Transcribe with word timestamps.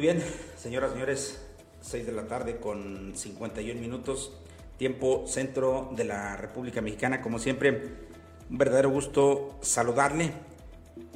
Muy 0.00 0.06
bien, 0.06 0.24
señoras, 0.56 0.92
señores, 0.92 1.42
6 1.82 2.06
de 2.06 2.12
la 2.12 2.26
tarde 2.26 2.56
con 2.56 3.12
51 3.14 3.78
minutos, 3.78 4.32
tiempo 4.78 5.24
centro 5.26 5.90
de 5.94 6.04
la 6.04 6.38
República 6.38 6.80
Mexicana. 6.80 7.20
Como 7.20 7.38
siempre, 7.38 7.82
un 8.48 8.56
verdadero 8.56 8.88
gusto 8.88 9.58
saludarle, 9.60 10.32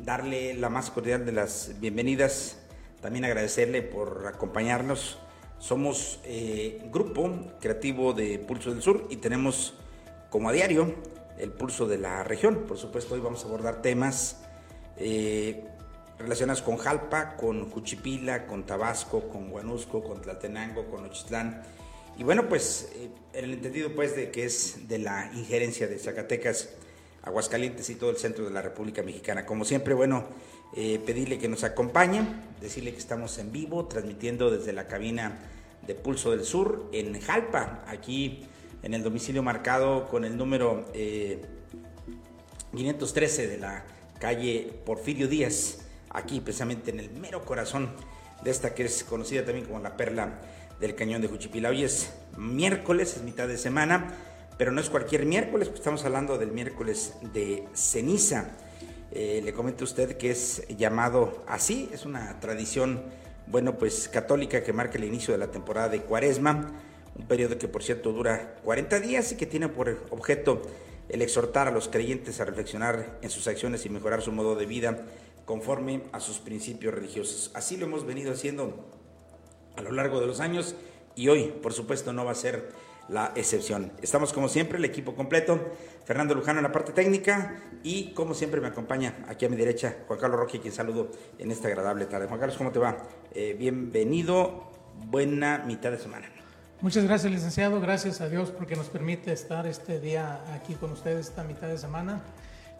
darle 0.02 0.52
la 0.52 0.68
más 0.68 0.90
cordial 0.90 1.24
de 1.24 1.32
las 1.32 1.80
bienvenidas, 1.80 2.58
también 3.00 3.24
agradecerle 3.24 3.80
por 3.80 4.26
acompañarnos. 4.26 5.18
Somos 5.58 6.20
eh, 6.24 6.82
grupo 6.92 7.54
creativo 7.62 8.12
de 8.12 8.38
Pulso 8.38 8.70
del 8.70 8.82
Sur 8.82 9.06
y 9.08 9.16
tenemos 9.16 9.72
como 10.28 10.50
a 10.50 10.52
diario 10.52 10.94
el 11.38 11.52
pulso 11.52 11.86
de 11.86 11.96
la 11.96 12.22
región. 12.22 12.66
Por 12.68 12.76
supuesto, 12.76 13.14
hoy 13.14 13.20
vamos 13.20 13.44
a 13.44 13.48
abordar 13.48 13.80
temas 13.80 14.42
eh, 14.98 15.64
relacionadas 16.18 16.62
con 16.62 16.76
Jalpa, 16.76 17.36
con 17.36 17.70
Juchipila, 17.70 18.46
con 18.46 18.64
Tabasco, 18.64 19.28
con 19.28 19.50
Huanusco, 19.50 20.02
con 20.02 20.20
Tlaltenango, 20.20 20.86
con 20.86 21.04
Ochitlán. 21.04 21.62
Y 22.16 22.22
bueno, 22.22 22.48
pues 22.48 22.90
eh, 22.94 23.10
en 23.32 23.44
el 23.44 23.54
entendido 23.54 23.94
pues 23.94 24.14
de 24.14 24.30
que 24.30 24.44
es 24.44 24.88
de 24.88 24.98
la 24.98 25.30
injerencia 25.34 25.86
de 25.88 25.98
Zacatecas, 25.98 26.70
Aguascalientes 27.22 27.88
y 27.88 27.94
todo 27.94 28.10
el 28.10 28.16
centro 28.16 28.44
de 28.44 28.50
la 28.50 28.60
República 28.62 29.02
Mexicana. 29.02 29.46
Como 29.46 29.64
siempre, 29.64 29.94
bueno, 29.94 30.24
eh, 30.76 31.00
pedirle 31.04 31.38
que 31.38 31.48
nos 31.48 31.64
acompañe, 31.64 32.22
decirle 32.60 32.92
que 32.92 32.98
estamos 32.98 33.38
en 33.38 33.50
vivo, 33.50 33.86
transmitiendo 33.86 34.50
desde 34.50 34.74
la 34.74 34.86
cabina 34.86 35.38
de 35.86 35.94
Pulso 35.94 36.32
del 36.32 36.44
Sur 36.44 36.90
en 36.92 37.18
Jalpa, 37.20 37.82
aquí 37.86 38.44
en 38.82 38.92
el 38.92 39.02
domicilio 39.02 39.42
marcado 39.42 40.06
con 40.08 40.26
el 40.26 40.36
número 40.36 40.84
513 42.72 43.46
de 43.48 43.58
la 43.58 43.84
calle 44.20 44.70
Porfirio 44.84 45.26
Díaz 45.26 45.83
aquí 46.14 46.40
precisamente 46.40 46.90
en 46.90 47.00
el 47.00 47.10
mero 47.10 47.44
corazón 47.44 47.90
de 48.42 48.50
esta 48.50 48.74
que 48.74 48.84
es 48.84 49.04
conocida 49.04 49.44
también 49.44 49.66
como 49.66 49.80
la 49.80 49.96
perla 49.96 50.40
del 50.80 50.94
cañón 50.94 51.20
de 51.20 51.28
Juchipila. 51.28 51.68
Hoy 51.68 51.84
es 51.84 52.12
miércoles, 52.36 53.16
es 53.16 53.22
mitad 53.22 53.48
de 53.48 53.58
semana, 53.58 54.14
pero 54.56 54.72
no 54.72 54.80
es 54.80 54.90
cualquier 54.90 55.26
miércoles, 55.26 55.68
pues 55.68 55.80
estamos 55.80 56.04
hablando 56.04 56.38
del 56.38 56.52
miércoles 56.52 57.14
de 57.32 57.64
ceniza. 57.74 58.50
Eh, 59.12 59.40
le 59.44 59.52
comento 59.52 59.84
a 59.84 59.86
usted 59.86 60.16
que 60.16 60.30
es 60.30 60.66
llamado 60.68 61.44
así, 61.46 61.88
es 61.92 62.04
una 62.04 62.40
tradición, 62.40 63.02
bueno, 63.46 63.76
pues 63.78 64.08
católica 64.08 64.62
que 64.62 64.72
marca 64.72 64.98
el 64.98 65.04
inicio 65.04 65.32
de 65.32 65.38
la 65.38 65.50
temporada 65.50 65.88
de 65.88 66.00
Cuaresma, 66.00 66.72
un 67.16 67.26
periodo 67.26 67.58
que 67.58 67.68
por 67.68 67.82
cierto 67.82 68.12
dura 68.12 68.56
40 68.64 69.00
días 69.00 69.32
y 69.32 69.36
que 69.36 69.46
tiene 69.46 69.68
por 69.68 70.04
objeto 70.10 70.62
el 71.08 71.22
exhortar 71.22 71.68
a 71.68 71.70
los 71.70 71.88
creyentes 71.88 72.40
a 72.40 72.44
reflexionar 72.44 73.18
en 73.22 73.30
sus 73.30 73.46
acciones 73.46 73.86
y 73.86 73.88
mejorar 73.88 74.22
su 74.22 74.32
modo 74.32 74.56
de 74.56 74.66
vida 74.66 75.04
conforme 75.44 76.02
a 76.12 76.20
sus 76.20 76.38
principios 76.38 76.94
religiosos. 76.94 77.50
Así 77.54 77.76
lo 77.76 77.86
hemos 77.86 78.06
venido 78.06 78.32
haciendo 78.32 78.88
a 79.76 79.82
lo 79.82 79.92
largo 79.92 80.20
de 80.20 80.26
los 80.26 80.40
años 80.40 80.74
y 81.14 81.28
hoy, 81.28 81.54
por 81.62 81.72
supuesto, 81.72 82.12
no 82.12 82.24
va 82.24 82.32
a 82.32 82.36
ser 82.36 82.72
la 83.08 83.32
excepción. 83.34 83.92
Estamos 84.00 84.32
como 84.32 84.48
siempre, 84.48 84.78
el 84.78 84.84
equipo 84.84 85.14
completo, 85.14 85.60
Fernando 86.04 86.34
Lujano 86.34 86.60
en 86.60 86.62
la 86.62 86.72
parte 86.72 86.92
técnica 86.92 87.56
y 87.82 88.12
como 88.12 88.34
siempre 88.34 88.60
me 88.60 88.68
acompaña 88.68 89.24
aquí 89.28 89.44
a 89.44 89.48
mi 89.48 89.56
derecha 89.56 89.96
Juan 90.06 90.18
Carlos 90.18 90.40
Roque, 90.40 90.60
quien 90.60 90.72
saludo 90.72 91.10
en 91.38 91.50
esta 91.50 91.68
agradable 91.68 92.06
tarde. 92.06 92.26
Juan 92.26 92.40
Carlos, 92.40 92.56
¿cómo 92.56 92.72
te 92.72 92.78
va? 92.78 92.96
Eh, 93.32 93.54
bienvenido, 93.58 94.70
buena 95.06 95.62
mitad 95.66 95.90
de 95.90 95.98
semana. 95.98 96.28
Muchas 96.80 97.04
gracias, 97.04 97.32
licenciado. 97.32 97.80
Gracias 97.80 98.20
a 98.20 98.28
Dios 98.28 98.50
porque 98.50 98.76
nos 98.76 98.88
permite 98.88 99.32
estar 99.32 99.66
este 99.66 100.00
día 100.00 100.42
aquí 100.52 100.74
con 100.74 100.92
ustedes, 100.92 101.28
esta 101.28 101.44
mitad 101.44 101.68
de 101.68 101.78
semana. 101.78 102.22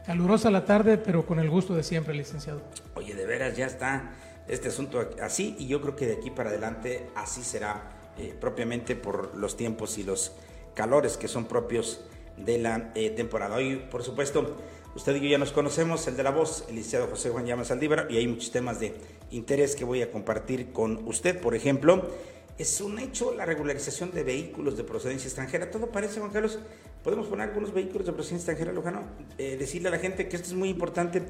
Calurosa 0.07 0.51
la 0.51 0.65
tarde, 0.67 0.99
pero 0.99 1.25
con 1.25 1.39
el 1.39 1.49
gusto 1.49 1.75
de 1.75 1.83
siempre, 1.83 2.15
licenciado. 2.15 2.61
Oye, 2.95 3.15
de 3.15 3.25
veras 3.25 3.57
ya 3.57 3.67
está 3.67 4.13
este 4.47 4.69
asunto 4.69 5.11
así 5.23 5.57
y 5.59 5.67
yo 5.67 5.81
creo 5.81 5.97
que 5.97 6.07
de 6.07 6.15
aquí 6.15 6.31
para 6.31 6.51
adelante 6.51 7.09
así 7.15 7.43
será 7.43 7.91
eh, 8.19 8.35
propiamente 8.39 8.97
por 8.97 9.35
los 9.35 9.57
tiempos 9.57 9.97
y 9.97 10.03
los 10.03 10.33
calores 10.75 11.17
que 11.17 11.27
son 11.27 11.47
propios 11.47 12.05
de 12.37 12.59
la 12.59 12.93
eh, 12.95 13.11
temporada. 13.11 13.57
Hoy, 13.57 13.77
por 13.91 14.03
supuesto, 14.03 14.57
usted 14.95 15.17
y 15.17 15.21
yo 15.21 15.29
ya 15.29 15.39
nos 15.39 15.53
conocemos, 15.53 16.07
el 16.07 16.17
de 16.17 16.23
la 16.23 16.31
voz, 16.31 16.67
el 16.69 16.75
licenciado 16.75 17.07
José 17.07 17.31
Juan 17.31 17.47
Llamas 17.47 17.69
Saldívar, 17.69 18.07
y 18.11 18.19
hay 18.19 18.29
muchos 18.29 18.51
temas 18.51 18.81
de 18.81 18.95
interés 19.31 19.75
que 19.75 19.85
voy 19.85 20.03
a 20.03 20.11
compartir 20.11 20.73
con 20.73 21.09
usted. 21.09 21.41
Por 21.41 21.55
ejemplo, 21.55 22.11
es 22.59 22.81
un 22.81 22.99
hecho 22.99 23.35
la 23.35 23.45
regularización 23.45 24.13
de 24.13 24.23
vehículos 24.23 24.77
de 24.77 24.85
procedencia 24.85 25.27
extranjera. 25.27 25.71
Todo 25.71 25.89
parece, 25.89 26.21
Juan 26.21 26.33
Carlos, 26.33 26.59
podemos 27.03 27.27
poner 27.27 27.49
algunos 27.49 27.73
vehículos 27.73 28.07
de 28.07 28.13
procedencia 28.13 28.53
extranjera, 28.53 28.73
Lujano. 28.73 29.03
Eh, 29.39 29.57
decirle 29.59 29.89
a 29.89 29.91
la 29.91 29.99
gente 29.99 30.29
que 30.29 30.37
esto 30.37 30.49
es 30.49 30.55
muy 30.55 30.69
importante. 30.69 31.23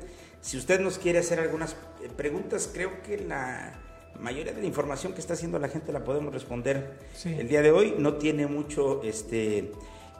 Si 0.43 0.59
usted 0.59 0.81
nos 0.81 0.99
quiere 0.99 1.21
hacer 1.21 1.41
algunas 1.41 1.73
eh, 1.73 2.11
preguntas, 2.15 2.69
creo 2.73 3.03
que 3.03 3.19
la 3.19 3.81
mayoría 4.21 4.53
de 4.53 4.61
la 4.61 4.67
información 4.67 5.15
que 5.15 5.21
está 5.21 5.33
haciendo 5.33 5.59
la 5.59 5.69
gente 5.69 5.93
la 5.93 6.05
podemos 6.05 6.33
responder 6.33 6.99
el 7.25 7.49
día 7.49 7.63
de 7.63 7.71
hoy. 7.71 7.95
No 7.99 8.15
tiene 8.15 8.47
mucho 8.47 9.03
este, 9.03 9.73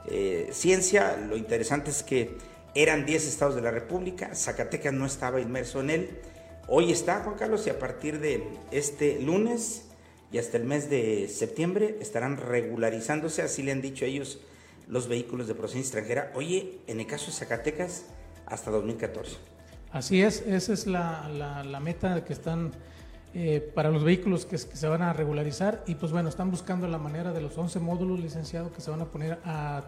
eh, 0.07 0.49
ciencia. 0.51 1.17
Lo 1.17 1.37
interesante 1.37 1.91
es 1.91 2.01
que 2.01 2.35
eran 2.73 3.05
10 3.05 3.27
estados 3.27 3.55
de 3.55 3.61
la 3.61 3.71
República. 3.71 4.33
Zacatecas 4.33 4.93
no 4.93 5.05
estaba 5.05 5.39
inmerso 5.39 5.81
en 5.81 5.89
él. 5.91 6.19
Hoy 6.67 6.91
está, 6.91 7.21
Juan 7.23 7.35
Carlos, 7.35 7.67
y 7.67 7.69
a 7.69 7.77
partir 7.77 8.19
de 8.19 8.43
este 8.71 9.21
lunes 9.21 9.84
y 10.35 10.37
hasta 10.37 10.57
el 10.57 10.65
mes 10.65 10.89
de 10.89 11.29
septiembre 11.29 11.95
estarán 12.01 12.35
regularizándose, 12.35 13.41
así 13.41 13.63
le 13.63 13.71
han 13.71 13.81
dicho 13.81 14.03
ellos 14.03 14.39
los 14.85 15.07
vehículos 15.07 15.47
de 15.47 15.55
procedencia 15.55 15.97
extranjera. 15.97 16.33
Oye, 16.35 16.79
en 16.87 16.99
el 16.99 17.07
caso 17.07 17.27
de 17.27 17.31
Zacatecas, 17.31 18.03
hasta 18.45 18.69
2014. 18.69 19.37
Así 19.93 20.21
es, 20.21 20.41
esa 20.41 20.73
es 20.73 20.87
la, 20.87 21.29
la, 21.63 21.79
meta 21.79 22.25
que 22.25 22.33
están 22.33 22.73
eh, 23.33 23.61
para 23.73 23.91
los 23.91 24.03
vehículos 24.03 24.45
que, 24.45 24.57
se 24.57 24.87
van 24.89 25.03
a 25.03 25.13
regularizar 25.13 25.85
y 25.87 25.95
pues 25.95 26.11
bueno, 26.11 26.27
están 26.27 26.51
buscando 26.51 26.85
la 26.89 26.97
manera 26.97 27.31
de 27.31 27.39
los 27.39 27.57
11 27.57 27.79
módulos 27.79 28.19
licenciados 28.19 28.73
que 28.73 28.81
se 28.81 28.91
van 28.91 28.99
a 28.99 29.05
poner 29.05 29.39
a, 29.45 29.85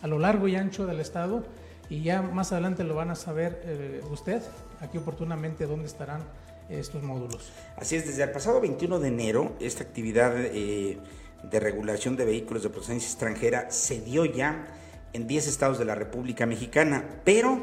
a 0.00 0.06
lo 0.06 0.18
largo 0.18 0.48
y 0.48 0.56
ancho 0.56 0.86
del 0.86 1.00
estado 1.00 1.44
y 1.90 2.00
ya 2.00 2.22
más 2.22 2.50
adelante 2.52 2.82
lo 2.82 2.94
van 2.94 3.10
a 3.10 3.14
saber 3.14 3.60
eh, 3.66 4.00
usted 4.10 4.40
aquí 4.80 4.96
oportunamente 4.96 5.66
dónde 5.66 5.84
estarán 5.84 6.22
estos 6.68 7.02
módulos. 7.02 7.52
Así 7.76 7.96
es, 7.96 8.06
desde 8.06 8.22
el 8.22 8.30
pasado 8.30 8.60
21 8.60 9.00
de 9.00 9.08
enero 9.08 9.56
esta 9.60 9.82
actividad 9.82 10.34
eh, 10.36 10.98
de 11.42 11.60
regulación 11.60 12.16
de 12.16 12.24
vehículos 12.24 12.62
de 12.62 12.70
procedencia 12.70 13.08
extranjera 13.08 13.70
se 13.70 14.00
dio 14.00 14.24
ya 14.24 14.66
en 15.12 15.26
10 15.26 15.48
estados 15.48 15.78
de 15.78 15.84
la 15.84 15.94
República 15.94 16.46
Mexicana, 16.46 17.20
pero 17.24 17.60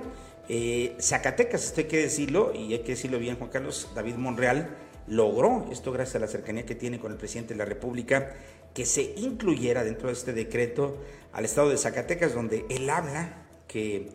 eh, 0.48 0.96
Zacatecas, 1.00 1.66
esto 1.66 1.82
hay 1.82 1.88
que 1.88 1.98
decirlo, 1.98 2.54
y 2.54 2.74
hay 2.74 2.80
que 2.80 2.92
decirlo 2.92 3.20
bien 3.20 3.38
Juan 3.38 3.50
Carlos, 3.50 3.90
David 3.96 4.16
Monreal 4.16 4.70
logró, 5.08 5.68
esto 5.72 5.92
gracias 5.92 6.18
a 6.18 6.20
la 6.20 6.28
cercanía 6.28 6.66
que 6.66 6.76
tiene 6.76 7.00
con 7.00 7.12
el 7.12 7.18
presidente 7.18 7.54
de 7.54 7.58
la 7.58 7.66
República, 7.66 8.34
que 8.74 8.86
se 8.86 9.14
incluyera 9.18 9.84
dentro 9.84 10.08
de 10.08 10.14
este 10.14 10.34
decreto 10.34 10.98
al 11.34 11.46
estado 11.46 11.70
de 11.70 11.78
Zacatecas, 11.78 12.34
donde 12.34 12.66
él 12.70 12.90
habla 12.90 13.46
que, 13.68 14.10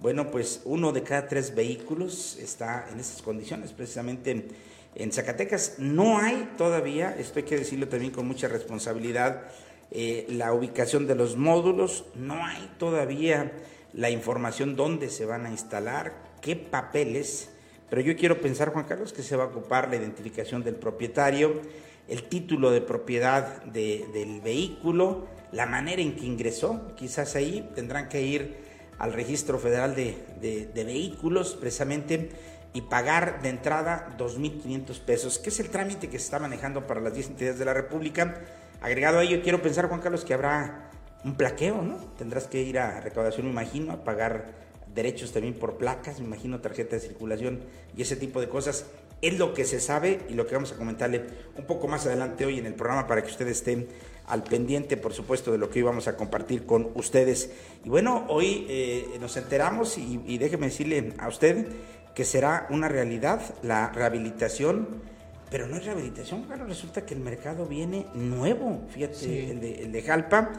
bueno, 0.00 0.30
pues 0.30 0.62
uno 0.64 0.92
de 0.92 1.02
cada 1.02 1.26
tres 1.26 1.54
vehículos 1.54 2.36
está 2.40 2.88
en 2.92 3.00
esas 3.00 3.20
condiciones, 3.20 3.72
precisamente 3.72 4.48
en 4.94 5.12
Zacatecas. 5.12 5.74
No 5.78 6.18
hay 6.18 6.50
todavía, 6.56 7.14
esto 7.18 7.40
hay 7.40 7.44
que 7.44 7.58
decirlo 7.58 7.88
también 7.88 8.12
con 8.12 8.26
mucha 8.26 8.48
responsabilidad, 8.48 9.48
eh, 9.90 10.26
la 10.28 10.52
ubicación 10.52 11.06
de 11.06 11.14
los 11.14 11.36
módulos, 11.36 12.04
no 12.14 12.44
hay 12.44 12.70
todavía 12.78 13.52
la 13.92 14.10
información 14.10 14.76
dónde 14.76 15.08
se 15.08 15.24
van 15.24 15.46
a 15.46 15.50
instalar, 15.50 16.14
qué 16.42 16.56
papeles, 16.56 17.48
pero 17.88 18.02
yo 18.02 18.16
quiero 18.16 18.40
pensar, 18.40 18.72
Juan 18.72 18.84
Carlos, 18.84 19.12
que 19.12 19.22
se 19.22 19.34
va 19.34 19.44
a 19.44 19.46
ocupar 19.46 19.88
la 19.88 19.96
identificación 19.96 20.62
del 20.62 20.74
propietario, 20.74 21.62
el 22.06 22.24
título 22.24 22.70
de 22.70 22.82
propiedad 22.82 23.62
del 23.64 24.40
vehículo, 24.42 25.26
la 25.52 25.66
manera 25.66 26.02
en 26.02 26.14
que 26.14 26.26
ingresó, 26.26 26.94
quizás 26.96 27.34
ahí 27.34 27.68
tendrán 27.74 28.08
que 28.08 28.22
ir 28.22 28.67
al 28.98 29.12
registro 29.12 29.58
federal 29.58 29.94
de 29.94 30.70
vehículos 30.74 31.56
precisamente 31.58 32.30
y 32.72 32.82
pagar 32.82 33.40
de 33.42 33.48
entrada 33.48 34.14
2.500 34.18 35.00
pesos, 35.00 35.38
que 35.38 35.48
es 35.48 35.58
el 35.60 35.70
trámite 35.70 36.08
que 36.08 36.18
se 36.18 36.24
está 36.26 36.38
manejando 36.38 36.86
para 36.86 37.00
las 37.00 37.14
10 37.14 37.28
entidades 37.28 37.58
de 37.58 37.64
la 37.64 37.74
República. 37.74 38.42
Agregado 38.80 39.18
a 39.18 39.24
ello, 39.24 39.40
quiero 39.42 39.62
pensar, 39.62 39.88
Juan 39.88 40.00
Carlos, 40.00 40.24
que 40.24 40.34
habrá 40.34 40.90
un 41.24 41.34
plaqueo, 41.34 41.82
¿no? 41.82 41.96
Tendrás 42.18 42.46
que 42.46 42.62
ir 42.62 42.78
a 42.78 43.00
recaudación, 43.00 43.46
me 43.46 43.52
imagino, 43.52 43.92
a 43.92 44.04
pagar 44.04 44.52
derechos 44.94 45.32
también 45.32 45.54
por 45.54 45.78
placas, 45.78 46.20
me 46.20 46.26
imagino, 46.26 46.60
tarjeta 46.60 46.96
de 46.96 47.00
circulación 47.00 47.60
y 47.96 48.02
ese 48.02 48.16
tipo 48.16 48.40
de 48.40 48.48
cosas. 48.48 48.86
Es 49.20 49.38
lo 49.38 49.52
que 49.52 49.64
se 49.64 49.80
sabe 49.80 50.20
y 50.28 50.34
lo 50.34 50.46
que 50.46 50.54
vamos 50.54 50.72
a 50.72 50.76
comentarle 50.76 51.24
un 51.56 51.66
poco 51.66 51.88
más 51.88 52.06
adelante 52.06 52.44
hoy 52.46 52.58
en 52.58 52.66
el 52.66 52.74
programa 52.74 53.06
para 53.06 53.22
que 53.22 53.30
ustedes 53.30 53.58
estén 53.58 53.88
al 54.26 54.44
pendiente, 54.44 54.96
por 54.96 55.12
supuesto, 55.12 55.50
de 55.50 55.58
lo 55.58 55.70
que 55.70 55.80
hoy 55.80 55.84
vamos 55.84 56.06
a 56.06 56.16
compartir 56.16 56.66
con 56.66 56.90
ustedes. 56.94 57.50
Y 57.84 57.88
bueno, 57.88 58.26
hoy 58.28 58.66
eh, 58.68 59.16
nos 59.20 59.36
enteramos 59.36 59.98
y, 59.98 60.20
y 60.26 60.38
déjeme 60.38 60.66
decirle 60.66 61.14
a 61.18 61.28
usted 61.28 61.66
que 62.14 62.24
será 62.24 62.66
una 62.70 62.88
realidad 62.88 63.40
la 63.62 63.90
rehabilitación, 63.90 65.02
pero 65.50 65.66
no 65.66 65.76
es 65.76 65.84
rehabilitación, 65.84 66.42
claro, 66.42 66.66
resulta 66.66 67.06
que 67.06 67.14
el 67.14 67.20
mercado 67.20 67.66
viene 67.66 68.06
nuevo, 68.14 68.82
fíjate, 68.90 69.50
el, 69.50 69.60
de, 69.60 69.82
el 69.84 69.92
de 69.92 70.02
Jalpa, 70.02 70.50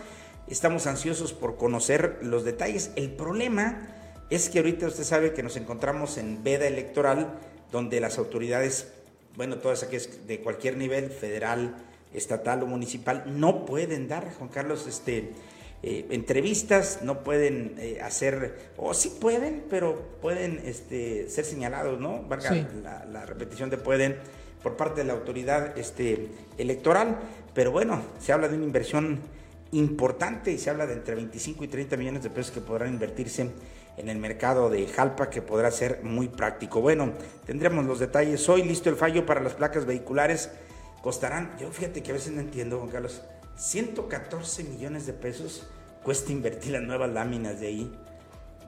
estamos 0.47 0.87
ansiosos 0.87 1.33
por 1.33 1.57
conocer 1.57 2.19
los 2.21 2.45
detalles. 2.45 2.91
El 2.95 3.11
problema 3.11 3.89
es 4.29 4.49
que 4.49 4.59
ahorita 4.59 4.87
usted 4.87 5.03
sabe 5.03 5.33
que 5.33 5.43
nos 5.43 5.57
encontramos 5.57 6.17
en 6.17 6.43
veda 6.43 6.65
electoral, 6.65 7.39
donde 7.71 7.99
las 7.99 8.17
autoridades 8.17 8.87
bueno, 9.39 9.57
todas 9.57 9.83
aquellas 9.83 10.27
de 10.27 10.41
cualquier 10.41 10.75
nivel, 10.75 11.09
federal, 11.09 11.73
estatal 12.13 12.63
o 12.63 12.65
municipal, 12.65 13.23
no 13.27 13.65
pueden 13.65 14.09
dar, 14.09 14.33
Juan 14.33 14.49
Carlos, 14.49 14.85
este, 14.87 15.31
eh, 15.81 16.07
entrevistas, 16.09 16.99
no 17.03 17.23
pueden 17.23 17.75
eh, 17.77 17.99
hacer, 18.01 18.71
o 18.75 18.93
sí 18.93 19.15
pueden, 19.21 19.63
pero 19.69 20.17
pueden 20.21 20.61
este, 20.65 21.29
ser 21.29 21.45
señalados, 21.45 22.01
¿no? 22.01 22.23
Valga 22.23 22.51
la, 22.83 23.05
la, 23.05 23.25
repetición 23.25 23.69
de 23.69 23.77
pueden 23.77 24.17
por 24.61 24.75
parte 24.75 25.01
de 25.01 25.07
la 25.07 25.13
autoridad 25.13 25.77
este, 25.77 26.27
electoral, 26.57 27.17
pero 27.53 27.71
bueno, 27.71 28.01
se 28.19 28.33
habla 28.33 28.49
de 28.49 28.57
una 28.57 28.65
inversión 28.65 29.21
importante 29.71 30.51
y 30.51 30.57
se 30.57 30.69
habla 30.69 30.85
de 30.85 30.95
entre 30.95 31.15
25 31.15 31.63
y 31.63 31.67
30 31.69 31.95
millones 31.95 32.23
de 32.23 32.29
pesos 32.29 32.51
que 32.51 32.59
podrán 32.59 32.89
invertirse 32.89 33.51
en 33.99 34.09
el 34.09 34.17
mercado 34.17 34.69
de 34.69 34.87
Jalpa, 34.87 35.29
que 35.29 35.41
podrá 35.41 35.69
ser 35.71 36.03
muy 36.03 36.29
práctico. 36.29 36.81
Bueno, 36.81 37.11
tendremos 37.45 37.85
los 37.85 37.99
detalles 37.99 38.47
hoy, 38.47 38.63
listo 38.63 38.89
el 38.89 38.95
fallo 38.95 39.25
para 39.25 39.41
las 39.41 39.53
placas 39.53 39.85
vehiculares, 39.85 40.49
costarán, 41.01 41.55
yo 41.59 41.69
fíjate 41.69 42.01
que 42.01 42.11
a 42.11 42.13
veces 42.13 42.31
no 42.31 42.39
entiendo, 42.39 42.79
Juan 42.79 42.89
Carlos, 42.89 43.21
114 43.57 44.63
millones 44.63 45.05
de 45.05 45.13
pesos 45.13 45.67
cuesta 46.01 46.31
invertir 46.31 46.71
las 46.71 46.81
nuevas 46.81 47.11
láminas 47.11 47.59
de 47.59 47.67
ahí. 47.67 47.91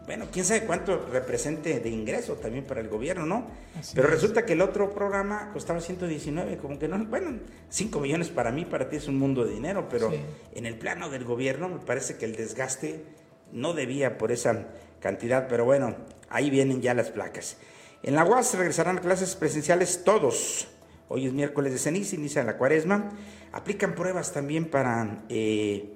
Bueno, 0.05 0.25
quién 0.31 0.43
sabe 0.43 0.65
cuánto 0.65 1.07
represente 1.11 1.79
de 1.79 1.89
ingreso 1.89 2.33
también 2.33 2.65
para 2.65 2.81
el 2.81 2.89
gobierno, 2.89 3.25
¿no? 3.25 3.47
Pero 3.93 4.07
resulta 4.07 4.45
que 4.45 4.53
el 4.53 4.61
otro 4.61 4.93
programa 4.93 5.51
costaba 5.53 5.79
119, 5.79 6.57
como 6.57 6.77
que 6.77 6.87
no, 6.87 7.05
bueno, 7.05 7.39
5 7.69 7.99
millones 7.99 8.29
para 8.29 8.51
mí, 8.51 8.65
para 8.65 8.89
ti 8.89 8.97
es 8.97 9.07
un 9.07 9.17
mundo 9.17 9.45
de 9.45 9.53
dinero, 9.53 9.87
pero 9.89 10.11
en 10.53 10.65
el 10.65 10.77
plano 10.77 11.09
del 11.09 11.23
gobierno 11.23 11.69
me 11.69 11.79
parece 11.79 12.17
que 12.17 12.25
el 12.25 12.35
desgaste 12.35 13.05
no 13.53 13.73
debía 13.73 14.17
por 14.17 14.31
esa 14.31 14.67
cantidad, 15.01 15.47
pero 15.49 15.65
bueno, 15.65 15.95
ahí 16.29 16.49
vienen 16.49 16.81
ya 16.81 16.93
las 16.93 17.09
placas. 17.09 17.57
En 18.03 18.15
la 18.15 18.23
UAS 18.23 18.53
regresarán 18.55 18.97
clases 18.99 19.35
presenciales 19.35 20.03
todos. 20.03 20.67
Hoy 21.09 21.27
es 21.27 21.33
miércoles 21.33 21.73
de 21.73 21.79
ceniza, 21.79 22.15
inicia 22.15 22.43
la 22.43 22.57
cuaresma. 22.57 23.09
Aplican 23.51 23.95
pruebas 23.95 24.31
también 24.31 24.65
para 24.65 25.23
eh, 25.29 25.89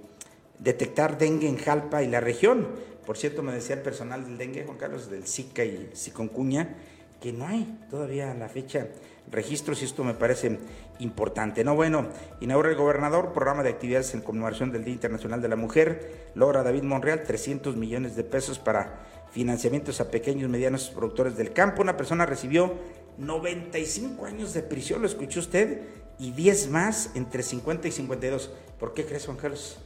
detectar 0.59 1.17
dengue 1.17 1.47
en 1.47 1.57
Jalpa 1.57 2.03
y 2.03 2.07
la 2.07 2.19
región. 2.19 2.67
Por 3.05 3.17
cierto, 3.17 3.41
me 3.41 3.53
decía 3.53 3.75
el 3.75 3.81
personal 3.81 4.25
del 4.25 4.37
dengue, 4.37 4.65
Juan 4.65 4.77
Carlos, 4.77 5.09
del 5.09 5.25
SICA 5.25 5.63
y 5.63 5.89
Siconcuña, 5.93 6.75
que 7.21 7.31
no 7.31 7.47
hay 7.47 7.79
todavía 7.89 8.33
la 8.33 8.49
fecha 8.49 8.87
registros 9.31 9.81
y 9.81 9.85
esto 9.85 10.03
me 10.03 10.13
parece 10.13 10.59
importante. 10.99 11.63
No, 11.63 11.75
bueno, 11.75 12.07
inaugura 12.41 12.69
el 12.69 12.75
gobernador 12.75 13.33
programa 13.33 13.63
de 13.63 13.69
actividades 13.69 14.13
en 14.13 14.21
conmemoración 14.21 14.71
del 14.71 14.83
Día 14.83 14.93
Internacional 14.93 15.41
de 15.41 15.47
la 15.47 15.55
Mujer. 15.55 16.29
Logra 16.35 16.63
David 16.63 16.83
Monreal 16.83 17.23
300 17.23 17.75
millones 17.75 18.15
de 18.15 18.23
pesos 18.23 18.59
para 18.59 19.05
financiamientos 19.31 19.99
a 19.99 20.11
pequeños 20.11 20.43
y 20.43 20.51
medianos 20.51 20.89
productores 20.89 21.35
del 21.37 21.53
campo. 21.53 21.81
Una 21.81 21.97
persona 21.97 22.25
recibió 22.25 22.73
95 23.17 24.25
años 24.25 24.53
de 24.53 24.61
prisión, 24.61 25.01
lo 25.01 25.07
escuchó 25.07 25.39
usted, 25.39 25.81
y 26.17 26.31
10 26.31 26.69
más 26.69 27.11
entre 27.15 27.43
50 27.43 27.87
y 27.87 27.91
52. 27.91 28.51
¿Por 28.79 28.93
qué 28.93 29.05
crees, 29.05 29.25
Juan 29.25 29.37
Carlos? 29.37 29.77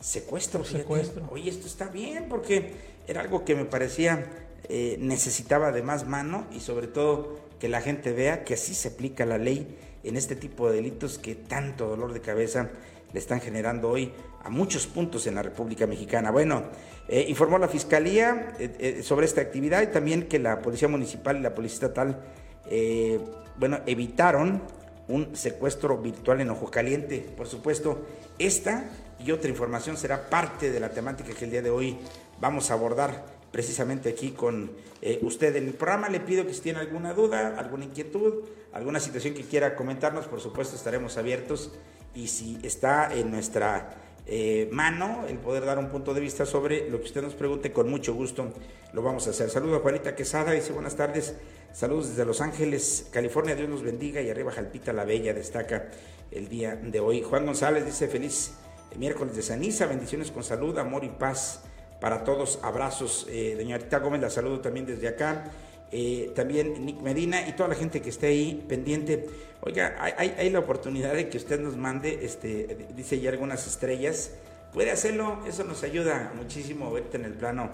Secuestro, 0.00 0.64
secuestro. 0.64 1.28
Oye, 1.30 1.50
esto 1.50 1.66
está 1.66 1.88
bien 1.88 2.26
porque 2.28 2.74
era 3.06 3.20
algo 3.20 3.44
que 3.44 3.54
me 3.54 3.64
parecía 3.64 4.26
eh, 4.68 4.96
necesitaba 4.98 5.72
de 5.72 5.82
más 5.82 6.06
mano 6.06 6.46
y 6.50 6.60
sobre 6.60 6.86
todo 6.86 7.38
que 7.58 7.68
la 7.68 7.80
gente 7.80 8.12
vea 8.12 8.44
que 8.44 8.54
así 8.54 8.74
se 8.74 8.88
aplica 8.88 9.24
la 9.26 9.38
ley 9.38 9.78
en 10.02 10.16
este 10.16 10.36
tipo 10.36 10.68
de 10.68 10.76
delitos 10.76 11.18
que 11.18 11.34
tanto 11.34 11.88
dolor 11.88 12.12
de 12.12 12.20
cabeza 12.20 12.70
le 13.12 13.20
están 13.20 13.40
generando 13.40 13.90
hoy 13.90 14.12
a 14.42 14.50
muchos 14.50 14.86
puntos 14.86 15.26
en 15.26 15.36
la 15.36 15.42
República 15.42 15.86
Mexicana. 15.86 16.30
Bueno, 16.30 16.64
eh, 17.08 17.24
informó 17.28 17.58
la 17.58 17.68
Fiscalía 17.68 18.54
eh, 18.58 19.00
sobre 19.02 19.26
esta 19.26 19.40
actividad 19.40 19.82
y 19.82 19.86
también 19.86 20.28
que 20.28 20.38
la 20.38 20.60
Policía 20.60 20.88
Municipal 20.88 21.38
y 21.38 21.40
la 21.40 21.54
Policía 21.54 21.74
Estatal 21.74 22.20
eh, 22.66 23.20
bueno, 23.56 23.80
evitaron 23.86 24.62
un 25.08 25.36
secuestro 25.36 25.98
virtual 25.98 26.40
en 26.40 26.50
Ojo 26.50 26.70
Caliente. 26.70 27.26
Por 27.36 27.46
supuesto, 27.46 28.04
esta 28.38 28.90
y 29.18 29.30
otra 29.30 29.48
información 29.48 29.96
será 29.96 30.28
parte 30.28 30.70
de 30.70 30.80
la 30.80 30.90
temática 30.90 31.32
que 31.32 31.44
el 31.44 31.50
día 31.50 31.62
de 31.62 31.70
hoy 31.70 31.98
vamos 32.40 32.70
a 32.70 32.74
abordar 32.74 33.24
precisamente 33.54 34.08
aquí 34.08 34.32
con 34.32 34.72
eh, 35.00 35.20
usted 35.22 35.54
en 35.54 35.68
el 35.68 35.74
programa. 35.74 36.08
Le 36.08 36.18
pido 36.18 36.44
que 36.44 36.52
si 36.52 36.60
tiene 36.60 36.80
alguna 36.80 37.14
duda, 37.14 37.56
alguna 37.56 37.84
inquietud, 37.84 38.42
alguna 38.72 38.98
situación 38.98 39.32
que 39.32 39.44
quiera 39.44 39.76
comentarnos, 39.76 40.26
por 40.26 40.40
supuesto 40.40 40.74
estaremos 40.74 41.16
abiertos 41.18 41.70
y 42.16 42.26
si 42.26 42.58
está 42.64 43.14
en 43.14 43.30
nuestra 43.30 43.94
eh, 44.26 44.68
mano 44.72 45.24
el 45.28 45.38
poder 45.38 45.64
dar 45.66 45.78
un 45.78 45.88
punto 45.88 46.12
de 46.14 46.20
vista 46.20 46.44
sobre 46.46 46.90
lo 46.90 46.98
que 46.98 47.04
usted 47.04 47.22
nos 47.22 47.34
pregunte, 47.34 47.70
con 47.70 47.88
mucho 47.88 48.12
gusto 48.12 48.52
lo 48.92 49.02
vamos 49.02 49.28
a 49.28 49.30
hacer. 49.30 49.48
Saludos 49.50 49.78
a 49.78 49.82
Juanita 49.82 50.16
Quesada, 50.16 50.50
dice 50.50 50.72
buenas 50.72 50.96
tardes. 50.96 51.36
Saludos 51.72 52.08
desde 52.08 52.24
Los 52.24 52.40
Ángeles, 52.40 53.06
California, 53.12 53.54
Dios 53.54 53.68
nos 53.68 53.84
bendiga 53.84 54.20
y 54.20 54.30
arriba 54.30 54.50
Jalpita 54.50 54.92
la 54.92 55.04
Bella 55.04 55.32
destaca 55.32 55.92
el 56.32 56.48
día 56.48 56.74
de 56.74 56.98
hoy. 56.98 57.22
Juan 57.22 57.46
González 57.46 57.86
dice 57.86 58.08
feliz 58.08 58.50
miércoles 58.98 59.36
de 59.36 59.42
ceniza, 59.42 59.86
bendiciones 59.86 60.32
con 60.32 60.42
salud, 60.42 60.76
amor 60.76 61.04
y 61.04 61.10
paz 61.10 61.62
para 62.04 62.22
todos. 62.22 62.58
Abrazos, 62.60 63.26
eh, 63.30 63.54
doña 63.56 63.78
Rita 63.78 63.98
Gómez, 63.98 64.20
la 64.20 64.28
saludo 64.28 64.60
también 64.60 64.84
desde 64.84 65.08
acá. 65.08 65.44
Eh, 65.90 66.32
también 66.34 66.84
Nick 66.84 67.00
Medina 67.00 67.48
y 67.48 67.52
toda 67.52 67.70
la 67.70 67.74
gente 67.74 68.02
que 68.02 68.10
esté 68.10 68.26
ahí 68.26 68.62
pendiente. 68.68 69.26
Oiga, 69.62 69.96
hay, 69.98 70.50
la 70.50 70.58
oportunidad 70.58 71.14
de 71.14 71.30
que 71.30 71.38
usted 71.38 71.58
nos 71.58 71.78
mande, 71.78 72.18
este, 72.22 72.88
dice 72.94 73.18
ya 73.20 73.30
algunas 73.30 73.66
estrellas. 73.66 74.32
Puede 74.74 74.90
hacerlo, 74.90 75.38
eso 75.48 75.64
nos 75.64 75.82
ayuda 75.82 76.30
muchísimo 76.36 76.92
verte 76.92 77.16
en 77.16 77.24
el 77.24 77.32
plano 77.32 77.70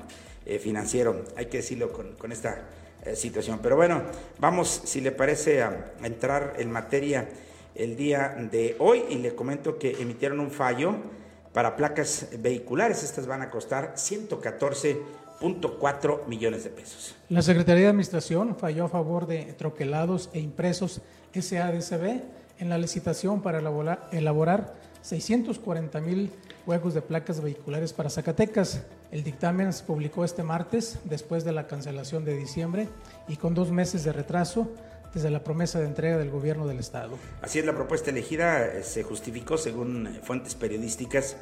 eh, 0.46 0.60
financiero, 0.60 1.24
hay 1.34 1.46
que 1.46 1.56
decirlo 1.56 1.92
con, 1.92 2.12
con 2.12 2.30
esta 2.30 2.68
eh, 3.04 3.16
situación. 3.16 3.58
Pero 3.60 3.74
bueno, 3.74 4.04
vamos, 4.38 4.82
si 4.84 5.00
le 5.00 5.10
parece, 5.10 5.60
a, 5.60 5.92
entrar 6.04 6.54
en 6.56 6.70
materia 6.70 7.28
el 7.74 7.96
día 7.96 8.36
de 8.48 8.76
hoy 8.78 9.02
y 9.08 9.16
le 9.16 9.34
comento 9.34 9.76
que 9.76 9.90
emitieron 10.00 10.38
un 10.38 10.52
fallo 10.52 10.94
para 11.52 11.76
placas 11.76 12.28
vehiculares. 12.38 13.02
Estas 13.02 13.26
van 13.26 13.42
a 13.42 13.50
costar 13.50 13.92
114.4 13.94 16.26
millones 16.26 16.64
de 16.64 16.70
pesos. 16.70 17.14
La 17.28 17.42
Secretaría 17.42 17.84
de 17.84 17.90
Administración 17.90 18.56
falló 18.56 18.86
a 18.86 18.88
favor 18.88 19.26
de 19.26 19.52
troquelados 19.54 20.30
e 20.32 20.40
impresos 20.40 21.02
SADCB 21.34 22.22
en 22.58 22.68
la 22.68 22.78
licitación 22.78 23.42
para 23.42 23.58
elaborar, 23.58 24.08
elaborar 24.12 24.74
640 25.02 26.00
mil 26.00 26.30
juegos 26.66 26.94
de 26.94 27.02
placas 27.02 27.40
vehiculares 27.40 27.92
para 27.92 28.10
Zacatecas. 28.10 28.82
El 29.10 29.24
dictamen 29.24 29.72
se 29.72 29.84
publicó 29.84 30.24
este 30.24 30.42
martes, 30.42 30.98
después 31.04 31.44
de 31.44 31.52
la 31.52 31.66
cancelación 31.66 32.24
de 32.24 32.36
diciembre 32.36 32.88
y 33.26 33.36
con 33.36 33.54
dos 33.54 33.70
meses 33.70 34.04
de 34.04 34.12
retraso 34.12 34.68
desde 35.14 35.30
la 35.30 35.42
promesa 35.42 35.80
de 35.80 35.86
entrega 35.86 36.18
del 36.18 36.30
gobierno 36.30 36.66
del 36.66 36.78
Estado. 36.78 37.16
Así 37.42 37.58
es, 37.58 37.64
la 37.64 37.74
propuesta 37.74 38.10
elegida 38.10 38.66
eh, 38.66 38.82
se 38.82 39.02
justificó, 39.02 39.58
según 39.58 40.18
fuentes 40.22 40.54
periodísticas, 40.54 41.36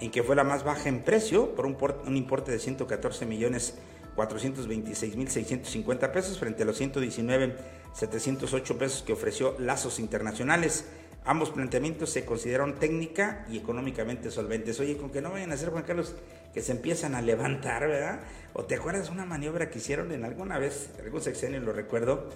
en 0.00 0.10
que 0.10 0.22
fue 0.22 0.36
la 0.36 0.44
más 0.44 0.64
baja 0.64 0.88
en 0.88 1.02
precio 1.02 1.54
por 1.54 1.66
un, 1.66 1.76
un 2.06 2.16
importe 2.16 2.52
de 2.52 2.58
114 2.58 3.26
millones 3.26 3.74
426 4.14 5.16
mil 5.16 5.28
650 5.30 6.10
pesos 6.10 6.38
frente 6.40 6.64
a 6.64 6.66
los 6.66 6.76
119 6.76 7.54
708 7.92 8.78
pesos 8.78 9.02
que 9.02 9.12
ofreció 9.12 9.54
Lazos 9.58 9.98
Internacionales. 10.00 10.86
Ambos 11.24 11.50
planteamientos 11.50 12.10
se 12.10 12.24
consideraron 12.24 12.78
técnica 12.78 13.44
y 13.48 13.58
económicamente 13.58 14.30
solventes. 14.30 14.80
Oye, 14.80 14.96
con 14.96 15.10
que 15.10 15.20
no 15.20 15.30
vayan 15.30 15.52
a 15.52 15.56
ser, 15.56 15.70
Juan 15.70 15.84
Carlos, 15.84 16.14
que 16.52 16.62
se 16.62 16.72
empiezan 16.72 17.14
a 17.14 17.22
levantar, 17.22 17.86
¿verdad? 17.86 18.20
¿O 18.54 18.64
te 18.64 18.76
acuerdas 18.76 19.10
una 19.10 19.24
maniobra 19.24 19.70
que 19.70 19.78
hicieron 19.78 20.10
en 20.10 20.24
alguna 20.24 20.58
vez, 20.58 20.90
algún 21.02 21.20
sexenio 21.20 21.60
lo 21.60 21.72
recuerdo, 21.72 22.28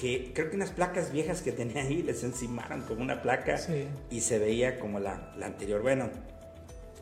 que 0.00 0.32
creo 0.34 0.48
que 0.48 0.56
unas 0.56 0.70
placas 0.70 1.12
viejas 1.12 1.42
que 1.42 1.52
tenía 1.52 1.82
ahí 1.82 2.02
les 2.02 2.24
encimaron 2.24 2.82
como 2.82 3.02
una 3.02 3.20
placa 3.20 3.60
y 4.10 4.20
se 4.22 4.38
veía 4.38 4.78
como 4.80 4.98
la, 4.98 5.34
la 5.36 5.44
anterior. 5.44 5.82
Bueno, 5.82 6.08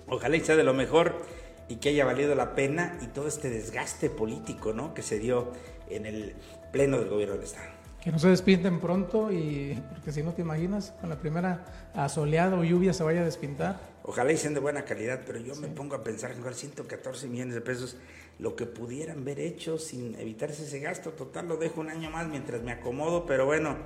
ojalá 0.09 0.37
y 0.37 0.41
sea 0.41 0.57
de 0.57 0.65
lo 0.65 0.75
mejor 0.75 1.23
y 1.69 1.77
que 1.77 1.91
haya 1.91 2.05
valido 2.05 2.35
la 2.35 2.57
pena 2.57 2.99
y 3.01 3.07
todo 3.07 3.29
este 3.29 3.51
desgaste 3.51 4.11
político, 4.11 4.73
¿no? 4.73 4.95
Que 4.95 5.03
se 5.03 5.21
dio 5.21 5.53
en 5.89 6.07
el 6.07 6.35
pleno 6.73 6.99
del 6.99 7.09
gobierno 7.09 7.35
del 7.37 7.45
Estado. 7.45 7.69
Que 8.03 8.11
no 8.11 8.19
se 8.19 8.29
despinten 8.29 8.81
pronto 8.81 9.31
y 9.31 9.81
porque 9.91 10.11
si 10.11 10.25
no 10.25 10.33
te 10.33 10.43
imaginas, 10.43 10.93
con 11.01 11.09
la 11.09 11.21
primera 11.21 11.91
asoleada 11.95 12.57
o 12.57 12.65
lluvia 12.65 12.93
se 12.93 13.05
vaya 13.05 13.21
a 13.21 13.25
despintar. 13.25 13.79
Ojalá 14.03 14.33
y 14.33 14.37
sean 14.37 14.55
de 14.55 14.61
buena 14.61 14.85
calidad, 14.85 15.21
pero 15.25 15.39
yo 15.39 15.55
me 15.55 15.69
pongo 15.69 15.95
a 15.95 16.03
pensar 16.03 16.35
que 16.35 16.41
con 16.41 16.53
114 16.53 17.29
millones 17.29 17.55
de 17.55 17.61
pesos, 17.61 17.97
lo 18.39 18.55
que 18.55 18.67
pudieran 18.67 19.21
haber 19.21 19.41
hecho 19.41 19.79
sin 19.79 20.15
evitarse 20.19 20.65
ese 20.65 20.79
gasto, 20.79 21.11
total 21.11 21.49
lo 21.49 21.57
dejo 21.57 21.81
un 21.81 21.91
año 21.91 22.11
más 22.11 22.29
mientras 22.29 22.63
me 22.63 22.73
acomodo, 22.73 23.27
pero 23.27 23.47
bueno, 23.47 23.77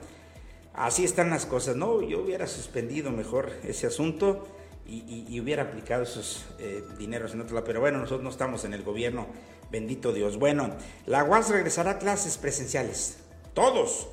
así 0.74 1.04
están 1.04 1.30
las 1.30 1.46
cosas, 1.46 1.76
¿no? 1.76 2.02
Yo 2.02 2.20
hubiera 2.20 2.46
suspendido 2.46 3.10
mejor 3.10 3.52
ese 3.64 3.86
asunto 3.86 4.46
y, 4.86 5.40
hubiera 5.40 5.62
aplicado 5.62 6.02
esos 6.02 6.44
eh, 6.58 6.82
dineros 6.98 7.32
en 7.32 7.40
otro 7.40 7.54
lado, 7.54 7.66
pero 7.66 7.80
bueno, 7.80 7.98
nosotros 7.98 8.22
no 8.22 8.30
estamos 8.30 8.64
en 8.64 8.74
el 8.74 8.82
gobierno, 8.82 9.26
bendito 9.70 10.12
Dios. 10.12 10.36
Bueno, 10.38 10.70
la 11.06 11.24
UAS 11.24 11.50
regresará 11.50 11.92
a 11.92 11.98
clases 11.98 12.36
presenciales 12.36 13.18
todos. 13.54 14.08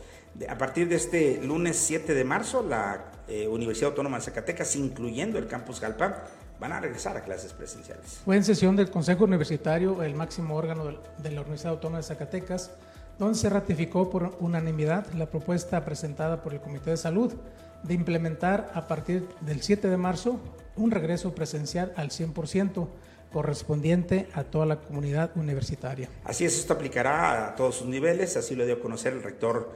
A 0.47 0.57
partir 0.57 0.87
de 0.87 0.95
este 0.95 1.41
lunes 1.43 1.75
7 1.75 2.13
de 2.13 2.23
marzo, 2.23 2.63
la 2.63 3.11
eh, 3.27 3.47
Universidad 3.47 3.89
Autónoma 3.89 4.17
de 4.17 4.23
Zacatecas, 4.23 4.75
incluyendo 4.75 5.37
el 5.37 5.47
campus 5.47 5.81
Galpa, 5.81 6.27
van 6.59 6.73
a 6.73 6.79
regresar 6.79 7.15
a 7.17 7.23
clases 7.23 7.53
presenciales. 7.53 8.21
Fue 8.25 8.35
en 8.35 8.43
sesión 8.43 8.75
del 8.75 8.91
Consejo 8.91 9.23
Universitario, 9.23 10.03
el 10.03 10.13
máximo 10.13 10.55
órgano 10.55 10.99
de 11.17 11.31
la 11.31 11.41
Universidad 11.41 11.73
Autónoma 11.73 11.97
de 11.97 12.03
Zacatecas, 12.03 12.71
donde 13.17 13.37
se 13.37 13.49
ratificó 13.49 14.09
por 14.09 14.37
unanimidad 14.39 15.05
la 15.13 15.29
propuesta 15.29 15.83
presentada 15.83 16.41
por 16.41 16.53
el 16.53 16.61
Comité 16.61 16.91
de 16.91 16.97
Salud 16.97 17.33
de 17.83 17.93
implementar 17.93 18.71
a 18.73 18.87
partir 18.87 19.27
del 19.41 19.61
7 19.61 19.89
de 19.89 19.97
marzo 19.97 20.39
un 20.75 20.91
regreso 20.91 21.33
presencial 21.33 21.93
al 21.95 22.09
100% 22.09 22.87
correspondiente 23.31 24.27
a 24.33 24.43
toda 24.43 24.65
la 24.65 24.77
comunidad 24.77 25.31
universitaria. 25.35 26.09
Así 26.23 26.45
es, 26.45 26.57
esto 26.57 26.73
aplicará 26.73 27.47
a 27.47 27.55
todos 27.55 27.75
sus 27.75 27.87
niveles, 27.87 28.35
así 28.37 28.55
lo 28.55 28.65
dio 28.65 28.75
a 28.75 28.79
conocer 28.79 29.13
el 29.13 29.23
rector 29.23 29.71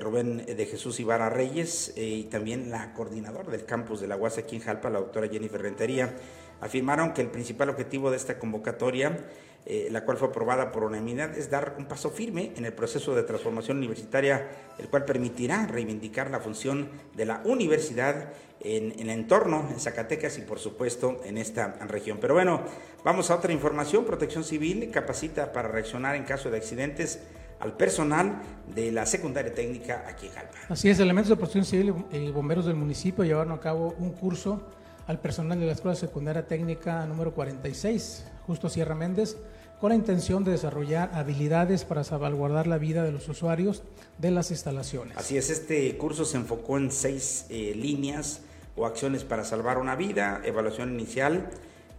Rubén 0.00 0.44
de 0.46 0.66
Jesús 0.66 1.00
Ibarra 1.00 1.28
Reyes 1.30 1.92
eh, 1.96 2.04
y 2.04 2.24
también 2.24 2.70
la 2.70 2.94
coordinadora 2.94 3.50
del 3.50 3.64
campus 3.64 4.00
de 4.00 4.06
la 4.06 4.16
UAS 4.16 4.38
aquí 4.38 4.56
en 4.56 4.62
Jalpa, 4.62 4.90
la 4.90 5.00
doctora 5.00 5.28
Jennifer 5.28 5.60
Rentería. 5.60 6.14
Afirmaron 6.60 7.12
que 7.12 7.22
el 7.22 7.28
principal 7.28 7.68
objetivo 7.68 8.10
de 8.10 8.16
esta 8.16 8.38
convocatoria 8.38 9.18
eh, 9.64 9.88
la 9.92 10.04
cual 10.04 10.16
fue 10.16 10.26
aprobada 10.26 10.72
por 10.72 10.82
unanimidad, 10.82 11.38
es 11.38 11.48
dar 11.48 11.76
un 11.78 11.86
paso 11.86 12.10
firme 12.10 12.52
en 12.56 12.64
el 12.64 12.72
proceso 12.72 13.14
de 13.14 13.22
transformación 13.22 13.76
universitaria, 13.76 14.48
el 14.76 14.88
cual 14.88 15.04
permitirá 15.04 15.68
reivindicar 15.68 16.32
la 16.32 16.40
función 16.40 16.88
de 17.14 17.26
la 17.26 17.42
universidad 17.44 18.32
en, 18.58 18.98
el 18.98 19.08
entorno, 19.08 19.68
en 19.70 19.78
Zacatecas 19.78 20.36
y 20.38 20.40
por 20.40 20.58
supuesto 20.58 21.20
en 21.24 21.38
esta 21.38 21.76
región. 21.86 22.18
Pero 22.20 22.34
bueno, 22.34 22.62
vamos 23.04 23.30
a 23.30 23.36
otra 23.36 23.52
información. 23.52 24.04
Protección 24.04 24.42
Civil 24.42 24.90
capacita 24.90 25.52
para 25.52 25.68
reaccionar 25.68 26.16
en 26.16 26.24
caso 26.24 26.50
de 26.50 26.56
accidentes 26.56 27.20
al 27.62 27.76
personal 27.76 28.42
de 28.74 28.90
la 28.90 29.06
secundaria 29.06 29.54
técnica 29.54 30.04
aquí 30.08 30.26
en 30.26 30.32
Jalpa. 30.32 30.58
Así 30.68 30.90
es, 30.90 30.98
elementos 30.98 31.30
de 31.30 31.36
protección 31.36 31.64
civil 31.64 31.94
y 32.10 32.30
bomberos 32.30 32.66
del 32.66 32.74
municipio 32.74 33.22
llevaron 33.22 33.52
a 33.52 33.60
cabo 33.60 33.94
un 33.98 34.10
curso 34.10 34.60
al 35.06 35.20
personal 35.20 35.60
de 35.60 35.66
la 35.66 35.72
Escuela 35.72 35.94
Secundaria 35.94 36.46
Técnica 36.46 37.06
número 37.06 37.32
46, 37.32 38.24
Justo 38.48 38.68
Sierra 38.68 38.96
Méndez, 38.96 39.36
con 39.80 39.90
la 39.90 39.94
intención 39.94 40.42
de 40.42 40.50
desarrollar 40.50 41.10
habilidades 41.14 41.84
para 41.84 42.02
salvaguardar 42.02 42.66
la 42.66 42.78
vida 42.78 43.04
de 43.04 43.12
los 43.12 43.28
usuarios 43.28 43.84
de 44.18 44.32
las 44.32 44.50
instalaciones. 44.50 45.16
Así 45.16 45.36
es, 45.36 45.48
este 45.48 45.96
curso 45.96 46.24
se 46.24 46.38
enfocó 46.38 46.78
en 46.78 46.90
seis 46.90 47.46
eh, 47.48 47.74
líneas 47.76 48.40
o 48.74 48.86
acciones 48.86 49.22
para 49.22 49.44
salvar 49.44 49.78
una 49.78 49.94
vida, 49.94 50.40
evaluación 50.44 50.94
inicial, 50.94 51.50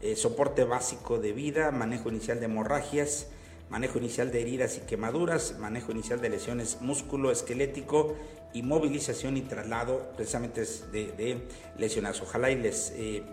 eh, 0.02 0.18
soporte 0.18 0.66
básico 0.66 1.20
de 1.20 1.32
vida, 1.32 1.72
manejo 1.72 2.10
inicial 2.10 2.40
de 2.40 2.46
hemorragias, 2.46 3.28
manejo 3.74 3.98
inicial 3.98 4.32
de 4.32 4.40
heridas 4.40 4.78
y 4.78 4.82
quemaduras, 4.82 5.58
manejo 5.58 5.92
inicial 5.92 6.22
de 6.22 6.30
lesiones 6.30 6.78
músculo 6.82 7.32
esquelético 7.32 8.14
y 8.54 8.62
movilización 8.62 9.36
y 9.36 9.42
traslado 9.42 10.12
precisamente 10.16 10.64
de, 10.92 11.12
de 11.14 11.48
lesionados. 11.80 12.22
Ojalá 12.22 12.52
y 12.52 12.56
les 12.56 12.94
eh, 12.96 13.24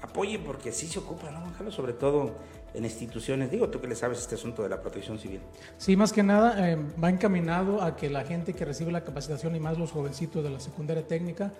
apoyen 0.00 0.42
porque 0.42 0.72
sí 0.72 0.86
se 0.86 1.00
ocupa, 1.00 1.30
¿no, 1.30 1.42
Gonzalo? 1.42 1.70
Sobre 1.70 1.92
todo 1.92 2.34
en 2.72 2.84
instituciones. 2.84 3.50
Digo, 3.50 3.68
tú 3.68 3.78
que 3.78 3.88
le 3.88 3.94
sabes 3.94 4.20
este 4.20 4.36
asunto 4.36 4.62
de 4.62 4.70
la 4.70 4.80
protección 4.80 5.18
civil. 5.18 5.42
Sí, 5.76 5.96
más 5.96 6.14
que 6.14 6.22
nada 6.22 6.70
eh, 6.70 6.78
va 7.02 7.10
encaminado 7.10 7.82
a 7.82 7.94
que 7.94 8.08
la 8.08 8.24
gente 8.24 8.54
que 8.54 8.64
recibe 8.64 8.90
la 8.92 9.04
capacitación 9.04 9.54
y 9.54 9.60
más 9.60 9.76
los 9.76 9.92
jovencitos 9.92 10.42
de 10.42 10.48
la 10.48 10.60
secundaria 10.60 11.06
técnica, 11.06 11.52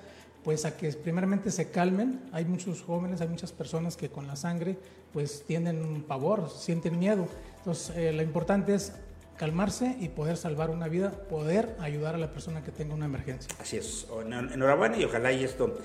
pues 0.44 0.64
a 0.64 0.76
que 0.76 0.90
primeramente 0.92 1.50
se 1.50 1.70
calmen. 1.70 2.20
Hay 2.32 2.44
muchos 2.44 2.82
jóvenes, 2.82 3.20
hay 3.20 3.28
muchas 3.28 3.52
personas 3.52 3.96
que 3.96 4.08
con 4.08 4.26
la 4.26 4.36
sangre 4.36 4.76
pues 5.12 5.44
tienen 5.46 5.84
un 5.84 6.02
pavor, 6.02 6.50
sienten 6.50 6.98
miedo. 6.98 7.26
Entonces, 7.58 7.96
eh, 7.96 8.12
lo 8.12 8.22
importante 8.22 8.74
es 8.74 8.92
calmarse 9.36 9.96
y 10.00 10.08
poder 10.08 10.36
salvar 10.36 10.70
una 10.70 10.86
vida, 10.86 11.10
poder 11.10 11.74
ayudar 11.80 12.14
a 12.14 12.18
la 12.18 12.30
persona 12.30 12.62
que 12.62 12.72
tenga 12.72 12.94
una 12.94 13.06
emergencia. 13.06 13.48
Así 13.58 13.78
es. 13.78 14.06
Enhorabuena 14.52 14.98
y 14.98 15.04
ojalá 15.04 15.32
y 15.32 15.44
esto 15.44 15.78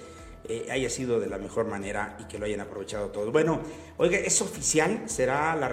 eh, 0.47 0.67
haya 0.69 0.89
sido 0.89 1.19
de 1.19 1.27
la 1.27 1.37
mejor 1.37 1.65
manera 1.65 2.17
y 2.19 2.25
que 2.25 2.37
lo 2.37 2.45
hayan 2.45 2.59
aprovechado 2.59 3.07
todos. 3.07 3.31
Bueno, 3.31 3.61
oiga, 3.97 4.17
es 4.17 4.41
oficial, 4.41 5.03
será 5.05 5.55
la, 5.55 5.69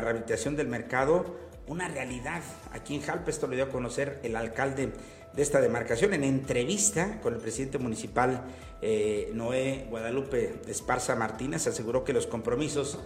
rehabilitación 0.00 0.56
del 0.56 0.68
mercado 0.68 1.36
una 1.66 1.88
realidad. 1.88 2.42
Aquí 2.72 2.94
en 2.94 3.02
Jalpa 3.02 3.28
esto 3.28 3.46
lo 3.48 3.56
dio 3.56 3.64
a 3.64 3.68
conocer 3.68 4.20
el 4.22 4.36
alcalde 4.36 4.92
de 5.36 5.42
esta 5.42 5.60
demarcación 5.60 6.14
en 6.14 6.24
entrevista 6.24 7.20
con 7.20 7.34
el 7.34 7.40
presidente 7.40 7.76
municipal 7.78 8.44
eh, 8.80 9.30
Noé 9.34 9.86
Guadalupe 9.90 10.62
Esparza 10.66 11.14
Martínez. 11.14 11.66
Aseguró 11.66 12.04
que 12.04 12.14
los 12.14 12.26
compromisos 12.26 12.98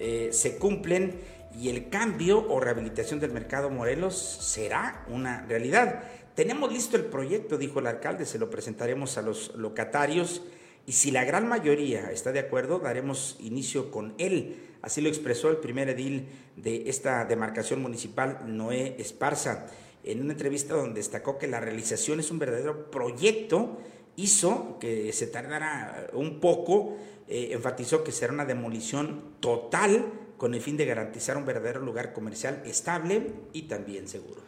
eh, 0.00 0.30
se 0.32 0.58
cumplen 0.58 1.20
y 1.58 1.68
el 1.68 1.88
cambio 1.88 2.44
o 2.48 2.58
rehabilitación 2.58 3.20
del 3.20 3.30
mercado 3.30 3.70
Morelos 3.70 4.16
será 4.16 5.04
una 5.08 5.46
realidad. 5.46 6.02
Tenemos 6.34 6.72
listo 6.72 6.96
el 6.96 7.04
proyecto, 7.04 7.56
dijo 7.56 7.78
el 7.78 7.86
alcalde, 7.86 8.26
se 8.26 8.38
lo 8.38 8.50
presentaremos 8.50 9.16
a 9.16 9.22
los 9.22 9.54
locatarios 9.54 10.42
y 10.86 10.92
si 10.92 11.12
la 11.12 11.24
gran 11.24 11.48
mayoría 11.48 12.10
está 12.10 12.32
de 12.32 12.40
acuerdo, 12.40 12.80
daremos 12.80 13.36
inicio 13.40 13.90
con 13.92 14.14
él. 14.18 14.56
Así 14.82 15.00
lo 15.00 15.08
expresó 15.08 15.50
el 15.50 15.56
primer 15.58 15.88
edil 15.88 16.28
de 16.56 16.88
esta 16.90 17.24
demarcación 17.24 17.80
municipal, 17.80 18.40
Noé 18.46 18.96
Esparza, 18.98 19.66
en 20.06 20.22
una 20.22 20.32
entrevista 20.32 20.74
donde 20.74 21.00
destacó 21.00 21.38
que 21.38 21.46
la 21.46 21.60
realización 21.60 22.20
es 22.20 22.30
un 22.30 22.38
verdadero 22.38 22.90
proyecto, 22.90 23.78
hizo 24.16 24.78
que 24.78 25.12
se 25.12 25.26
tardara 25.26 26.08
un 26.12 26.40
poco, 26.40 26.96
eh, 27.28 27.50
enfatizó 27.52 28.02
que 28.04 28.12
será 28.12 28.32
una 28.32 28.44
demolición 28.44 29.34
total 29.40 30.06
con 30.38 30.54
el 30.54 30.60
fin 30.60 30.76
de 30.76 30.86
garantizar 30.86 31.36
un 31.36 31.44
verdadero 31.44 31.80
lugar 31.80 32.12
comercial 32.12 32.62
estable 32.64 33.32
y 33.52 33.62
también 33.62 34.08
seguro. 34.08 34.40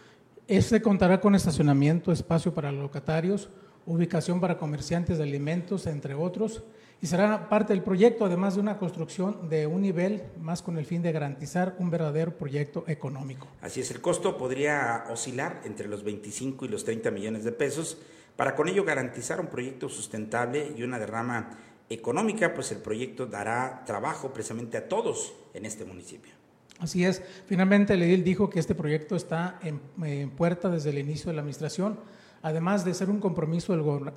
Este 0.46 0.80
contará 0.80 1.20
con 1.20 1.34
estacionamiento, 1.34 2.12
espacio 2.12 2.54
para 2.54 2.72
locatarios, 2.72 3.50
ubicación 3.84 4.40
para 4.40 4.58
comerciantes 4.58 5.18
de 5.18 5.24
alimentos, 5.24 5.86
entre 5.86 6.14
otros, 6.14 6.62
y 7.00 7.06
será 7.06 7.48
parte 7.48 7.72
del 7.72 7.82
proyecto, 7.82 8.24
además 8.24 8.54
de 8.54 8.60
una 8.60 8.78
construcción 8.78 9.48
de 9.48 9.66
un 9.66 9.82
nivel 9.82 10.22
más 10.40 10.62
con 10.62 10.78
el 10.78 10.84
fin 10.84 11.02
de 11.02 11.12
garantizar 11.12 11.76
un 11.78 11.90
verdadero 11.90 12.36
proyecto 12.36 12.84
económico. 12.88 13.46
Así 13.60 13.80
es, 13.80 13.90
el 13.90 14.00
costo 14.00 14.36
podría 14.36 15.04
oscilar 15.10 15.60
entre 15.64 15.88
los 15.88 16.02
25 16.02 16.64
y 16.64 16.68
los 16.68 16.84
30 16.84 17.10
millones 17.10 17.44
de 17.44 17.52
pesos, 17.52 17.98
para 18.36 18.54
con 18.54 18.68
ello 18.68 18.84
garantizar 18.84 19.40
un 19.40 19.46
proyecto 19.46 19.88
sustentable 19.88 20.72
y 20.76 20.82
una 20.82 20.98
derrama 20.98 21.58
económica, 21.88 22.52
pues 22.54 22.72
el 22.72 22.78
proyecto 22.78 23.26
dará 23.26 23.82
trabajo 23.86 24.32
precisamente 24.32 24.76
a 24.76 24.88
todos 24.88 25.34
en 25.54 25.64
este 25.66 25.84
municipio. 25.84 26.32
Así 26.78 27.04
es, 27.04 27.22
finalmente 27.46 27.94
el 27.94 28.02
edil 28.02 28.22
dijo 28.22 28.48
que 28.48 28.60
este 28.60 28.74
proyecto 28.74 29.16
está 29.16 29.58
en, 29.62 30.30
puerta 30.30 30.68
desde 30.68 30.90
el 30.90 30.98
inicio 30.98 31.26
de 31.26 31.34
la 31.34 31.40
administración, 31.40 31.98
además 32.42 32.84
de 32.84 32.94
ser 32.94 33.10
un 33.10 33.20
compromiso 33.20 33.72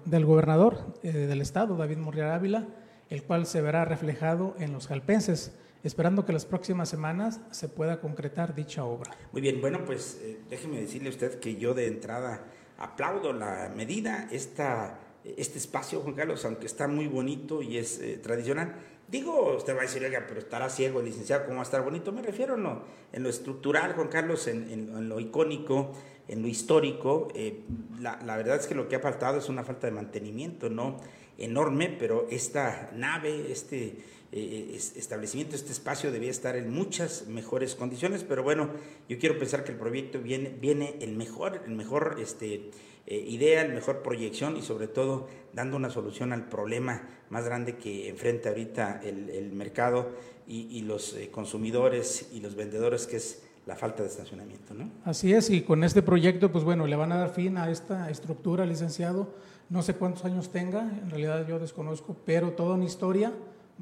del, 0.06 0.26
gobernador 0.26 0.96
eh, 1.04 1.12
del 1.12 1.42
estado, 1.42 1.78
David 1.78 1.98
Morriar 1.98 2.32
Ávila, 2.32 2.68
el 3.10 3.24
cual 3.24 3.46
se 3.46 3.62
verá 3.62 3.86
reflejado 3.86 4.56
en 4.60 4.74
los 4.74 4.88
jalpenses, 4.88 5.54
esperando 5.84 6.26
que 6.26 6.34
las 6.34 6.46
próximas 6.46 6.90
semanas 6.90 7.42
se 7.52 7.68
pueda 7.68 8.00
concretar 8.00 8.56
dicha 8.56 8.84
obra. 8.84 9.12
Muy 9.32 9.42
bien, 9.42 9.60
bueno, 9.62 9.84
pues 9.86 10.20
eh, 10.24 10.40
déjeme 10.50 10.80
decirle 10.80 11.10
a 11.10 11.12
usted 11.12 11.40
que 11.40 11.56
yo 11.56 11.74
de 11.74 11.88
entrada 11.88 12.46
aplaudo 12.78 13.34
la 13.34 13.72
medida, 13.76 14.28
esta, 14.32 15.00
este 15.24 15.58
espacio, 15.58 16.02
Juan 16.02 16.16
Carlos, 16.16 16.46
aunque 16.46 16.66
está 16.66 16.88
muy 16.88 17.08
bonito 17.08 17.62
y 17.62 17.78
es 17.78 18.00
eh, 18.00 18.18
tradicional, 18.18 18.76
Digo, 19.12 19.58
usted 19.58 19.76
va 19.76 19.80
a 19.80 19.82
decir, 19.82 20.02
oiga, 20.06 20.24
pero 20.26 20.40
estará 20.40 20.70
ciego 20.70 21.02
el 21.02 21.06
licenciado, 21.06 21.44
¿cómo 21.44 21.58
va 21.58 21.64
a 21.64 21.66
estar 21.66 21.84
bonito? 21.84 22.14
Me 22.14 22.22
refiero 22.22 22.56
en 22.56 22.64
lo, 22.64 22.84
en 23.12 23.24
lo 23.24 23.28
estructural, 23.30 23.92
Juan 23.92 24.08
Carlos, 24.08 24.48
en, 24.48 25.10
lo 25.10 25.20
icónico, 25.20 25.92
en 26.32 26.42
lo 26.42 26.48
histórico. 26.48 27.28
Eh, 27.36 27.62
la, 28.00 28.18
verdad 28.38 28.56
es 28.56 28.66
que 28.66 28.74
lo 28.74 28.88
que 28.88 28.96
ha 28.96 29.00
faltado 29.00 29.38
es 29.38 29.50
una 29.50 29.64
falta 29.64 29.86
de 29.86 29.92
mantenimiento, 29.92 30.70
¿no? 30.70 30.98
Enorme, 31.38 31.96
pero 32.00 32.28
esta 32.32 32.90
nave, 32.96 33.52
este 33.52 33.98
eh, 34.32 34.80
establecimiento, 34.96 35.56
este 35.56 35.72
espacio 35.72 36.12
debía 36.12 36.32
estar 36.32 36.56
en 36.56 36.72
muchas 36.72 37.28
mejores 37.28 37.76
condiciones, 37.76 38.24
pero 38.24 38.44
bueno, 38.44 38.70
yo 39.10 39.20
quiero 39.20 39.38
pensar 39.38 39.64
que 39.64 39.74
el 39.74 39.78
proyecto 39.78 40.20
viene, 40.20 40.50
viene 40.50 40.96
el 41.02 41.16
mejor, 41.16 41.64
el 41.66 41.76
mejor 41.76 42.18
este, 42.20 42.72
eh, 43.08 43.26
idea, 43.28 43.64
el 43.64 43.74
mejor 43.74 44.04
proyección 44.04 44.56
y 44.56 44.62
sobre 44.62 44.88
todo 44.88 45.28
dando 45.52 45.76
una 45.76 45.90
solución 45.90 46.32
al 46.32 46.48
problema 46.48 47.10
más 47.30 47.44
grande 47.46 47.76
que 47.76 48.08
enfrenta 48.08 48.50
ahorita 48.50 49.02
el, 49.04 49.52
mercado 49.52 50.12
y, 50.48 50.82
los 50.84 51.16
eh, 51.16 51.30
consumidores 51.30 52.30
y 52.32 52.42
los 52.42 52.56
vendedores, 52.56 53.08
que 53.08 53.18
es 53.18 53.44
la 53.66 53.76
falta 53.76 54.04
de 54.04 54.10
estacionamiento. 54.10 54.74
¿no? 54.74 54.90
Así 55.06 55.34
es, 55.34 55.50
y 55.50 55.62
con 55.62 55.84
este 55.84 56.02
proyecto, 56.02 56.52
pues 56.52 56.64
bueno, 56.64 56.88
le 56.88 56.96
van 56.96 57.12
a 57.12 57.18
dar 57.18 57.30
fin 57.30 57.58
a 57.58 57.70
esta 57.70 58.10
estructura, 58.10 58.66
licenciado. 58.66 59.30
No 59.70 59.82
sé 59.82 59.96
cuántos 59.96 60.26
años 60.26 60.52
tenga, 60.52 60.82
en 60.82 61.10
realidad 61.10 61.48
yo 61.48 61.60
desconozco, 61.60 62.16
pero 62.26 62.52
toda 62.52 62.76
una 62.76 62.86
historia 62.86 63.32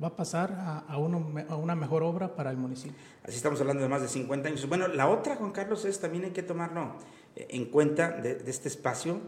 va 0.01 0.09
a 0.09 0.15
pasar 0.15 0.51
a, 0.51 0.79
a, 0.79 0.97
una 0.97 1.75
mejor 1.75 2.03
obra 2.03 2.35
para 2.35 2.51
el 2.51 2.57
municipio. 2.57 2.95
Así 3.23 3.37
estamos 3.37 3.59
hablando 3.59 3.83
de 3.83 3.89
más 3.89 4.01
de 4.01 4.07
50 4.07 4.47
años. 4.47 4.67
Bueno, 4.69 4.87
la 4.87 5.09
otra, 5.09 5.35
Juan 5.35 5.51
Carlos, 5.51 5.85
es 5.85 5.99
también 5.99 6.25
hay 6.25 6.31
que 6.31 6.43
tomarlo 6.43 6.95
eh, 7.35 7.47
en 7.49 7.65
cuenta 7.65 8.11
de, 8.11 8.43
este 8.45 8.67
espacio. 8.67 9.19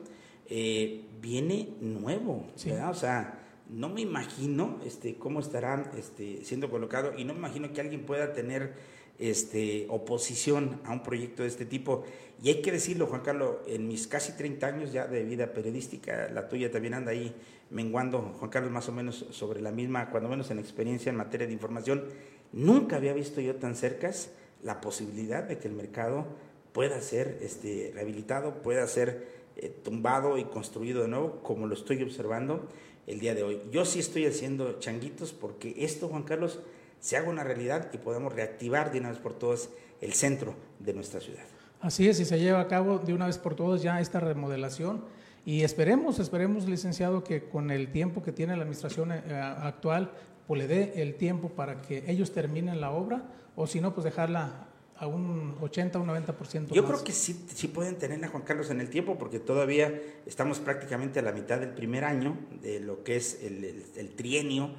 Eh, 0.48 1.08
viene 1.22 1.76
nuevo, 1.82 2.48
¿verdad? 2.66 2.92
O 2.92 2.96
sea, 2.96 3.40
no 3.70 3.90
me 3.90 4.02
imagino 4.02 4.80
este, 4.86 5.16
cómo 5.16 5.40
estará 5.40 5.92
este, 5.98 6.44
siendo 6.44 6.70
colocado 6.70 7.14
y 7.18 7.24
no 7.24 7.34
me 7.34 7.40
imagino 7.40 7.72
que 7.72 7.82
alguien 7.82 8.06
pueda 8.06 8.34
tener 8.34 8.74
este, 9.22 9.86
oposición 9.90 10.82
a 10.84 10.92
un 10.92 11.04
proyecto 11.04 11.44
de 11.44 11.50
este 11.50 11.66
tipo. 11.66 12.04
Y 12.44 12.50
hay 12.50 12.62
que 12.62 12.72
decirlo, 12.72 13.06
Juan 13.06 13.22
Carlos, 13.22 13.58
en 13.68 13.88
mis 13.88 14.08
casi 14.08 14.34
30 14.34 14.68
años 14.68 14.92
ya 14.92 15.08
de 15.08 15.24
vida 15.24 15.54
periodística, 15.54 16.28
la 16.34 16.50
tuya 16.50 16.72
también 16.72 16.96
anda 16.96 17.12
ahí 17.12 17.34
menguando, 17.70 18.34
Juan 18.40 18.50
Carlos, 18.50 18.72
más 18.72 18.90
o 18.90 18.92
menos 18.92 19.28
sobre 19.30 19.62
la 19.62 19.72
misma, 19.72 20.10
cuando 20.10 20.28
menos 20.28 20.50
en 20.52 20.60
experiencia 20.60 21.12
en 21.12 21.16
materia 21.16 21.48
de 21.48 21.54
información, 21.54 22.04
nunca 22.52 22.98
había 22.98 23.14
visto 23.14 23.40
yo 23.42 23.56
tan 23.56 23.76
cercas 23.76 24.32
la 24.64 24.82
posibilidad 24.82 25.44
de 25.44 25.58
que 25.58 25.68
el 25.68 25.76
mercado 25.76 26.26
pueda 26.74 27.00
ser 27.02 27.38
este, 27.42 27.92
rehabilitado, 27.94 28.62
pueda 28.62 28.88
ser 28.88 29.28
eh, 29.56 29.70
tumbado 29.84 30.38
y 30.38 30.46
construido 30.46 31.04
de 31.04 31.10
nuevo, 31.10 31.42
como 31.44 31.68
lo 31.68 31.76
estoy 31.76 32.02
observando 32.02 32.68
el 33.08 33.20
día 33.20 33.36
de 33.36 33.44
hoy. 33.44 33.62
Yo 33.72 33.86
sí 33.86 34.00
estoy 34.00 34.26
haciendo 34.26 34.80
changuitos 34.80 35.32
porque 35.34 35.76
esto, 35.78 36.08
Juan 36.08 36.24
Carlos, 36.24 36.60
se 37.02 37.18
haga 37.18 37.30
una 37.30 37.44
realidad 37.44 37.90
y 37.92 37.98
podamos 37.98 38.32
reactivar 38.32 38.94
de 38.94 39.00
una 39.00 39.10
vez 39.10 39.20
por 39.20 39.34
todas 39.34 39.70
el 40.00 40.14
centro 40.14 40.56
de 40.80 40.94
nuestra 40.94 41.20
ciudad. 41.20 41.44
Así 41.82 42.08
es, 42.08 42.20
y 42.22 42.26
se 42.26 42.40
lleva 42.40 42.62
a 42.62 42.68
cabo 42.68 43.00
de 43.00 43.14
una 43.14 43.26
vez 43.26 43.38
por 43.38 43.56
todas 43.56 43.82
ya 43.82 44.00
esta 44.00 44.22
remodelación 44.22 45.04
y 45.46 45.64
esperemos, 45.64 46.20
esperemos, 46.20 46.68
licenciado, 46.68 47.24
que 47.24 47.50
con 47.50 47.72
el 47.72 47.92
tiempo 47.92 48.22
que 48.22 48.32
tiene 48.32 48.56
la 48.56 48.62
administración 48.62 49.12
eh, 49.12 49.22
actual, 49.34 50.12
pues 50.48 50.62
le 50.62 50.68
dé 50.68 51.02
el 51.02 51.16
tiempo 51.16 51.50
para 51.50 51.82
que 51.82 52.04
ellos 52.08 52.32
terminen 52.32 52.80
la 52.80 52.92
obra 52.92 53.24
o 53.56 53.68
si 53.68 53.82
no, 53.82 53.94
pues 53.94 54.06
dejarla 54.06 54.68
a 55.02 55.08
un 55.08 55.56
80 55.60 55.98
o 55.98 56.04
un 56.04 56.10
90%. 56.10 56.68
Yo 56.74 56.86
creo 56.86 57.04
que 57.04 57.12
sí, 57.12 57.46
sí 57.52 57.68
pueden 57.68 57.98
tenerla, 57.98 58.28
Juan 58.28 58.44
Carlos, 58.44 58.70
en 58.70 58.80
el 58.82 58.90
tiempo, 58.92 59.18
porque 59.18 59.40
todavía 59.40 60.00
estamos 60.28 60.60
prácticamente 60.60 61.18
a 61.18 61.24
la 61.24 61.32
mitad 61.32 61.60
del 61.60 61.72
primer 61.72 62.04
año 62.06 62.38
de 62.62 62.80
lo 62.80 63.04
que 63.04 63.16
es 63.16 63.42
el, 63.42 64.14
trienio. 64.16 64.70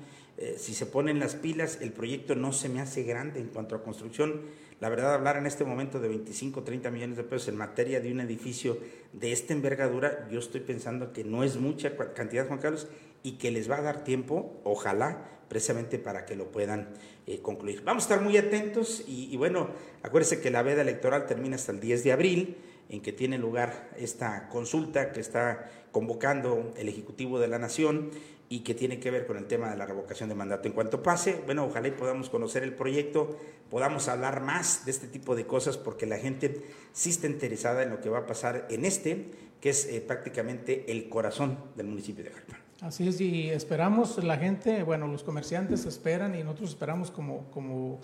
Eh, 0.42 0.56
si 0.58 0.74
se 0.74 0.86
ponen 0.86 1.20
las 1.20 1.36
pilas, 1.36 1.78
el 1.82 1.92
proyecto 1.92 2.34
no 2.34 2.52
se 2.52 2.68
me 2.68 2.80
hace 2.80 3.04
grande 3.04 3.38
en 3.38 3.46
cuanto 3.46 3.76
a 3.76 3.84
construcción. 3.84 4.40
La 4.80 4.88
verdad, 4.88 5.14
hablar 5.14 5.36
en 5.36 5.46
este 5.46 5.64
momento 5.64 6.00
de 6.00 6.08
25, 6.08 6.64
30 6.64 6.90
millones 6.90 7.16
de 7.16 7.22
pesos 7.22 7.46
en 7.46 7.56
materia 7.56 8.00
de 8.00 8.10
un 8.10 8.18
edificio 8.18 8.76
de 9.12 9.30
esta 9.30 9.52
envergadura, 9.52 10.26
yo 10.32 10.40
estoy 10.40 10.62
pensando 10.62 11.12
que 11.12 11.22
no 11.22 11.44
es 11.44 11.58
mucha 11.58 11.96
cantidad, 12.12 12.48
Juan 12.48 12.58
Carlos, 12.58 12.88
y 13.22 13.38
que 13.38 13.52
les 13.52 13.70
va 13.70 13.76
a 13.76 13.82
dar 13.82 14.02
tiempo, 14.02 14.60
ojalá, 14.64 15.28
precisamente 15.48 16.00
para 16.00 16.24
que 16.24 16.34
lo 16.34 16.50
puedan 16.50 16.88
eh, 17.28 17.38
concluir. 17.40 17.84
Vamos 17.84 18.02
a 18.02 18.06
estar 18.06 18.20
muy 18.20 18.36
atentos 18.36 19.04
y, 19.06 19.36
bueno, 19.36 19.68
acuérdense 20.02 20.40
que 20.40 20.50
la 20.50 20.64
veda 20.64 20.82
electoral 20.82 21.26
termina 21.26 21.54
hasta 21.54 21.70
el 21.70 21.78
10 21.78 22.02
de 22.02 22.10
abril, 22.10 22.56
en 22.88 23.00
que 23.00 23.12
tiene 23.12 23.38
lugar 23.38 23.90
esta 23.96 24.48
consulta 24.48 25.12
que 25.12 25.20
está 25.20 25.70
convocando 25.92 26.74
el 26.76 26.88
Ejecutivo 26.88 27.38
de 27.38 27.46
la 27.46 27.60
Nación 27.60 28.10
y 28.52 28.60
que 28.60 28.74
tiene 28.74 29.00
que 29.00 29.10
ver 29.10 29.26
con 29.26 29.38
el 29.38 29.46
tema 29.46 29.70
de 29.70 29.78
la 29.78 29.86
revocación 29.86 30.28
de 30.28 30.34
mandato. 30.34 30.68
En 30.68 30.74
cuanto 30.74 31.02
pase, 31.02 31.40
bueno, 31.46 31.64
ojalá 31.64 31.88
y 31.88 31.92
podamos 31.92 32.28
conocer 32.28 32.62
el 32.62 32.74
proyecto, 32.74 33.38
podamos 33.70 34.08
hablar 34.08 34.42
más 34.42 34.84
de 34.84 34.90
este 34.90 35.06
tipo 35.06 35.34
de 35.34 35.46
cosas, 35.46 35.78
porque 35.78 36.04
la 36.04 36.18
gente 36.18 36.62
sí 36.92 37.08
está 37.08 37.28
interesada 37.28 37.82
en 37.82 37.88
lo 37.88 38.02
que 38.02 38.10
va 38.10 38.18
a 38.18 38.26
pasar 38.26 38.66
en 38.68 38.84
este, 38.84 39.30
que 39.58 39.70
es 39.70 39.86
eh, 39.86 40.02
prácticamente 40.06 40.92
el 40.92 41.08
corazón 41.08 41.56
del 41.76 41.86
municipio 41.86 42.24
de 42.24 42.30
Jalpa. 42.30 42.58
Así 42.82 43.08
es, 43.08 43.22
y 43.22 43.48
esperamos 43.48 44.22
la 44.22 44.36
gente, 44.36 44.82
bueno, 44.82 45.06
los 45.06 45.22
comerciantes 45.22 45.86
esperan 45.86 46.34
y 46.34 46.42
nosotros 46.42 46.68
esperamos 46.68 47.10
como, 47.10 47.50
como 47.52 48.00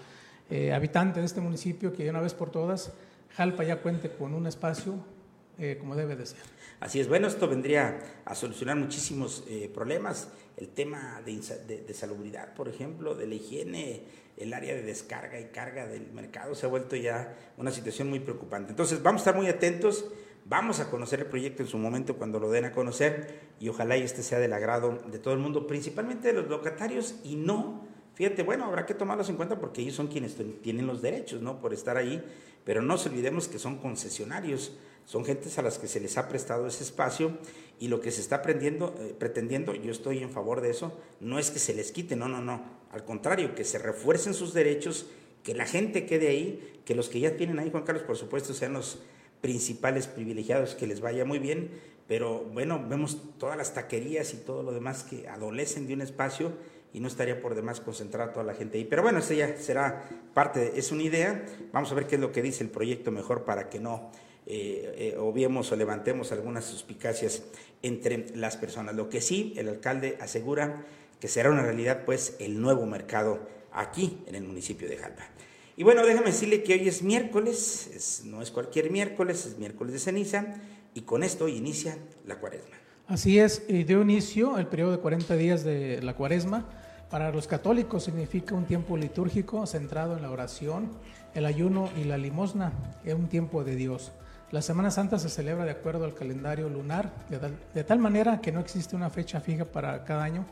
eh, 0.49 0.73
habitante 0.73 1.21
de 1.21 1.27
este 1.27 1.43
municipio 1.43 1.93
que 1.93 2.05
de 2.05 2.11
una 2.11 2.23
vez 2.23 2.33
por 2.33 2.51
todas 2.51 2.91
Jalpa 3.37 3.65
ya 3.65 3.83
cuente 3.83 4.11
con 4.11 4.33
un 4.33 4.47
espacio 4.47 4.95
eh, 5.59 5.77
como 5.79 5.95
debe 5.95 6.17
de 6.17 6.25
ser. 6.25 6.41
Así 6.81 7.01
es, 7.01 7.09
bueno, 7.09 7.27
esto 7.27 7.49
vendría 7.49 8.01
a 8.25 8.35
solucionar 8.35 8.77
muchísimos 8.77 9.45
eh, 9.49 9.71
problemas, 9.73 10.29
el 10.57 10.69
tema 10.69 11.21
de, 11.25 11.37
de, 11.87 11.95
salubridad, 11.95 12.55
por 12.55 12.69
ejemplo, 12.69 13.15
de 13.15 13.27
la 13.27 13.35
higiene, 13.35 14.03
el 14.37 14.55
área 14.55 14.75
de 14.75 14.83
descarga 14.83 15.41
y 15.41 15.47
carga 15.47 15.87
del 15.87 16.13
mercado 16.13 16.55
se 16.55 16.67
ha 16.67 16.69
vuelto 16.69 16.95
ya 16.95 17.37
una 17.57 17.73
situación 17.73 18.09
muy 18.09 18.21
preocupante. 18.21 18.71
Entonces, 18.71 19.03
vamos 19.03 19.21
a 19.21 19.23
estar 19.23 19.37
muy 19.37 19.49
atentos. 19.49 20.07
Vamos 20.45 20.81
a 20.81 20.89
conocer 20.89 21.21
el 21.21 21.27
proyecto 21.27 21.63
en 21.63 21.69
su 21.69 21.77
momento 21.77 22.17
cuando 22.17 22.41
lo 22.41 22.51
den 22.51 22.65
a 22.65 22.73
conocer 22.73 23.39
y 23.61 23.69
ojalá 23.69 23.99
y 23.99 24.03
este 24.03 24.23
sea 24.23 24.39
del 24.39 24.55
agrado 24.55 24.99
de 25.11 25.19
todo 25.19 25.35
el 25.35 25.41
mundo, 25.41 25.67
principalmente 25.67 26.29
de 26.29 26.35
los 26.35 26.49
locatarios 26.49 27.17
y 27.23 27.37
no, 27.37 27.87
fíjate, 28.19 28.43
bueno, 28.43 28.65
habrá 28.65 28.85
que 28.85 28.95
tomarlos 28.95 29.29
en 29.29 29.37
cuenta 29.37 29.61
porque 29.61 29.81
ellos 29.81 29.95
son 29.95 30.09
quienes 30.09 30.35
tienen 30.61 30.89
los 30.89 31.01
derechos, 31.01 31.41
¿no? 31.41 31.61
Por 31.61 31.73
estar 31.73 31.97
ahí, 31.97 32.21
pero 32.65 32.83
no 32.83 32.99
se 32.99 33.11
olvidemos 33.11 33.47
que 33.47 33.61
son 33.61 33.79
concesionarios, 33.79 34.73
son 35.05 35.25
gentes 35.25 35.57
a 35.57 35.63
las 35.63 35.79
que 35.79 35.87
se 35.87 36.01
les 36.01 36.19
ha 36.19 36.29
prestado 36.29 36.67
ese 36.67 36.83
espacio 36.83 37.39
y 37.79 37.87
lo 37.87 38.01
que 38.01 38.11
se 38.11 38.21
está 38.21 38.43
eh, 38.45 39.15
pretendiendo, 39.17 39.73
yo 39.73 39.93
estoy 39.93 40.19
en 40.19 40.31
favor 40.31 40.63
de 40.63 40.71
eso, 40.71 40.99
no 41.21 41.39
es 41.39 41.53
que 41.53 41.61
se 41.61 41.75
les 41.75 41.93
quite, 41.93 42.17
no, 42.17 42.27
no, 42.27 42.43
no, 42.43 42.61
al 42.91 43.05
contrario, 43.05 43.55
que 43.55 43.63
se 43.63 43.79
refuercen 43.79 44.35
sus 44.35 44.53
derechos, 44.53 45.07
que 45.45 45.55
la 45.55 45.65
gente 45.65 46.05
quede 46.05 46.27
ahí, 46.27 46.81
que 46.85 46.97
los 46.97 47.09
que 47.09 47.21
ya 47.21 47.37
tienen 47.37 47.61
ahí, 47.61 47.71
Juan 47.71 47.85
Carlos, 47.85 48.03
por 48.03 48.17
supuesto, 48.17 48.53
sean 48.53 48.73
los 48.73 48.99
principales 49.41 50.09
privilegiados, 50.09 50.75
que 50.75 50.89
les 50.89 51.01
vaya 51.01 51.25
muy 51.25 51.39
bien, 51.39 51.71
pero 52.09 52.41
bueno, 52.53 52.85
vemos 52.89 53.17
todas 53.39 53.57
las 53.57 53.75
taquerías 53.75 54.35
y 54.35 54.39
todo 54.39 54.65
lo 54.65 54.73
demás 54.73 55.05
que 55.05 55.29
adolecen 55.29 55.87
de 55.87 55.95
un 55.95 56.01
espacio 56.01 56.53
y 56.93 57.01
no 57.01 57.09
estaría 57.09 57.41
por 57.41 57.55
demás 57.55 57.81
concentrar 57.81 58.33
toda 58.33 58.45
la 58.45 58.55
gente 58.55 58.79
ahí. 58.79 58.85
Pero 58.85 59.03
bueno, 59.03 59.19
eso 59.19 59.35
ya 59.35 59.57
será 59.57 60.09
parte, 60.35 60.73
es 60.77 60.93
una 60.93 61.03
idea, 61.03 61.45
vamos 61.73 61.93
a 61.93 61.95
ver 61.95 62.07
qué 62.07 62.17
es 62.17 62.21
lo 62.21 62.33
que 62.33 62.43
dice 62.43 62.65
el 62.65 62.71
proyecto 62.71 63.11
mejor 63.11 63.45
para 63.45 63.69
que 63.69 63.81
no 63.81 64.11
eh, 64.47 64.95
eh, 65.15 65.17
obviemos 65.19 65.71
o 65.73 65.77
levantemos 65.77 66.33
algunas 66.33 66.65
suspicacias 66.65 67.43
entre 67.83 68.35
las 68.35 68.57
personas. 68.57 68.95
Lo 68.95 69.09
que 69.09 69.21
sí, 69.21 69.53
el 69.57 69.69
alcalde 69.69 70.17
asegura 70.21 70.85
que 71.21 71.29
será 71.29 71.51
una 71.51 71.63
realidad 71.63 72.05
pues 72.05 72.37
el 72.39 72.61
nuevo 72.61 72.87
mercado 72.87 73.41
aquí 73.73 74.19
en 74.27 74.35
el 74.35 74.45
municipio 74.45 74.89
de 74.89 74.97
Jalpa. 74.97 75.29
Y 75.77 75.85
bueno, 75.85 76.05
déjame 76.05 76.27
decirle 76.27 76.63
que 76.63 76.73
hoy 76.73 76.89
es 76.89 77.03
miércoles, 77.03 78.23
no 78.25 78.43
es 78.43 78.51
cualquier 78.51 78.91
miércoles, 78.91 79.47
es 79.47 79.59
miércoles 79.59 79.93
de 79.93 79.99
ceniza, 80.01 80.57
y 80.93 81.03
con 81.03 81.23
esto 81.23 81.45
hoy 81.45 81.57
inicia 81.57 81.97
la 82.27 82.41
cuaresma. 82.41 82.75
Así 83.07 83.39
es, 83.39 83.63
y 83.69 83.85
dio 83.85 84.03
inicio 84.03 84.59
el 84.59 84.67
periodo 84.67 84.93
de 84.93 84.99
40 84.99 85.37
días 85.37 85.63
de 85.63 86.03
la 86.03 86.17
cuaresma. 86.17 86.69
Para 87.11 87.33
los 87.33 87.47
católicos 87.47 88.05
significa 88.05 88.55
un 88.55 88.67
tiempo 88.67 88.97
litúrgico 88.97 89.67
centrado 89.67 90.15
en 90.17 90.23
la 90.23 90.31
oración, 90.31 90.91
el 91.35 91.47
ayuno 91.47 91.89
y 91.97 92.05
la 92.05 92.19
limosna, 92.19 92.73
es 93.03 93.15
un 93.15 93.29
tiempo 93.29 93.65
de 93.65 93.77
Dios. 93.77 94.13
La 94.51 94.61
Semana 94.61 94.91
Santa 94.91 95.19
se 95.19 95.31
celebra 95.31 95.65
de 95.65 95.71
acuerdo 95.71 96.05
al 96.05 96.15
calendario 96.15 96.69
lunar, 96.69 97.11
de 97.75 97.85
tal 97.85 97.99
manera 97.99 98.43
que 98.43 98.53
no 98.53 98.61
existe 98.61 98.95
una 98.95 99.09
fecha 99.09 99.41
fija 99.41 99.65
para 99.65 100.05
cada 100.05 100.23
año 100.23 100.45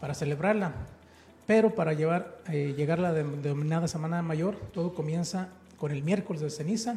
para 0.00 0.14
celebrarla. 0.14 0.72
Pero 1.46 1.74
para 1.74 1.94
llevar, 1.94 2.38
eh, 2.50 2.74
llegar 2.76 2.98
a 2.98 3.02
la 3.02 3.12
denominada 3.12 3.88
Semana 3.88 4.20
Mayor, 4.20 4.56
todo 4.72 4.94
comienza 4.94 5.48
con 5.78 5.92
el 5.92 6.02
miércoles 6.02 6.42
de 6.42 6.50
ceniza. 6.50 6.96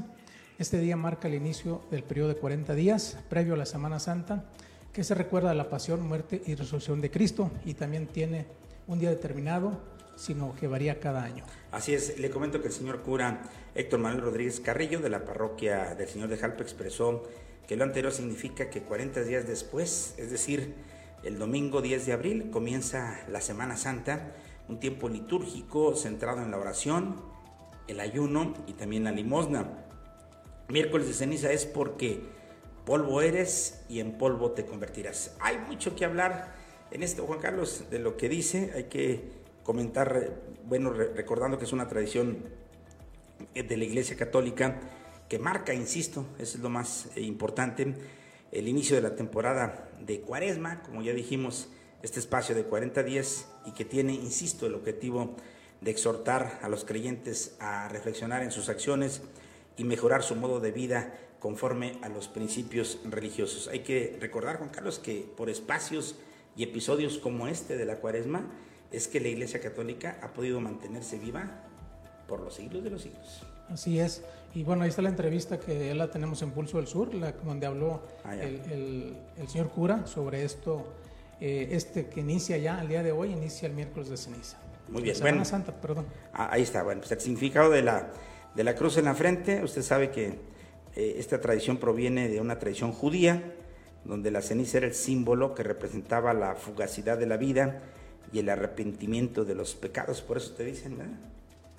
Este 0.59 0.77
día 0.77 0.97
marca 0.97 1.27
el 1.27 1.35
inicio 1.35 1.81
del 1.89 2.03
periodo 2.03 2.29
de 2.29 2.35
40 2.35 2.73
días 2.75 3.17
previo 3.29 3.53
a 3.53 3.57
la 3.57 3.65
Semana 3.65 3.99
Santa, 3.99 4.43
que 4.91 5.03
se 5.03 5.15
recuerda 5.15 5.53
la 5.53 5.69
pasión, 5.69 6.05
muerte 6.05 6.41
y 6.45 6.55
resurrección 6.55 6.99
de 6.99 7.11
Cristo 7.11 7.51
y 7.65 7.73
también 7.73 8.07
tiene 8.07 8.45
un 8.87 8.99
día 8.99 9.09
determinado, 9.09 9.79
sino 10.15 10.55
que 10.55 10.67
varía 10.67 10.99
cada 10.99 11.23
año. 11.23 11.43
Así 11.71 11.93
es, 11.93 12.19
le 12.19 12.29
comento 12.29 12.61
que 12.61 12.67
el 12.67 12.73
señor 12.73 13.01
cura 13.01 13.41
Héctor 13.73 13.99
Manuel 13.99 14.21
Rodríguez 14.21 14.59
Carrillo 14.59 14.99
de 14.99 15.09
la 15.09 15.25
parroquia 15.25 15.95
del 15.95 16.07
Señor 16.07 16.29
de 16.29 16.37
Jalpa 16.37 16.63
expresó 16.63 17.23
que 17.67 17.75
lo 17.75 17.83
anterior 17.83 18.13
significa 18.13 18.69
que 18.69 18.83
40 18.83 19.23
días 19.23 19.47
después, 19.47 20.15
es 20.17 20.31
decir, 20.31 20.75
el 21.23 21.39
domingo 21.39 21.81
10 21.81 22.05
de 22.05 22.13
abril 22.13 22.49
comienza 22.51 23.19
la 23.29 23.41
Semana 23.41 23.75
Santa, 23.75 24.35
un 24.69 24.79
tiempo 24.79 25.09
litúrgico 25.09 25.95
centrado 25.95 26.41
en 26.41 26.51
la 26.51 26.57
oración, 26.57 27.21
el 27.87 27.99
ayuno 27.99 28.53
y 28.67 28.73
también 28.73 29.03
la 29.03 29.11
limosna. 29.11 29.85
Miércoles 30.69 31.07
de 31.07 31.13
ceniza 31.13 31.51
es 31.51 31.65
porque 31.65 32.21
polvo 32.85 33.21
eres 33.21 33.83
y 33.89 33.99
en 33.99 34.17
polvo 34.17 34.51
te 34.51 34.65
convertirás. 34.65 35.35
Hay 35.39 35.57
mucho 35.57 35.95
que 35.95 36.05
hablar 36.05 36.54
en 36.91 37.03
esto, 37.03 37.25
Juan 37.25 37.39
Carlos, 37.39 37.85
de 37.89 37.99
lo 37.99 38.17
que 38.17 38.29
dice. 38.29 38.71
Hay 38.75 38.85
que 38.85 39.21
comentar, 39.63 40.31
bueno, 40.67 40.91
recordando 40.91 41.57
que 41.57 41.65
es 41.65 41.73
una 41.73 41.87
tradición 41.87 42.43
de 43.53 43.77
la 43.77 43.83
Iglesia 43.83 44.15
Católica 44.15 44.79
que 45.27 45.39
marca, 45.39 45.73
insisto, 45.73 46.25
eso 46.37 46.57
es 46.57 46.63
lo 46.63 46.69
más 46.69 47.07
eh, 47.15 47.21
importante, 47.21 47.95
el 48.51 48.67
inicio 48.67 48.95
de 48.95 49.01
la 49.01 49.15
temporada 49.15 49.89
de 49.99 50.21
Cuaresma, 50.21 50.83
como 50.83 51.01
ya 51.01 51.13
dijimos, 51.13 51.69
este 52.03 52.19
espacio 52.19 52.53
de 52.53 52.63
40 52.63 53.01
días 53.03 53.47
y 53.65 53.71
que 53.71 53.85
tiene, 53.85 54.13
insisto, 54.13 54.67
el 54.67 54.75
objetivo 54.75 55.35
de 55.81 55.91
exhortar 55.91 56.59
a 56.61 56.69
los 56.69 56.85
creyentes 56.85 57.55
a 57.59 57.89
reflexionar 57.89 58.43
en 58.43 58.51
sus 58.51 58.69
acciones 58.69 59.21
y 59.77 59.83
mejorar 59.83 60.23
su 60.23 60.35
modo 60.35 60.59
de 60.59 60.71
vida 60.71 61.17
conforme 61.39 61.97
a 62.01 62.09
los 62.09 62.27
principios 62.27 62.99
religiosos. 63.03 63.67
Hay 63.67 63.79
que 63.79 64.17
recordar, 64.21 64.57
Juan 64.57 64.69
Carlos, 64.69 64.99
que 64.99 65.27
por 65.35 65.49
espacios 65.49 66.15
y 66.55 66.63
episodios 66.63 67.17
como 67.17 67.47
este 67.47 67.77
de 67.77 67.85
la 67.85 67.97
Cuaresma 67.97 68.49
es 68.91 69.07
que 69.07 69.19
la 69.19 69.27
Iglesia 69.27 69.59
Católica 69.59 70.19
ha 70.21 70.33
podido 70.33 70.61
mantenerse 70.61 71.17
viva 71.17 71.63
por 72.27 72.39
los 72.39 72.55
siglos 72.55 72.83
de 72.83 72.89
los 72.89 73.01
siglos. 73.01 73.43
Así 73.69 73.99
es. 73.99 74.23
Y 74.53 74.63
bueno, 74.63 74.83
ahí 74.83 74.89
está 74.89 75.01
la 75.01 75.09
entrevista 75.09 75.59
que 75.59 75.93
la 75.93 76.09
tenemos 76.09 76.41
en 76.41 76.51
Pulso 76.51 76.77
del 76.77 76.87
Sur, 76.87 77.13
la, 77.13 77.33
donde 77.33 77.65
habló 77.65 78.01
ah, 78.23 78.35
el, 78.35 79.17
señor 79.47 79.69
cura 79.69 80.07
sobre 80.07 80.45
esto, 80.45 80.85
eh, 81.41 81.69
este 81.71 82.07
que 82.07 82.21
inicia 82.21 82.57
ya 82.57 82.79
el 82.81 82.87
día 82.87 83.03
de 83.03 83.11
hoy, 83.11 83.31
inicia 83.31 83.67
el 83.67 83.73
miércoles 83.73 84.09
de 84.09 84.17
ceniza. 84.17 84.57
Muy 84.87 85.01
bien. 85.01 85.15
Semana 85.15 85.43
Santa, 85.43 85.73
perdón. 85.73 86.05
Ah, 86.31 86.49
ahí 86.51 86.61
está, 86.61 86.83
bueno, 86.83 87.01
pues 87.01 87.11
el 87.11 87.19
significado 87.19 87.69
de 87.69 87.81
la, 87.81 88.11
de 88.53 88.63
la 88.63 88.75
cruz 88.75 88.97
en 88.97 89.05
la 89.05 89.15
frente, 89.15 89.63
usted 89.63 89.81
sabe 89.81 90.11
que 90.11 90.39
eh, 90.95 91.15
esta 91.17 91.41
tradición 91.41 91.77
proviene 91.77 92.29
de 92.29 92.39
una 92.39 92.57
tradición 92.57 92.93
judía, 92.93 93.54
donde 94.05 94.31
la 94.31 94.41
ceniza 94.41 94.77
era 94.77 94.87
el 94.87 94.93
símbolo 94.93 95.53
que 95.53 95.63
representaba 95.63 96.33
la 96.33 96.55
fugacidad 96.55 97.17
de 97.17 97.25
la 97.25 97.37
vida 97.37 97.81
y 98.31 98.39
el 98.39 98.49
arrepentimiento 98.49 99.45
de 99.45 99.55
los 99.55 99.75
pecados, 99.75 100.21
por 100.21 100.37
eso 100.37 100.53
te 100.53 100.63
dicen, 100.63 100.97
¿verdad? 100.97 101.13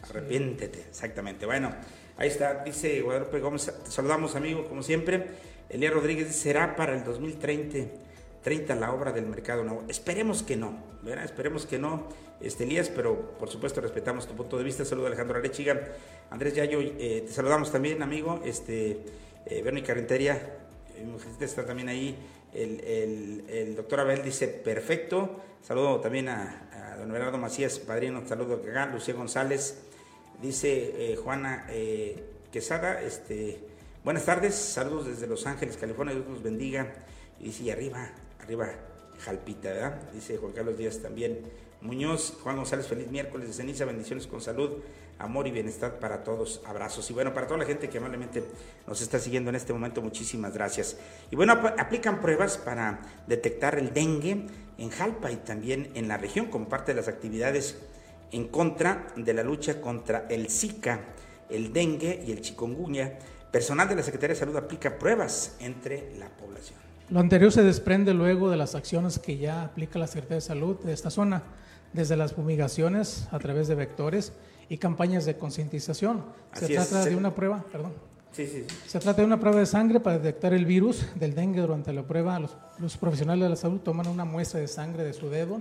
Arrepiéntete, 0.02 0.80
exactamente. 0.88 1.46
Bueno, 1.46 1.72
ahí 2.16 2.28
está, 2.28 2.62
dice 2.64 3.00
Guadalupe 3.00 3.40
Gómez, 3.40 3.72
te 3.84 3.90
saludamos 3.90 4.36
amigo, 4.36 4.68
como 4.68 4.82
siempre. 4.82 5.26
Elías 5.68 5.92
Rodríguez 5.92 6.34
será 6.34 6.76
para 6.76 6.94
el 6.96 7.02
2030 7.02 8.06
30 8.46 8.76
la 8.76 8.92
obra 8.92 9.10
del 9.10 9.26
mercado 9.26 9.64
nuevo. 9.64 9.82
Esperemos 9.88 10.44
que 10.44 10.54
no, 10.56 10.78
¿verdad? 11.02 11.24
Esperemos 11.24 11.66
que 11.66 11.80
no, 11.80 12.06
este, 12.40 12.62
Elías, 12.62 12.88
pero 12.88 13.32
por 13.40 13.48
supuesto 13.48 13.80
respetamos 13.80 14.28
tu 14.28 14.36
punto 14.36 14.56
de 14.56 14.62
vista. 14.62 14.84
Saludo 14.84 15.06
a 15.06 15.08
Alejandro 15.08 15.36
Arechiga. 15.36 15.82
Andrés 16.30 16.54
Yayo, 16.54 16.80
eh, 16.80 17.24
te 17.26 17.32
saludamos 17.32 17.72
también, 17.72 18.04
amigo. 18.04 18.40
Este, 18.44 19.00
eh, 19.46 19.62
Verónica 19.62 19.94
está 21.40 21.64
también 21.66 21.88
ahí. 21.88 22.16
El, 22.52 23.74
doctor 23.76 24.00
Abel 24.00 24.22
dice, 24.22 24.48
perfecto. 24.48 25.40
Saludo 25.62 26.00
también 26.00 26.28
a, 26.28 26.96
don 26.98 27.10
Bernardo 27.12 27.38
Macías, 27.38 27.78
padrino, 27.78 28.26
saludo 28.26 28.54
acá. 28.54 28.86
Lucía 28.86 29.14
González, 29.14 29.78
dice 30.40 31.12
eh, 31.12 31.16
Juana 31.16 31.66
eh, 31.70 32.22
Quesada, 32.52 33.02
este, 33.02 33.58
buenas 34.04 34.24
tardes, 34.24 34.54
saludos 34.54 35.06
desde 35.06 35.26
Los 35.26 35.46
Ángeles, 35.46 35.76
California, 35.76 36.14
Dios 36.14 36.26
los 36.26 36.42
bendiga. 36.42 36.94
Y 37.40 37.46
dice, 37.46 37.70
arriba, 37.72 38.10
arriba, 38.40 38.70
Jalpita, 39.18 39.70
¿verdad? 39.70 40.00
Dice 40.12 40.36
Juan 40.38 40.52
Carlos 40.52 40.78
Díaz 40.78 41.02
también. 41.02 41.40
Muñoz, 41.82 42.38
Juan 42.42 42.56
González, 42.56 42.86
feliz 42.86 43.10
miércoles 43.10 43.48
de 43.48 43.54
ceniza, 43.54 43.84
bendiciones 43.84 44.26
con 44.26 44.40
salud, 44.40 44.78
amor 45.18 45.46
y 45.46 45.50
bienestar 45.50 45.98
para 45.98 46.22
todos, 46.22 46.60
abrazos. 46.66 47.10
Y 47.10 47.14
bueno, 47.14 47.32
para 47.32 47.46
toda 47.46 47.58
la 47.58 47.64
gente 47.64 47.88
que 47.88 47.98
amablemente 47.98 48.44
nos 48.86 49.00
está 49.00 49.18
siguiendo 49.18 49.50
en 49.50 49.56
este 49.56 49.72
momento, 49.72 50.02
muchísimas 50.02 50.52
gracias. 50.52 50.96
Y 51.30 51.36
bueno, 51.36 51.52
aplican 51.52 52.20
pruebas 52.20 52.58
para 52.58 53.00
detectar 53.26 53.78
el 53.78 53.92
dengue 53.92 54.46
en 54.78 54.90
Jalpa 54.90 55.30
y 55.30 55.36
también 55.36 55.90
en 55.94 56.08
la 56.08 56.18
región 56.18 56.46
como 56.46 56.68
parte 56.68 56.92
de 56.92 56.96
las 56.96 57.08
actividades 57.08 57.78
en 58.32 58.48
contra 58.48 59.06
de 59.16 59.34
la 59.34 59.42
lucha 59.42 59.80
contra 59.80 60.26
el 60.28 60.50
Zika, 60.50 61.00
el 61.48 61.72
dengue 61.72 62.22
y 62.26 62.32
el 62.32 62.40
chikungunya. 62.40 63.18
Personal 63.50 63.88
de 63.88 63.94
la 63.94 64.02
Secretaría 64.02 64.34
de 64.34 64.40
Salud 64.40 64.56
aplica 64.56 64.98
pruebas 64.98 65.56
entre 65.60 66.14
la 66.18 66.28
población. 66.28 66.78
Lo 67.08 67.20
anterior 67.20 67.52
se 67.52 67.62
desprende 67.62 68.12
luego 68.12 68.50
de 68.50 68.56
las 68.56 68.74
acciones 68.74 69.18
que 69.18 69.38
ya 69.38 69.62
aplica 69.62 69.98
la 69.98 70.08
Secretaría 70.08 70.36
de 70.36 70.40
Salud 70.40 70.76
de 70.80 70.92
esta 70.92 71.08
zona, 71.08 71.44
desde 71.92 72.16
las 72.16 72.32
fumigaciones 72.32 73.28
a 73.30 73.38
través 73.38 73.68
de 73.68 73.76
vectores 73.76 74.32
y 74.68 74.78
campañas 74.78 75.24
de 75.24 75.36
concientización. 75.36 76.24
Se 76.52 76.68
trata 76.68 77.04
de 77.04 77.16
una 77.16 77.34
prueba, 77.34 77.64
perdón. 77.70 77.94
Sí, 78.32 78.46
sí, 78.46 78.66
Se 78.86 78.98
trata 78.98 79.22
de 79.22 79.26
una 79.26 79.40
prueba 79.40 79.60
de 79.60 79.66
sangre 79.66 79.98
para 79.98 80.18
detectar 80.18 80.52
el 80.52 80.66
virus 80.66 81.06
del 81.14 81.34
dengue 81.34 81.60
durante 81.60 81.92
la 81.92 82.02
prueba. 82.02 82.38
Los, 82.38 82.56
los, 82.78 82.96
profesionales 82.98 83.42
de 83.42 83.48
la 83.48 83.56
salud 83.56 83.80
toman 83.80 84.08
una 84.08 84.26
muestra 84.26 84.60
de 84.60 84.68
sangre 84.68 85.04
de 85.04 85.14
su 85.14 85.30
dedo 85.30 85.58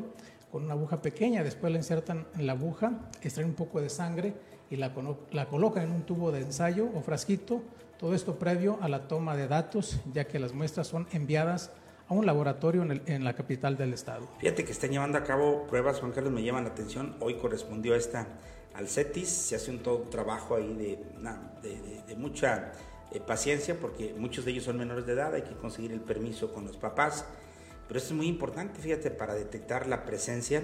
con 0.52 0.64
una 0.64 0.74
aguja 0.74 1.02
pequeña, 1.02 1.44
después 1.44 1.72
la 1.72 1.80
insertan 1.80 2.28
en 2.38 2.48
la 2.48 2.54
aguja, 2.54 3.10
extraen 3.22 3.50
un 3.50 3.56
poco 3.56 3.80
de 3.80 3.90
sangre 3.90 4.34
y 4.70 4.76
la, 4.76 4.92
la 5.32 5.46
colocan 5.48 5.84
en 5.84 5.92
un 5.92 6.04
tubo 6.04 6.32
de 6.32 6.42
ensayo 6.42 6.90
o 6.94 7.02
frasquito 7.02 7.62
todo 7.98 8.14
esto 8.14 8.38
previo 8.38 8.78
a 8.82 8.90
la 8.90 9.08
toma 9.08 9.36
de 9.36 9.48
datos, 9.48 10.00
ya 10.14 10.26
que 10.26 10.38
las 10.38 10.54
muestras 10.54 10.88
son 10.88 11.08
enviadas 11.14 11.72
a 12.08 12.14
un 12.14 12.26
laboratorio 12.26 12.84
en, 12.84 13.24
la 13.24 13.34
capital 13.34 13.78
del 13.78 13.94
estado. 13.94 14.28
Fíjate 14.40 14.66
que 14.66 14.72
están 14.74 14.92
llevando 14.92 15.18
a 15.18 15.24
cabo 15.24 15.66
pruebas, 15.68 16.00
Juan 16.00 16.12
Carlos, 16.12 16.32
me 16.32 16.44
llaman 16.44 16.66
la 16.66 16.72
atención. 16.72 17.16
Hoy 17.20 17.36
correspondió 17.36 17.96
esta 17.96 18.28
al 18.76 18.88
CETIS, 18.88 19.30
se 19.30 19.56
hace 19.56 19.72
un 19.72 19.80
todo 19.80 20.00
trabajo 20.10 20.56
ahí 20.56 20.74
de, 20.74 22.16
mucha 22.18 22.74
eh, 23.12 23.20
paciencia, 23.20 23.80
porque 23.80 24.14
muchos 24.18 24.46
de 24.46 24.52
ellos 24.52 24.66
son 24.66 24.78
menores 24.78 25.06
de 25.06 25.14
edad, 25.14 25.34
hay 25.34 25.44
que 25.44 25.56
conseguir 25.56 25.92
el 25.92 26.02
permiso 26.02 26.54
con 26.54 26.66
los 26.66 26.78
papás. 26.78 27.26
Pero 27.88 27.98
esto 27.98 28.14
es 28.14 28.18
muy 28.18 28.28
importante, 28.28 28.82
fíjate, 28.82 29.12
para 29.12 29.36
detectar 29.36 29.88
la 29.88 30.06
presencia. 30.06 30.64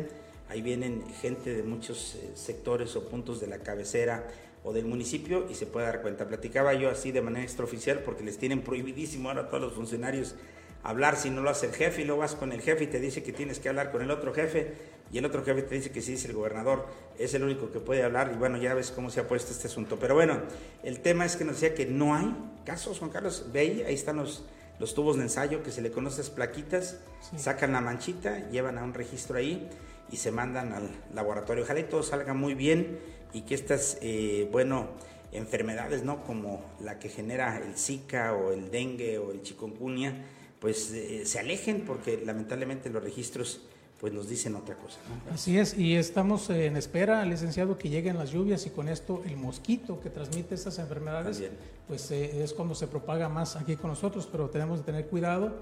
Ahí 0.49 0.61
vienen 0.61 1.03
gente 1.21 1.53
de 1.53 1.63
muchos 1.63 2.15
eh, 2.15 2.31
sectores 2.35 2.95
o 2.95 3.07
puntos 3.07 3.39
de 3.39 3.47
la 3.47 3.59
cabecera 3.59 4.27
o 4.63 4.73
del 4.73 4.85
municipio 4.85 5.47
y 5.49 5.55
se 5.55 5.65
puede 5.65 5.85
dar 5.85 6.01
cuenta. 6.01 6.27
Platicaba 6.27 6.73
yo 6.73 6.89
así 6.89 7.11
de 7.11 7.21
manera 7.21 7.43
extraoficial 7.43 7.99
porque 7.99 8.23
les 8.23 8.37
tienen 8.37 8.61
prohibidísimo 8.61 9.29
ahora 9.29 9.43
a 9.43 9.47
todos 9.49 9.63
los 9.63 9.73
funcionarios 9.73 10.35
hablar 10.83 11.15
si 11.15 11.29
no 11.29 11.41
lo 11.41 11.49
hace 11.49 11.67
el 11.67 11.73
jefe 11.73 12.01
y 12.01 12.05
luego 12.05 12.21
vas 12.21 12.35
con 12.35 12.51
el 12.51 12.61
jefe 12.61 12.85
y 12.85 12.87
te 12.87 12.99
dice 12.99 13.23
que 13.23 13.31
tienes 13.31 13.59
que 13.59 13.69
hablar 13.69 13.91
con 13.91 14.01
el 14.01 14.11
otro 14.11 14.33
jefe 14.33 14.73
y 15.11 15.17
el 15.17 15.25
otro 15.25 15.43
jefe 15.43 15.61
te 15.63 15.75
dice 15.75 15.91
que 15.91 16.01
si 16.01 16.13
dice 16.13 16.27
el 16.27 16.33
gobernador 16.33 16.87
es 17.19 17.33
el 17.33 17.43
único 17.43 17.71
que 17.71 17.79
puede 17.79 18.03
hablar 18.03 18.31
y 18.33 18.37
bueno, 18.37 18.57
ya 18.57 18.73
ves 18.73 18.91
cómo 18.91 19.09
se 19.09 19.19
ha 19.19 19.27
puesto 19.27 19.51
este 19.51 19.67
asunto. 19.67 19.97
Pero 19.99 20.15
bueno, 20.15 20.39
el 20.83 21.01
tema 21.01 21.25
es 21.25 21.35
que 21.35 21.43
nos 21.43 21.59
decía 21.59 21.75
que 21.75 21.85
no 21.85 22.15
hay 22.15 22.33
casos, 22.65 22.99
Juan 22.99 23.11
Carlos, 23.11 23.47
ve 23.51 23.59
ahí, 23.59 23.83
ahí 23.85 23.93
están 23.93 24.17
los, 24.17 24.45
los 24.79 24.93
tubos 24.93 25.17
de 25.17 25.23
ensayo 25.23 25.63
que 25.63 25.71
se 25.71 25.81
le 25.81 25.91
conocen 25.91 26.33
plaquitas, 26.33 26.97
sacan 27.37 27.73
la 27.73 27.81
manchita, 27.81 28.49
llevan 28.49 28.77
a 28.77 28.83
un 28.83 28.93
registro 28.93 29.37
ahí 29.37 29.69
y 30.11 30.17
se 30.17 30.31
mandan 30.31 30.73
al 30.73 30.89
laboratorio. 31.13 31.63
Ojalá 31.63 31.81
y 31.81 31.83
todo 31.83 32.03
salga 32.03 32.33
muy 32.33 32.53
bien 32.53 32.99
y 33.33 33.41
que 33.41 33.55
estas, 33.55 33.97
eh, 34.01 34.47
bueno, 34.51 34.89
enfermedades, 35.31 36.03
¿no? 36.03 36.23
Como 36.23 36.63
la 36.81 36.99
que 36.99 37.09
genera 37.09 37.57
el 37.57 37.77
Zika 37.77 38.33
o 38.33 38.51
el 38.51 38.71
dengue 38.71 39.17
o 39.17 39.31
el 39.31 39.41
chikungunya, 39.41 40.25
pues 40.59 40.91
eh, 40.91 41.25
se 41.25 41.39
alejen 41.39 41.85
porque 41.85 42.21
lamentablemente 42.23 42.89
los 42.89 43.03
registros 43.03 43.61
pues 44.01 44.11
nos 44.13 44.27
dicen 44.27 44.55
otra 44.55 44.75
cosa. 44.75 44.97
¿no? 45.07 45.31
Así 45.31 45.59
es, 45.59 45.77
y 45.77 45.95
estamos 45.95 46.49
en 46.49 46.75
espera, 46.75 47.23
licenciado, 47.23 47.77
que 47.77 47.87
lleguen 47.87 48.17
las 48.17 48.31
lluvias 48.31 48.65
y 48.65 48.71
con 48.71 48.89
esto 48.89 49.21
el 49.27 49.37
mosquito 49.37 50.01
que 50.01 50.09
transmite 50.09 50.55
estas 50.55 50.79
enfermedades, 50.79 51.43
pues 51.87 52.09
eh, 52.09 52.43
es 52.43 52.53
cuando 52.53 52.73
se 52.73 52.87
propaga 52.87 53.29
más 53.29 53.55
aquí 53.55 53.75
con 53.75 53.91
nosotros, 53.91 54.27
pero 54.31 54.49
tenemos 54.49 54.79
que 54.79 54.85
tener 54.87 55.05
cuidado 55.05 55.53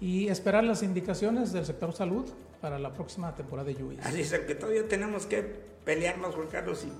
y 0.00 0.28
esperar 0.28 0.62
las 0.62 0.84
indicaciones 0.84 1.52
del 1.52 1.66
sector 1.66 1.92
salud 1.92 2.24
para 2.60 2.78
la 2.78 2.94
próxima 2.94 3.34
temporada 3.34 3.66
de 3.66 3.74
lluvias. 3.74 4.06
Así 4.06 4.20
es, 4.20 4.30
que 4.30 4.54
todavía 4.54 4.86
tenemos 4.86 5.26
que 5.26 5.42
pelearnos, 5.84 6.36
Juan 6.36 6.46
Carlos, 6.46 6.84
y 6.86 6.92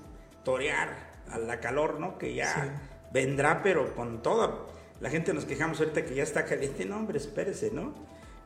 torear 0.43 1.21
a 1.31 1.37
la 1.37 1.61
calor, 1.61 2.01
¿no? 2.01 2.17
Que 2.17 2.33
ya 2.33 3.07
vendrá, 3.13 3.63
pero 3.63 3.95
con 3.95 4.21
todo. 4.21 4.67
La 4.99 5.09
gente 5.09 5.33
nos 5.33 5.45
quejamos 5.45 5.79
ahorita 5.79 6.03
que 6.03 6.13
ya 6.13 6.23
está 6.23 6.43
caliente. 6.43 6.83
No, 6.83 6.97
hombre, 6.97 7.19
espérese, 7.19 7.71
¿no? 7.71 7.93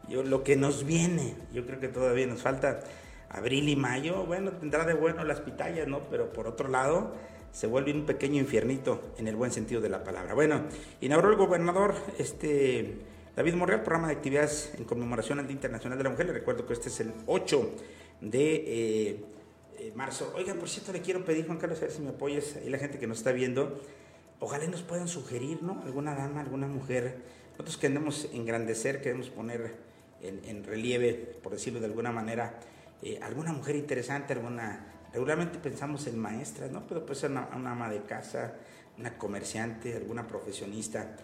Yo, 0.09 0.23
lo 0.23 0.43
que 0.43 0.55
nos 0.55 0.85
viene, 0.85 1.35
yo 1.53 1.65
creo 1.65 1.79
que 1.79 1.87
todavía 1.87 2.27
nos 2.27 2.41
falta 2.41 2.81
abril 3.29 3.69
y 3.69 3.75
mayo. 3.75 4.25
Bueno, 4.25 4.51
tendrá 4.51 4.85
de 4.85 4.93
bueno 4.93 5.23
las 5.23 5.41
pitayas, 5.41 5.87
¿no? 5.87 6.01
Pero 6.09 6.31
por 6.33 6.47
otro 6.47 6.69
lado, 6.69 7.13
se 7.51 7.67
vuelve 7.67 7.93
un 7.93 8.05
pequeño 8.05 8.39
infiernito 8.39 9.01
en 9.17 9.27
el 9.27 9.35
buen 9.35 9.51
sentido 9.51 9.79
de 9.81 9.89
la 9.89 10.03
palabra. 10.03 10.33
Bueno, 10.33 10.63
inauguró 11.01 11.31
el 11.31 11.37
gobernador 11.37 11.95
este 12.17 12.97
David 13.35 13.55
Morreal, 13.55 13.81
programa 13.81 14.07
de 14.09 14.13
actividades 14.13 14.73
en 14.77 14.83
conmemoración 14.83 15.39
al 15.39 15.47
Día 15.47 15.55
Internacional 15.55 15.97
de 15.97 16.03
la 16.03 16.09
Mujer. 16.11 16.27
Le 16.27 16.33
recuerdo 16.33 16.67
que 16.67 16.73
este 16.73 16.89
es 16.89 16.99
el 16.99 17.13
8 17.25 17.71
de 18.21 18.55
eh, 18.55 19.25
eh, 19.79 19.91
marzo. 19.95 20.31
Oigan, 20.35 20.57
por 20.57 20.69
cierto, 20.69 20.93
le 20.93 21.01
quiero 21.01 21.25
pedir, 21.25 21.47
Juan 21.47 21.57
Carlos, 21.57 21.79
a 21.79 21.81
ver 21.81 21.91
si 21.91 22.01
me 22.01 22.09
apoyas, 22.09 22.57
y 22.63 22.69
la 22.69 22.77
gente 22.77 22.99
que 22.99 23.07
nos 23.07 23.17
está 23.17 23.31
viendo, 23.31 23.81
ojalá 24.39 24.67
nos 24.67 24.83
puedan 24.83 25.07
sugerir, 25.07 25.63
¿no? 25.63 25.81
Alguna 25.83 26.13
dama, 26.13 26.41
alguna 26.41 26.67
mujer. 26.67 27.17
Nosotros 27.51 27.77
queremos 27.77 28.29
engrandecer, 28.33 29.01
queremos 29.01 29.29
poner 29.29 29.73
en, 30.23 30.63
relieve, 30.63 31.13
por 31.13 31.51
decirlo 31.53 31.79
de 31.79 31.85
alguna 31.85 32.11
manera, 32.11 32.59
eh, 33.01 33.19
alguna 33.21 33.53
mujer 33.53 33.75
interesante, 33.75 34.33
alguna... 34.33 34.89
Regularmente 35.13 35.59
pensamos 35.59 36.07
en 36.07 36.17
maestras, 36.17 36.71
¿no? 36.71 36.87
Pero 36.87 37.05
puede 37.05 37.19
ser 37.19 37.29
una, 37.29 37.47
ama 37.51 37.87
de 37.89 38.01
casa, 38.01 38.55
una 38.97 39.15
comerciante, 39.15 39.95
alguna 39.95 40.25
profesionista, 40.25 41.15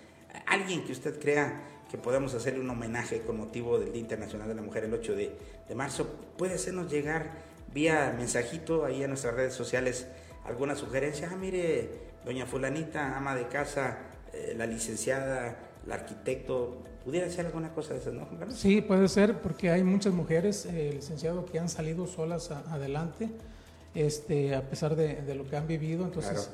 alguien 0.45 0.85
que 0.85 0.91
usted 0.91 1.19
crea 1.19 1.63
que 1.89 1.97
podemos 1.97 2.35
hacerle 2.35 2.59
un 2.59 2.69
homenaje 2.69 3.21
con 3.21 3.37
motivo 3.37 3.79
del 3.79 3.91
Día 3.91 4.01
Internacional 4.01 4.47
de 4.47 4.53
la 4.53 4.61
Mujer 4.61 4.83
el 4.83 4.93
8 4.93 5.15
de, 5.15 5.35
de 5.67 5.75
marzo, 5.75 6.07
puede 6.37 6.53
hacernos 6.53 6.91
llegar 6.91 7.31
vía 7.73 8.13
mensajito 8.15 8.85
ahí 8.85 9.01
en 9.01 9.09
nuestras 9.09 9.33
redes 9.33 9.53
sociales 9.53 10.05
alguna 10.45 10.75
sugerencia. 10.75 11.29
Ah, 11.31 11.35
mire, 11.35 11.89
doña 12.25 12.45
fulanita, 12.45 13.15
ama 13.15 13.35
de 13.35 13.47
casa, 13.47 13.97
eh, 14.33 14.53
la 14.57 14.65
licenciada, 14.65 15.57
la 15.85 15.95
arquitecto, 15.95 16.83
¿pudiera 17.03 17.29
ser 17.29 17.45
alguna 17.45 17.69
cosa 17.73 17.93
de 17.93 17.99
esas, 17.99 18.13
no, 18.13 18.27
Sí, 18.51 18.81
puede 18.81 19.07
ser, 19.07 19.39
porque 19.39 19.69
hay 19.69 19.83
muchas 19.83 20.13
mujeres, 20.13 20.65
eh, 20.65 20.91
licenciado, 20.93 21.45
que 21.45 21.59
han 21.59 21.69
salido 21.69 22.07
solas 22.07 22.51
adelante, 22.51 23.29
este, 23.95 24.55
a 24.55 24.61
pesar 24.61 24.95
de, 24.95 25.21
de, 25.21 25.35
lo 25.35 25.47
que 25.47 25.57
han 25.57 25.67
vivido, 25.67 26.05
entonces 26.05 26.49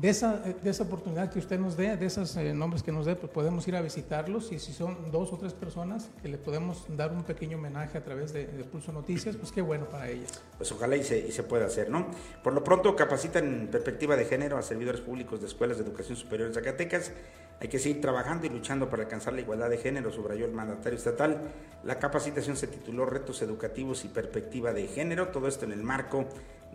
de 0.00 0.08
esa, 0.08 0.38
de 0.38 0.70
esa 0.70 0.82
oportunidad 0.82 1.30
que 1.30 1.38
usted 1.38 1.58
nos 1.58 1.76
dé, 1.76 1.96
de 1.96 2.06
esos 2.06 2.36
eh, 2.36 2.52
nombres 2.52 2.82
que 2.82 2.90
nos 2.90 3.06
dé, 3.06 3.14
pues 3.14 3.30
podemos 3.30 3.66
ir 3.68 3.76
a 3.76 3.80
visitarlos 3.80 4.50
y 4.50 4.58
si 4.58 4.72
son 4.72 5.12
dos 5.12 5.32
o 5.32 5.38
tres 5.38 5.52
personas 5.52 6.10
que 6.20 6.28
le 6.28 6.36
podemos 6.36 6.84
dar 6.96 7.12
un 7.12 7.22
pequeño 7.22 7.58
homenaje 7.58 7.96
a 7.98 8.04
través 8.04 8.32
de, 8.32 8.44
Pulso 8.64 8.92
Noticias, 8.92 9.36
pues 9.36 9.52
qué 9.52 9.62
bueno 9.62 9.88
para 9.88 10.08
ellas. 10.10 10.42
Pues 10.56 10.72
ojalá 10.72 10.96
y 10.96 11.04
se, 11.04 11.18
y 11.18 11.30
se 11.30 11.44
pueda 11.44 11.66
hacer, 11.66 11.90
¿no? 11.90 12.08
Por 12.42 12.54
lo 12.54 12.64
pronto 12.64 12.96
capacitan 12.96 13.44
en 13.44 13.68
perspectiva 13.68 14.16
de 14.16 14.24
género 14.24 14.58
a 14.58 14.62
servidores 14.62 15.00
públicos 15.00 15.40
de 15.40 15.46
escuelas 15.46 15.78
de 15.78 15.84
educación 15.84 16.16
superior 16.16 16.48
en 16.48 16.54
Zacatecas. 16.54 17.12
Hay 17.60 17.68
que 17.68 17.78
seguir 17.78 18.00
trabajando 18.00 18.46
y 18.46 18.50
luchando 18.50 18.90
para 18.90 19.04
alcanzar 19.04 19.32
la 19.32 19.42
igualdad 19.42 19.70
de 19.70 19.78
género, 19.78 20.10
subrayó 20.10 20.44
el 20.44 20.52
mandatario 20.52 20.98
estatal. 20.98 21.40
La 21.84 22.00
capacitación 22.00 22.56
se 22.56 22.66
tituló 22.66 23.06
Retos 23.06 23.42
Educativos 23.42 24.04
y 24.04 24.08
Perspectiva 24.08 24.72
de 24.72 24.88
Género, 24.88 25.28
todo 25.28 25.46
esto 25.46 25.64
en 25.64 25.72
el 25.72 25.82
marco 25.82 26.26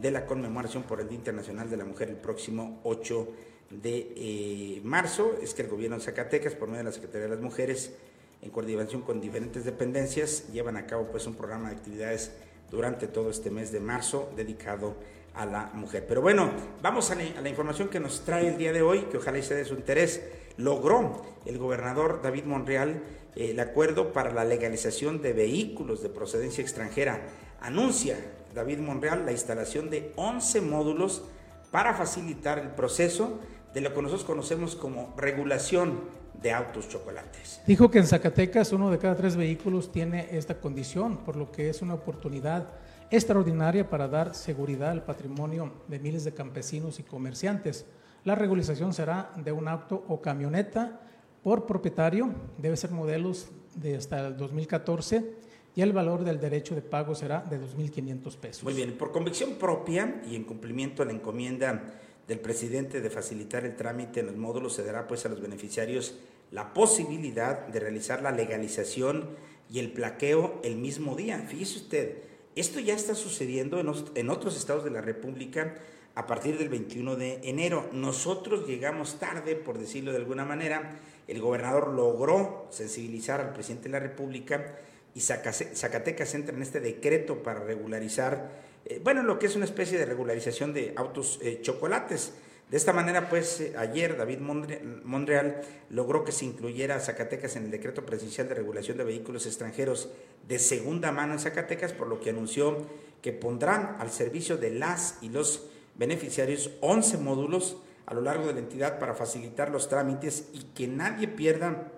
de 0.01 0.11
la 0.11 0.25
conmemoración 0.25 0.83
por 0.83 1.01
el 1.01 1.09
Día 1.09 1.17
Internacional 1.17 1.69
de 1.69 1.77
la 1.77 1.85
Mujer 1.85 2.09
el 2.09 2.15
próximo 2.15 2.79
8 2.83 3.27
de 3.69 4.13
eh, 4.15 4.81
marzo. 4.83 5.35
Es 5.41 5.53
que 5.53 5.63
el 5.63 5.67
gobierno 5.67 5.97
de 5.97 6.03
Zacatecas, 6.03 6.55
por 6.55 6.67
medio 6.67 6.79
de 6.79 6.85
la 6.85 6.91
Secretaría 6.91 7.23
de 7.23 7.35
las 7.35 7.41
Mujeres, 7.41 7.93
en 8.41 8.51
coordinación 8.51 9.01
con 9.01 9.19
diferentes 9.19 9.65
dependencias, 9.65 10.51
llevan 10.51 10.77
a 10.77 10.85
cabo 10.85 11.07
pues 11.11 11.27
un 11.27 11.35
programa 11.35 11.69
de 11.69 11.75
actividades 11.75 12.31
durante 12.71 13.07
todo 13.07 13.29
este 13.29 13.49
mes 13.49 13.71
de 13.71 13.79
marzo 13.79 14.31
dedicado 14.35 14.95
a 15.33 15.45
la 15.45 15.71
mujer. 15.73 16.05
Pero 16.07 16.21
bueno, 16.21 16.51
vamos 16.81 17.11
a 17.11 17.15
la, 17.15 17.49
información 17.49 17.89
que 17.89 17.99
nos 17.99 18.23
trae 18.23 18.47
el 18.47 18.57
día 18.57 18.71
de 18.71 18.81
hoy, 18.81 19.01
que 19.11 19.17
ojalá 19.17 19.41
sea 19.41 19.57
de 19.57 19.65
su 19.65 19.73
interés. 19.73 20.21
Logró 20.57 21.21
el 21.45 21.57
gobernador 21.57 22.21
David 22.21 22.45
Monreal 22.45 23.01
eh, 23.35 23.51
el 23.51 23.59
acuerdo 23.59 24.13
para 24.13 24.33
la 24.33 24.45
legalización 24.45 25.21
de 25.21 25.33
vehículos 25.33 26.01
de 26.01 26.09
procedencia 26.09 26.61
extranjera. 26.61 27.21
Anuncia 27.61 28.17
David 28.53 28.79
Monreal 28.79 29.25
la 29.25 29.31
instalación 29.31 29.89
de 29.89 30.11
11 30.15 30.61
módulos 30.61 31.23
para 31.71 31.93
facilitar 31.93 32.59
el 32.59 32.69
proceso 32.69 33.39
de 33.73 33.81
lo 33.81 33.93
que 33.93 34.01
nosotros 34.01 34.25
conocemos 34.25 34.75
como 34.75 35.13
regulación 35.17 35.99
de 36.41 36.53
autos 36.53 36.87
chocolates. 36.89 37.61
Dijo 37.67 37.91
que 37.91 37.99
en 37.99 38.07
Zacatecas 38.07 38.71
uno 38.71 38.89
de 38.89 38.97
cada 38.97 39.15
tres 39.15 39.35
vehículos 39.35 39.91
tiene 39.91 40.29
esta 40.31 40.59
condición, 40.59 41.17
por 41.17 41.35
lo 41.35 41.51
que 41.51 41.69
es 41.69 41.81
una 41.81 41.93
oportunidad 41.93 42.69
extraordinaria 43.11 43.89
para 43.89 44.07
dar 44.07 44.35
seguridad 44.35 44.91
al 44.91 45.03
patrimonio 45.03 45.71
de 45.87 45.99
miles 45.99 46.23
de 46.23 46.33
campesinos 46.33 46.99
y 46.99 47.03
comerciantes. 47.03 47.85
La 48.23 48.35
regularización 48.35 48.93
será 48.93 49.31
de 49.37 49.51
un 49.51 49.67
auto 49.67 50.03
o 50.07 50.21
camioneta 50.21 51.01
por 51.43 51.65
propietario, 51.65 52.33
debe 52.57 52.75
ser 52.75 52.91
modelos 52.91 53.49
de 53.75 53.95
hasta 53.95 54.27
el 54.27 54.37
2014 54.37 55.38
y 55.79 55.81
el 55.81 55.93
valor 55.93 56.25
del 56.25 56.41
derecho 56.41 56.75
de 56.75 56.81
pago 56.81 57.15
será 57.15 57.39
de 57.39 57.57
2.500 57.57 58.35
pesos. 58.35 58.63
Muy 58.65 58.73
bien, 58.73 58.97
por 58.97 59.13
convicción 59.13 59.53
propia 59.53 60.21
y 60.29 60.35
en 60.35 60.43
cumplimiento 60.43 61.03
a 61.03 61.05
la 61.05 61.13
encomienda 61.13 61.93
del 62.27 62.41
presidente 62.41 62.99
de 62.99 63.09
facilitar 63.09 63.63
el 63.63 63.77
trámite 63.77 64.19
en 64.19 64.25
los 64.25 64.35
módulos, 64.35 64.73
se 64.73 64.83
dará 64.83 65.07
pues 65.07 65.25
a 65.25 65.29
los 65.29 65.39
beneficiarios 65.39 66.15
la 66.51 66.73
posibilidad 66.73 67.65
de 67.67 67.79
realizar 67.79 68.21
la 68.21 68.33
legalización 68.33 69.29
y 69.71 69.79
el 69.79 69.93
plaqueo 69.93 70.59
el 70.65 70.75
mismo 70.75 71.15
día. 71.15 71.45
Fíjese 71.47 71.77
usted, 71.77 72.17
esto 72.57 72.81
ya 72.81 72.95
está 72.95 73.15
sucediendo 73.15 73.79
en, 73.79 74.29
otros 74.29 74.57
estados 74.57 74.83
de 74.83 74.91
la 74.91 74.99
República 74.99 75.75
a 76.13 76.27
partir 76.27 76.57
del 76.57 76.67
21 76.67 77.15
de 77.15 77.39
enero. 77.43 77.89
Nosotros 77.93 78.67
llegamos 78.67 79.17
tarde, 79.17 79.55
por 79.55 79.77
decirlo 79.77 80.11
de 80.11 80.17
alguna 80.17 80.43
manera. 80.43 80.99
El 81.25 81.39
gobernador 81.39 81.93
logró 81.93 82.67
sensibilizar 82.69 83.39
al 83.39 83.53
presidente 83.53 83.87
de 83.87 83.93
la 83.93 83.99
República 84.01 84.75
y 85.15 85.21
Zacatecas 85.21 86.35
entra 86.35 86.55
en 86.55 86.61
este 86.61 86.79
decreto 86.79 87.41
para 87.41 87.59
regularizar, 87.59 88.51
eh, 88.85 88.99
bueno, 89.03 89.23
lo 89.23 89.39
que 89.39 89.47
es 89.47 89.55
una 89.55 89.65
especie 89.65 89.97
de 89.97 90.05
regularización 90.05 90.73
de 90.73 90.93
autos 90.95 91.39
eh, 91.41 91.59
chocolates. 91.61 92.33
De 92.69 92.77
esta 92.77 92.93
manera, 92.93 93.29
pues, 93.29 93.61
eh, 93.61 93.73
ayer 93.77 94.15
David 94.15 94.39
Monreal 94.39 95.61
logró 95.89 96.23
que 96.23 96.31
se 96.31 96.45
incluyera 96.45 96.99
Zacatecas 96.99 97.55
en 97.55 97.65
el 97.65 97.71
decreto 97.71 98.05
presidencial 98.05 98.47
de 98.47 98.55
regulación 98.55 98.97
de 98.97 99.03
vehículos 99.03 99.47
extranjeros 99.47 100.09
de 100.47 100.59
segunda 100.59 101.11
mano 101.11 101.33
en 101.33 101.39
Zacatecas, 101.39 101.93
por 101.93 102.07
lo 102.07 102.19
que 102.19 102.29
anunció 102.29 102.85
que 103.23 103.33
pondrán 103.33 103.97
al 103.99 104.11
servicio 104.11 104.57
de 104.57 104.71
las 104.71 105.17
y 105.21 105.29
los 105.29 105.67
beneficiarios 105.95 106.71
11 106.81 107.17
módulos 107.17 107.77
a 108.05 108.13
lo 108.13 108.21
largo 108.21 108.47
de 108.47 108.53
la 108.53 108.59
entidad 108.59 108.99
para 108.99 109.13
facilitar 109.13 109.69
los 109.69 109.89
trámites 109.89 110.49
y 110.53 110.63
que 110.73 110.87
nadie 110.87 111.27
pierda 111.27 111.91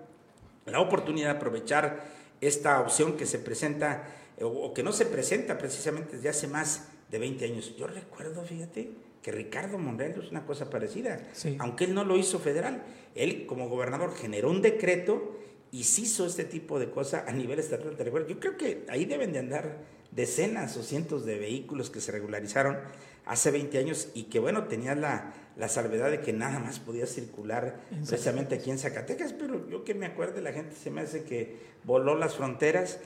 la 0.66 0.80
oportunidad 0.80 1.32
de 1.32 1.36
aprovechar 1.36 2.04
esta 2.42 2.80
opción 2.80 3.16
que 3.16 3.24
se 3.24 3.38
presenta 3.38 4.06
o 4.40 4.74
que 4.74 4.82
no 4.82 4.92
se 4.92 5.06
presenta 5.06 5.56
precisamente 5.56 6.16
desde 6.16 6.28
hace 6.28 6.48
más 6.48 6.88
de 7.10 7.18
20 7.18 7.44
años. 7.44 7.76
Yo 7.76 7.86
recuerdo, 7.86 8.42
fíjate, 8.42 8.90
que 9.22 9.30
Ricardo 9.30 9.78
Monreal 9.78 10.20
es 10.20 10.30
una 10.30 10.44
cosa 10.44 10.68
parecida, 10.68 11.20
aunque 11.58 11.84
él 11.84 11.94
no 11.94 12.04
lo 12.04 12.18
hizo 12.18 12.40
federal. 12.40 12.82
Él 13.14 13.46
como 13.46 13.68
gobernador 13.68 14.14
generó 14.14 14.50
un 14.50 14.60
decreto 14.60 15.38
y 15.70 15.84
se 15.84 16.02
hizo 16.02 16.26
este 16.26 16.44
tipo 16.44 16.80
de 16.80 16.90
cosas 16.90 17.28
a 17.28 17.32
nivel 17.32 17.60
estatal. 17.60 17.96
Yo 18.26 18.40
creo 18.40 18.56
que 18.56 18.84
ahí 18.88 19.04
deben 19.04 19.32
de 19.32 19.38
andar 19.38 19.78
decenas 20.10 20.76
o 20.76 20.82
cientos 20.82 21.24
de 21.24 21.38
vehículos 21.38 21.88
que 21.88 22.00
se 22.00 22.10
regularizaron 22.10 22.78
hace 23.24 23.50
20 23.50 23.78
años 23.78 24.08
y 24.14 24.24
que 24.24 24.38
bueno, 24.38 24.64
tenían 24.64 25.00
la, 25.00 25.32
la 25.56 25.68
salvedad 25.68 26.10
de 26.10 26.20
que 26.20 26.32
nada 26.32 26.58
más 26.58 26.80
podía 26.80 27.06
circular 27.06 27.80
precisamente 28.06 28.56
aquí 28.56 28.70
en 28.70 28.78
Zacatecas, 28.78 29.32
pero 29.32 29.68
yo 29.68 29.84
que 29.84 29.94
me 29.94 30.06
acuerdo, 30.06 30.40
la 30.40 30.52
gente 30.52 30.74
se 30.76 30.90
me 30.90 31.02
hace 31.02 31.24
que 31.24 31.56
voló 31.84 32.16
las 32.16 32.36
fronteras 32.36 32.98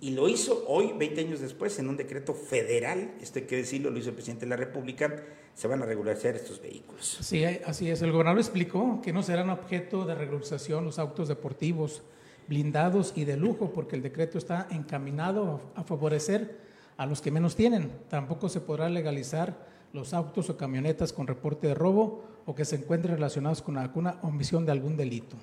y, 0.00 0.10
lo 0.10 0.28
hizo 0.28 0.64
hoy, 0.66 0.92
20 0.98 1.20
años 1.20 1.40
después, 1.40 1.78
en 1.78 1.88
un 1.88 1.96
decreto 1.96 2.34
federal, 2.34 3.12
esto 3.20 3.38
hay 3.38 3.44
que 3.44 3.56
decirlo, 3.56 3.88
lo 3.90 3.98
hizo 3.98 4.08
el 4.08 4.16
presidente 4.16 4.44
de 4.44 4.50
la 4.50 4.56
República, 4.56 5.22
se 5.54 5.68
van 5.68 5.80
a 5.80 5.86
regularizar 5.86 6.34
estos 6.34 6.60
vehículos. 6.60 7.18
Sí, 7.20 7.44
así 7.44 7.88
es. 7.88 8.02
El 8.02 8.10
gobernador 8.10 8.40
explicó 8.40 9.00
que 9.00 9.12
no 9.12 9.22
serán 9.22 9.48
objeto 9.48 10.04
de 10.04 10.16
regularización 10.16 10.84
los 10.84 10.98
autos 10.98 11.28
deportivos 11.28 12.02
blindados 12.48 13.12
y 13.14 13.26
de 13.26 13.36
lujo, 13.36 13.72
porque 13.72 13.94
el 13.94 14.02
decreto 14.02 14.38
está 14.38 14.66
encaminado 14.72 15.60
a 15.76 15.84
favorecer 15.84 16.65
a 16.96 17.06
los 17.06 17.20
que 17.20 17.30
menos 17.30 17.56
tienen. 17.56 17.90
Tampoco 18.08 18.48
se 18.48 18.60
podrá 18.60 18.88
legalizar 18.88 19.56
los 19.92 20.14
autos 20.14 20.50
o 20.50 20.56
camionetas 20.56 21.12
con 21.12 21.26
reporte 21.26 21.68
de 21.68 21.74
robo 21.74 22.24
o 22.46 22.54
que 22.54 22.64
se 22.64 22.76
encuentren 22.76 23.14
relacionados 23.14 23.62
con 23.62 23.76
alguna 23.78 24.18
omisión 24.22 24.64
de 24.66 24.72
algún 24.72 24.96
delito. 24.96 25.36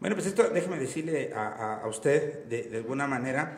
Bueno, 0.00 0.16
pues 0.16 0.26
esto 0.26 0.48
déjeme 0.48 0.78
decirle 0.78 1.32
a, 1.34 1.82
usted 1.86 2.44
de, 2.44 2.78
alguna 2.78 3.06
manera 3.06 3.56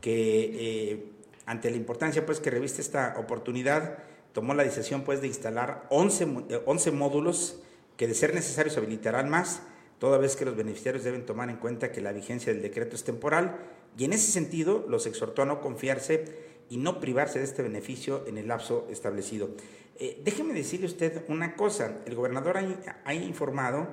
que 0.00 0.92
eh, 0.92 1.12
ante 1.46 1.70
la 1.70 1.76
importancia 1.76 2.24
pues 2.24 2.38
que 2.38 2.50
reviste 2.50 2.80
esta 2.80 3.16
oportunidad, 3.18 3.98
tomó 4.32 4.54
la 4.54 4.62
decisión 4.62 5.02
pues 5.02 5.20
de 5.20 5.26
instalar 5.26 5.86
11, 5.90 6.62
11 6.64 6.88
eh, 6.88 6.92
módulos 6.92 7.60
que 7.96 8.06
de 8.06 8.14
ser 8.14 8.34
necesarios 8.34 8.76
habilitarán 8.76 9.28
más, 9.28 9.62
toda 9.98 10.16
vez 10.16 10.36
que 10.36 10.44
los 10.44 10.56
beneficiarios 10.56 11.02
deben 11.02 11.26
tomar 11.26 11.50
en 11.50 11.56
cuenta 11.56 11.90
que 11.90 12.00
la 12.00 12.12
vigencia 12.12 12.52
del 12.52 12.62
decreto 12.62 12.94
es 12.94 13.02
temporal 13.02 13.58
y 13.98 14.04
en 14.04 14.12
ese 14.12 14.30
sentido 14.30 14.86
los 14.88 15.06
exhortó 15.06 15.42
a 15.42 15.46
no 15.46 15.60
confiarse 15.60 16.49
y 16.70 16.78
no 16.78 17.00
privarse 17.00 17.38
de 17.40 17.44
este 17.44 17.62
beneficio 17.62 18.24
en 18.26 18.38
el 18.38 18.48
lapso 18.48 18.86
establecido. 18.90 19.50
Eh, 19.98 20.22
déjeme 20.24 20.54
decirle 20.54 20.86
usted 20.86 21.24
una 21.28 21.56
cosa, 21.56 21.98
el 22.06 22.14
gobernador 22.14 22.56
ha 23.04 23.14
informado 23.14 23.88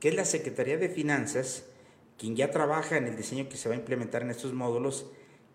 que 0.00 0.08
es 0.08 0.16
la 0.16 0.24
Secretaría 0.24 0.78
de 0.78 0.88
Finanzas, 0.88 1.66
quien 2.18 2.34
ya 2.34 2.50
trabaja 2.50 2.96
en 2.96 3.06
el 3.06 3.16
diseño 3.16 3.48
que 3.48 3.56
se 3.56 3.68
va 3.68 3.76
a 3.76 3.78
implementar 3.78 4.22
en 4.22 4.30
estos 4.30 4.52
módulos 4.52 5.06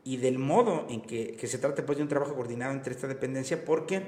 y 0.06 0.16
del 0.16 0.40
modo 0.40 0.88
en 0.90 1.02
que, 1.02 1.38
se 1.46 1.58
trata 1.58 1.86
pues, 1.86 1.98
de 1.98 2.04
un 2.04 2.08
trabajo 2.08 2.34
coordinado 2.34 2.72
entre 2.72 2.94
esta 2.94 3.08
dependencia, 3.08 3.66
porque 3.66 4.04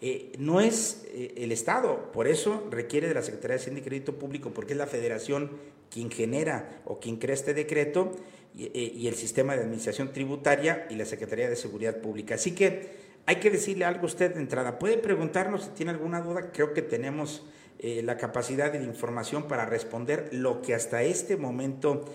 eh, 0.00 0.32
no 0.38 0.60
es 0.60 1.04
eh, 1.08 1.34
el 1.38 1.50
Estado, 1.50 2.12
por 2.12 2.28
eso 2.28 2.68
requiere 2.70 3.08
de 3.08 3.14
la 3.14 3.22
Secretaría 3.22 3.56
de 3.56 3.62
Hacienda 3.62 3.80
y 3.80 3.84
Crédito 3.84 4.16
Público, 4.16 4.52
porque 4.52 4.74
es 4.74 4.78
la 4.78 4.86
Federación 4.86 5.50
quien 5.90 6.10
genera 6.10 6.82
o 6.84 7.00
quien 7.00 7.16
crea 7.16 7.34
este 7.34 7.52
decreto 7.52 8.12
y, 8.54 8.66
eh, 8.66 8.92
y 8.94 9.08
el 9.08 9.14
sistema 9.14 9.56
de 9.56 9.62
administración 9.62 10.12
tributaria 10.12 10.86
y 10.88 10.94
la 10.94 11.04
Secretaría 11.04 11.50
de 11.50 11.56
Seguridad 11.56 11.96
Pública. 12.00 12.36
Así 12.36 12.54
que 12.54 13.08
hay 13.26 13.36
que 13.36 13.50
decirle 13.50 13.86
algo 13.86 14.02
a 14.02 14.06
usted 14.06 14.34
de 14.34 14.40
entrada. 14.40 14.78
Puede 14.78 14.98
preguntarnos 14.98 15.64
si 15.64 15.70
tiene 15.70 15.90
alguna 15.90 16.20
duda, 16.20 16.52
creo 16.52 16.72
que 16.72 16.82
tenemos 16.82 17.44
la 17.80 18.16
capacidad 18.16 18.72
de 18.72 18.82
información 18.82 19.46
para 19.46 19.64
responder 19.64 20.30
lo 20.32 20.62
que 20.62 20.74
hasta 20.74 21.04
este 21.04 21.36
momento 21.36 22.06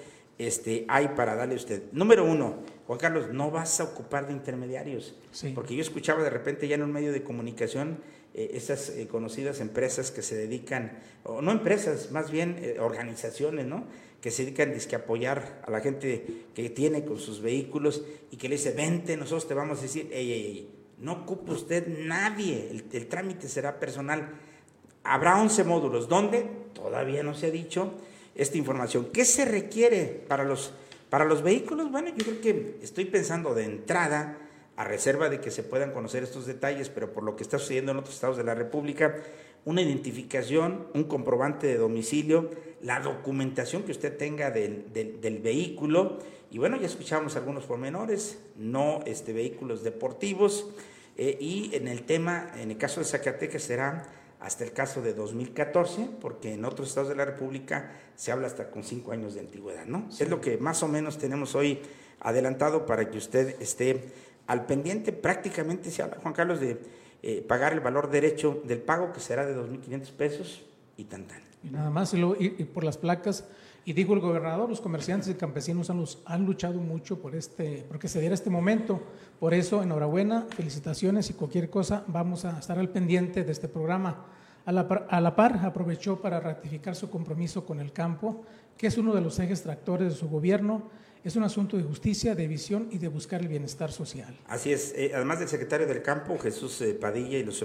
este, 0.45 0.85
hay 0.87 1.09
para 1.09 1.35
darle 1.35 1.55
a 1.55 1.57
usted. 1.57 1.83
Número 1.91 2.25
uno, 2.25 2.57
Juan 2.87 2.99
Carlos, 2.99 3.29
no 3.31 3.51
vas 3.51 3.79
a 3.79 3.85
ocupar 3.85 4.27
de 4.27 4.33
intermediarios. 4.33 5.15
Porque 5.55 5.75
yo 5.75 5.81
escuchaba 5.81 6.23
de 6.23 6.29
repente 6.29 6.67
ya 6.67 6.75
en 6.75 6.83
un 6.83 6.91
medio 6.91 7.11
de 7.11 7.23
comunicación 7.23 7.99
eh, 8.33 8.51
esas 8.53 8.89
eh, 8.89 9.07
conocidas 9.07 9.59
empresas 9.59 10.11
que 10.11 10.21
se 10.21 10.35
dedican, 10.35 10.99
o 11.23 11.41
no 11.41 11.51
empresas, 11.51 12.11
más 12.11 12.31
bien 12.31 12.75
organizaciones, 12.79 13.65
¿no? 13.65 13.85
Que 14.21 14.31
se 14.31 14.45
dedican 14.45 14.73
a 14.73 14.95
apoyar 14.97 15.61
a 15.65 15.71
la 15.71 15.81
gente 15.81 16.45
que 16.53 16.69
tiene 16.69 17.03
con 17.05 17.19
sus 17.19 17.41
vehículos 17.41 18.03
y 18.31 18.37
que 18.37 18.49
le 18.49 18.55
dice, 18.55 18.71
vente, 18.71 19.17
nosotros 19.17 19.47
te 19.47 19.53
vamos 19.53 19.79
a 19.79 19.81
decir, 19.81 20.09
ey, 20.11 20.31
ey, 20.31 20.45
ey, 20.45 20.69
no 20.99 21.13
ocupa 21.13 21.51
usted 21.51 21.87
nadie, 21.87 22.69
el, 22.71 22.85
el 22.91 23.07
trámite 23.07 23.49
será 23.49 23.79
personal 23.79 24.29
Habrá 25.03 25.39
11 25.41 25.63
módulos. 25.65 26.07
¿Dónde? 26.07 26.47
Todavía 26.73 27.23
no 27.23 27.33
se 27.33 27.47
ha 27.47 27.51
dicho 27.51 27.93
esta 28.35 28.57
información. 28.57 29.09
¿Qué 29.13 29.25
se 29.25 29.45
requiere 29.45 30.23
para 30.27 30.43
los, 30.43 30.73
para 31.09 31.25
los 31.25 31.41
vehículos? 31.41 31.91
Bueno, 31.91 32.09
yo 32.15 32.25
creo 32.25 32.41
que 32.41 32.77
estoy 32.81 33.05
pensando 33.05 33.53
de 33.53 33.65
entrada, 33.65 34.37
a 34.75 34.83
reserva 34.83 35.29
de 35.29 35.39
que 35.39 35.51
se 35.51 35.63
puedan 35.63 35.91
conocer 35.91 36.23
estos 36.23 36.45
detalles, 36.45 36.89
pero 36.89 37.13
por 37.13 37.23
lo 37.23 37.35
que 37.35 37.43
está 37.43 37.59
sucediendo 37.59 37.91
en 37.91 37.99
otros 37.99 38.15
estados 38.15 38.37
de 38.37 38.43
la 38.43 38.55
República, 38.55 39.15
una 39.65 39.81
identificación, 39.81 40.87
un 40.93 41.03
comprobante 41.05 41.67
de 41.67 41.77
domicilio, 41.77 42.49
la 42.81 42.99
documentación 42.99 43.83
que 43.83 43.91
usted 43.91 44.17
tenga 44.17 44.51
del, 44.51 45.39
vehículo, 45.43 46.19
y 46.51 46.57
bueno, 46.57 46.77
ya 46.77 46.87
escuchamos 46.87 47.35
algunos 47.35 47.65
pormenores, 47.65 48.39
no 48.57 49.01
este, 49.05 49.31
vehículos 49.31 49.83
deportivos, 49.83 50.69
eh, 51.17 51.37
y 51.39 51.71
en 51.73 51.87
el 51.87 52.03
tema, 52.03 52.51
en 52.57 52.71
el 52.71 52.77
caso 52.77 52.99
de 52.99 53.05
Zacatecas 53.05 53.63
será 53.63 54.07
hasta 54.43 54.65
el 54.65 54.73
caso 54.73 55.01
de 55.01 55.13
2014, 55.13 56.09
porque 56.19 56.53
en 56.53 56.65
otros 56.65 56.89
estados 56.89 57.09
de 57.09 57.15
la 57.15 57.23
República 57.23 57.93
se 58.15 58.31
habla 58.31 58.47
hasta 58.47 58.69
con 58.69 58.83
cinco 58.83 59.13
años 59.13 59.33
de 59.33 59.39
antigüedad, 59.39 59.85
¿no? 59.85 60.09
Es 60.19 60.29
lo 60.29 60.41
que 60.41 60.57
más 60.57 60.83
o 60.83 60.89
menos 60.89 61.17
tenemos 61.17 61.55
hoy 61.55 61.79
adelantado 62.19 62.85
para 62.85 63.09
que 63.09 63.17
usted 63.17 63.61
esté 63.61 64.11
al 64.47 64.65
pendiente. 64.65 65.13
Prácticamente 65.13 65.89
se 65.91 66.03
habla, 66.03 66.17
Juan 66.21 66.33
Carlos, 66.33 66.59
de 66.59 66.77
eh, 67.21 67.41
pagar 67.47 67.71
el 67.71 67.79
valor 67.79 68.11
derecho 68.11 68.61
del 68.65 68.81
pago, 68.81 69.13
que 69.13 69.21
será 69.21 69.45
de 69.45 69.55
2.500 69.55 70.11
pesos 70.11 70.65
y 70.97 71.05
tan 71.05 71.25
tan. 71.25 71.41
Y 71.63 71.69
nada 71.69 71.89
más, 71.89 72.13
y, 72.13 72.19
y, 72.19 72.63
por 72.65 72.83
las 72.83 72.97
placas. 72.97 73.45
Y 73.85 73.93
dijo 73.93 74.13
el 74.13 74.19
gobernador, 74.19 74.69
los 74.69 74.79
comerciantes 74.79 75.29
y 75.29 75.33
campesinos 75.33 75.89
han, 75.89 76.03
han 76.25 76.45
luchado 76.45 76.79
mucho 76.79 77.21
por 77.21 77.35
este, 77.35 77.85
porque 77.87 78.07
se 78.07 78.19
diera 78.19 78.33
este 78.33 78.49
momento. 78.49 79.01
Por 79.39 79.53
eso, 79.53 79.83
enhorabuena, 79.83 80.47
felicitaciones 80.55 81.29
y 81.29 81.33
cualquier 81.33 81.69
cosa, 81.69 82.03
vamos 82.07 82.45
a 82.45 82.59
estar 82.59 82.79
al 82.79 82.89
pendiente 82.89 83.43
de 83.43 83.51
este 83.51 83.67
programa. 83.67 84.25
A 84.65 84.71
la, 84.71 84.87
par, 84.87 85.07
a 85.09 85.19
la 85.19 85.35
par, 85.35 85.59
aprovechó 85.65 86.21
para 86.21 86.39
ratificar 86.39 86.95
su 86.95 87.09
compromiso 87.09 87.65
con 87.65 87.81
el 87.81 87.91
campo, 87.91 88.43
que 88.77 88.87
es 88.87 88.97
uno 88.97 89.13
de 89.13 89.21
los 89.21 89.37
ejes 89.39 89.63
tractores 89.63 90.09
de 90.13 90.15
su 90.15 90.29
gobierno 90.29 90.83
es 91.23 91.37
un 91.37 91.43
asunto 91.43 91.77
de 91.77 91.83
justicia, 91.83 92.35
de 92.35 92.47
visión 92.47 92.89
y 92.91 92.97
de 92.97 93.07
buscar 93.07 93.41
el 93.41 93.47
bienestar 93.47 93.91
social. 93.91 94.37
Así 94.47 94.73
es. 94.73 94.93
Eh, 94.95 95.11
además 95.15 95.39
del 95.39 95.47
secretario 95.47 95.87
del 95.87 96.01
campo, 96.01 96.37
Jesús 96.37 96.81
eh, 96.81 96.93
Padilla, 96.93 97.37
y 97.37 97.43
los 97.43 97.55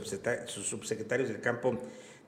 sus 0.47 0.67
subsecretarios 0.67 1.29
del 1.29 1.41
campo, 1.41 1.77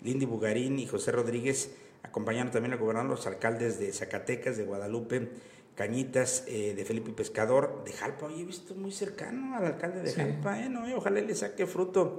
Lindy 0.03 0.26
Bugarín 0.26 0.79
y 0.79 0.87
José 0.87 1.12
Rodríguez, 1.12 1.70
acompañaron 2.02 2.52
también 2.52 2.72
al 2.72 2.78
gobernador, 2.78 3.10
los 3.10 3.26
alcaldes 3.26 3.78
de 3.78 3.92
Zacatecas, 3.92 4.56
de 4.56 4.64
Guadalupe, 4.64 5.28
Cañitas, 5.74 6.44
eh, 6.46 6.74
de 6.74 6.84
Felipe 6.84 7.12
Pescador, 7.12 7.82
de 7.84 7.92
Jalpa. 7.92 8.26
Oye, 8.26 8.42
he 8.42 8.44
visto 8.44 8.74
muy 8.74 8.92
cercano 8.92 9.56
al 9.56 9.64
alcalde 9.64 10.02
de 10.02 10.12
Jalpa, 10.12 10.60
¿eh? 10.60 10.68
No, 10.68 10.84
ojalá 10.96 11.20
le 11.20 11.34
saque 11.34 11.66
fruto 11.66 12.18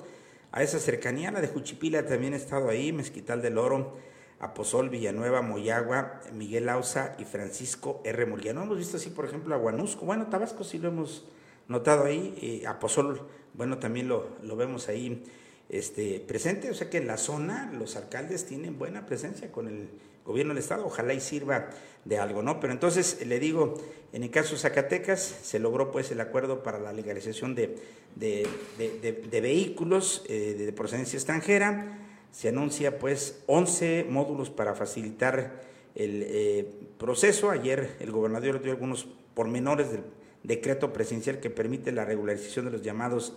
a 0.52 0.64
esa 0.64 0.80
cercanía. 0.80 1.32
La 1.32 1.42
de 1.42 1.48
Juchipila 1.48 2.06
también 2.06 2.34
ha 2.34 2.38
estado 2.38 2.70
ahí, 2.70 2.92
Mezquital 2.92 3.42
del 3.42 3.58
Oro 3.58 3.98
Aposol, 4.42 4.90
Villanueva, 4.90 5.44
Moyagua, 5.44 6.20
Miguel 6.34 6.68
Ausa 6.70 7.16
y 7.20 7.26
Francisco 7.26 8.02
R. 8.04 8.26
No 8.26 8.64
Hemos 8.64 8.78
visto 8.78 8.98
así, 8.98 9.12
por 9.12 9.26
ejemplo, 9.26 9.54
a 9.54 9.58
Guanusco. 9.60 10.06
Bueno, 10.06 10.28
Tabasco 10.28 10.64
sí 10.64 10.80
lo 10.80 10.88
hemos 10.88 11.26
notado 11.68 12.06
ahí. 12.06 12.36
Eh, 12.42 12.68
Aposol, 12.68 13.22
bueno, 13.54 13.78
también 13.78 14.08
lo, 14.08 14.30
lo 14.42 14.56
vemos 14.56 14.90
ahí 14.90 15.24
este, 15.72 16.20
presente. 16.20 16.70
O 16.70 16.74
sea 16.74 16.90
que 16.90 16.98
en 16.98 17.08
la 17.08 17.18
zona 17.18 17.72
los 17.74 17.96
alcaldes 17.96 18.46
tienen 18.46 18.78
buena 18.78 19.06
presencia 19.06 19.52
con 19.52 19.68
el 19.68 19.88
gobierno 20.26 20.54
del 20.54 20.62
Estado. 20.62 20.86
Ojalá 20.86 21.14
y 21.14 21.22
sirva 21.22 21.70
de 22.06 22.18
algo, 22.20 22.44
¿no? 22.44 22.60
Pero 22.60 22.74
entonces 22.74 23.26
le 23.26 23.40
digo, 23.40 23.76
en 24.12 24.24
el 24.24 24.30
caso 24.30 24.54
de 24.54 24.60
Zacatecas 24.60 25.22
se 25.42 25.60
logró 25.60 25.92
pues 25.92 26.12
el 26.12 26.20
acuerdo 26.20 26.62
para 26.62 26.78
la 26.78 26.92
legalización 26.92 27.56
de, 27.56 27.78
de, 28.16 28.48
de, 28.78 29.42
vehículos 29.42 30.24
eh, 30.28 30.56
de 30.58 30.74
procedencia 30.74 31.18
extranjera 31.18 31.98
se 32.32 32.50
anuncia 32.50 32.98
pues 32.98 33.44
11 33.48 34.08
módulos 34.10 34.50
para 34.50 34.74
facilitar 34.74 35.62
el 35.96 36.24
eh, 36.26 36.68
proceso. 36.98 37.52
Ayer 37.52 37.96
el 38.00 38.12
gobernador 38.12 38.62
dio 38.62 38.72
algunos 38.72 39.08
pormenores 39.34 39.92
del 39.92 40.04
decreto 40.44 40.92
presidencial 40.92 41.40
que 41.40 41.50
permite 41.50 41.92
la 41.92 42.06
regularización 42.06 42.66
de 42.66 42.72
los 42.72 42.82
llamados 42.82 43.34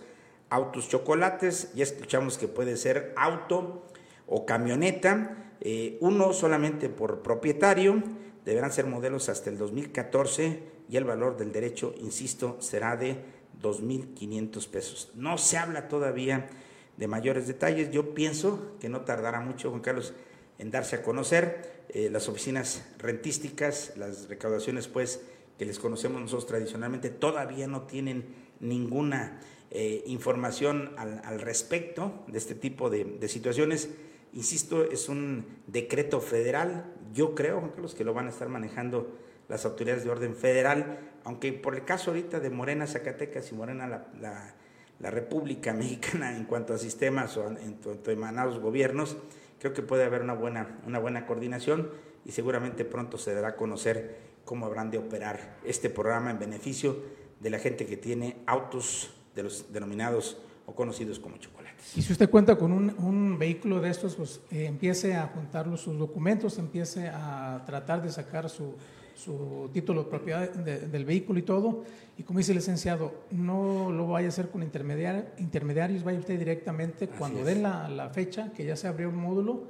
autos 0.49 0.89
chocolates. 0.89 1.73
Ya 1.75 1.83
escuchamos 1.83 2.37
que 2.37 2.47
puede 2.47 2.77
ser 2.77 3.13
auto 3.17 3.83
o 4.27 4.45
camioneta, 4.45 5.51
eh, 5.61 5.97
uno 6.01 6.33
solamente 6.33 6.89
por 6.89 7.21
propietario, 7.21 8.03
deberán 8.43 8.71
ser 8.71 8.85
modelos 8.85 9.29
hasta 9.29 9.49
el 9.49 9.57
2014 9.57 10.63
y 10.89 10.97
el 10.97 11.03
valor 11.03 11.37
del 11.37 11.51
derecho, 11.51 11.93
insisto, 11.99 12.57
será 12.59 12.95
de 12.95 13.17
2.500 13.61 14.67
pesos. 14.67 15.11
No 15.15 15.37
se 15.37 15.57
habla 15.57 15.87
todavía 15.87 16.49
de 16.97 17.07
mayores 17.07 17.47
detalles. 17.47 17.91
Yo 17.91 18.13
pienso 18.13 18.75
que 18.79 18.89
no 18.89 19.01
tardará 19.01 19.39
mucho, 19.39 19.69
Juan 19.69 19.81
Carlos, 19.81 20.13
en 20.57 20.71
darse 20.71 20.97
a 20.97 21.03
conocer 21.03 21.85
eh, 21.89 22.09
las 22.11 22.29
oficinas 22.29 22.85
rentísticas, 22.97 23.93
las 23.97 24.29
recaudaciones, 24.29 24.87
pues, 24.87 25.21
que 25.57 25.65
les 25.65 25.79
conocemos 25.79 26.21
nosotros 26.21 26.47
tradicionalmente, 26.47 27.09
todavía 27.09 27.67
no 27.67 27.83
tienen 27.83 28.25
ninguna 28.59 29.39
eh, 29.75 30.03
información 30.07 30.93
al, 30.97 31.41
respecto 31.41 32.23
de 32.27 32.37
este 32.37 32.55
tipo 32.55 32.89
de, 32.89 33.27
situaciones. 33.27 33.89
Insisto, 34.33 34.83
es 34.89 35.09
un 35.09 35.45
decreto 35.67 36.21
federal. 36.21 36.93
Yo 37.13 37.35
creo, 37.35 37.59
Juan 37.59 37.71
Carlos, 37.71 37.95
que 37.95 38.03
lo 38.03 38.13
van 38.13 38.27
a 38.27 38.29
estar 38.29 38.49
manejando 38.49 39.15
las 39.47 39.65
autoridades 39.65 40.03
de 40.03 40.09
orden 40.09 40.35
federal, 40.35 41.11
aunque 41.23 41.53
por 41.53 41.75
el 41.75 41.85
caso 41.85 42.11
ahorita 42.11 42.39
de 42.39 42.49
Morena, 42.49 42.87
Zacatecas 42.87 43.51
y 43.51 43.55
Morena, 43.55 43.87
la 43.87 44.55
la 44.99 45.11
República 45.11 45.73
Mexicana 45.73 46.35
en 46.35 46.45
cuanto 46.45 46.73
a 46.73 46.77
sistemas 46.77 47.35
o 47.37 47.47
en 47.47 47.75
cuanto 47.75 48.09
a 48.09 48.13
emanados 48.13 48.59
gobiernos, 48.59 49.17
creo 49.59 49.73
que 49.73 49.81
puede 49.81 50.03
haber 50.03 50.21
una 50.21 50.33
buena, 50.33 50.79
una 50.85 50.99
buena 50.99 51.25
coordinación 51.25 51.91
y 52.25 52.31
seguramente 52.31 52.85
pronto 52.85 53.17
se 53.17 53.33
dará 53.33 53.49
a 53.49 53.55
conocer 53.55 54.35
cómo 54.45 54.65
habrán 54.65 54.91
de 54.91 54.97
operar 54.97 55.57
este 55.63 55.89
programa 55.89 56.31
en 56.31 56.39
beneficio 56.39 56.97
de 57.39 57.49
la 57.49 57.59
gente 57.59 57.85
que 57.85 57.97
tiene 57.97 58.37
autos 58.45 59.13
de 59.35 59.43
los 59.43 59.71
denominados 59.71 60.37
o 60.65 60.73
conocidos 60.73 61.19
como 61.19 61.37
chocolates. 61.37 61.97
Y 61.97 62.01
si 62.01 62.11
usted 62.11 62.29
cuenta 62.29 62.55
con 62.55 62.71
un, 62.71 63.37
vehículo 63.37 63.81
de 63.81 63.89
estos, 63.89 64.15
pues 64.15 64.41
eh, 64.51 64.65
empiece 64.65 65.15
a 65.15 65.27
juntar 65.27 65.65
sus 65.77 65.97
documentos, 65.97 66.57
empiece 66.57 67.07
a 67.09 67.63
tratar 67.65 68.01
de 68.01 68.09
sacar 68.09 68.49
su, 68.49 68.73
su 69.15 69.69
título 69.73 70.03
de 70.03 70.09
propiedad 70.09 70.49
del 70.51 71.05
vehículo 71.05 71.39
y 71.39 71.43
todo. 71.43 71.83
Y 72.17 72.23
como 72.23 72.39
dice 72.39 72.51
el 72.51 72.57
licenciado, 72.57 73.13
no 73.31 73.91
lo 73.91 74.07
vaya 74.07 74.27
a 74.27 74.29
hacer 74.29 74.49
con 74.49 74.63
intermediarios, 74.63 76.03
vaya 76.03 76.19
usted 76.19 76.37
directamente 76.37 77.07
cuando 77.07 77.43
den 77.43 77.63
la, 77.63 78.09
fecha, 78.13 78.51
que 78.53 78.65
ya 78.65 78.75
se 78.75 78.87
abrió 78.87 79.09
un 79.09 79.17
módulo, 79.17 79.63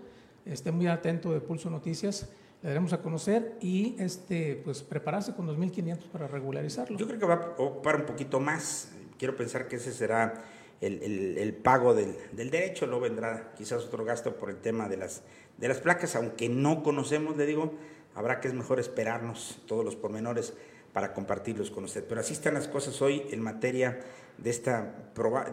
esté 0.46 0.72
muy 0.72 0.88
atento 0.88 1.32
de 1.32 1.42
Pulso 1.42 1.70
Noticias, 1.70 2.30
le 2.62 2.70
daremos 2.70 2.94
a 2.94 3.02
conocer 3.02 3.58
y 3.62 3.96
este, 4.00 4.62
pues 4.64 4.82
prepararse 4.82 5.34
con 5.34 5.48
2.500 5.48 5.98
para 6.12 6.28
regularizarlo. 6.28 6.98
Yo 6.98 7.08
creo 7.08 7.20
que 7.20 7.26
va 7.26 7.36
a 7.36 7.62
ocupar 7.62 7.98
un 7.98 8.06
poquito 8.06 8.40
más, 8.40 8.92
quiero 9.18 9.36
pensar 9.36 9.68
que 9.68 9.78
ese 9.78 9.92
será 9.92 10.44
el, 10.82 11.54
pago 11.64 11.94
del, 11.94 12.16
del, 12.34 12.50
derecho, 12.50 12.86
luego 12.86 13.02
vendrá 13.02 13.54
quizás 13.56 13.84
otro 13.84 14.06
gasto 14.06 14.36
por 14.36 14.50
el 14.50 14.58
tema 14.58 14.88
de 14.90 14.98
las, 14.98 15.24
de 15.58 15.68
las 15.68 15.80
placas, 15.80 16.16
aunque 16.16 16.50
no 16.50 16.84
conocemos, 16.84 17.38
le 17.38 17.46
digo, 17.46 17.74
habrá 18.14 18.40
que 18.40 18.48
es 18.48 18.54
mejor 18.54 18.80
esperarnos 18.80 19.62
todos 19.68 19.84
los 19.84 19.96
pormenores 19.96 20.54
para 20.94 21.14
compartirlos 21.14 21.72
con 21.72 21.84
usted. 21.84 22.06
Pero 22.08 22.22
así 22.22 22.34
están 22.34 22.54
las 22.54 22.68
cosas 22.68 23.02
hoy 23.02 23.24
en 23.32 23.42
materia 23.42 24.00
de 24.38 24.50
esta, 24.50 24.96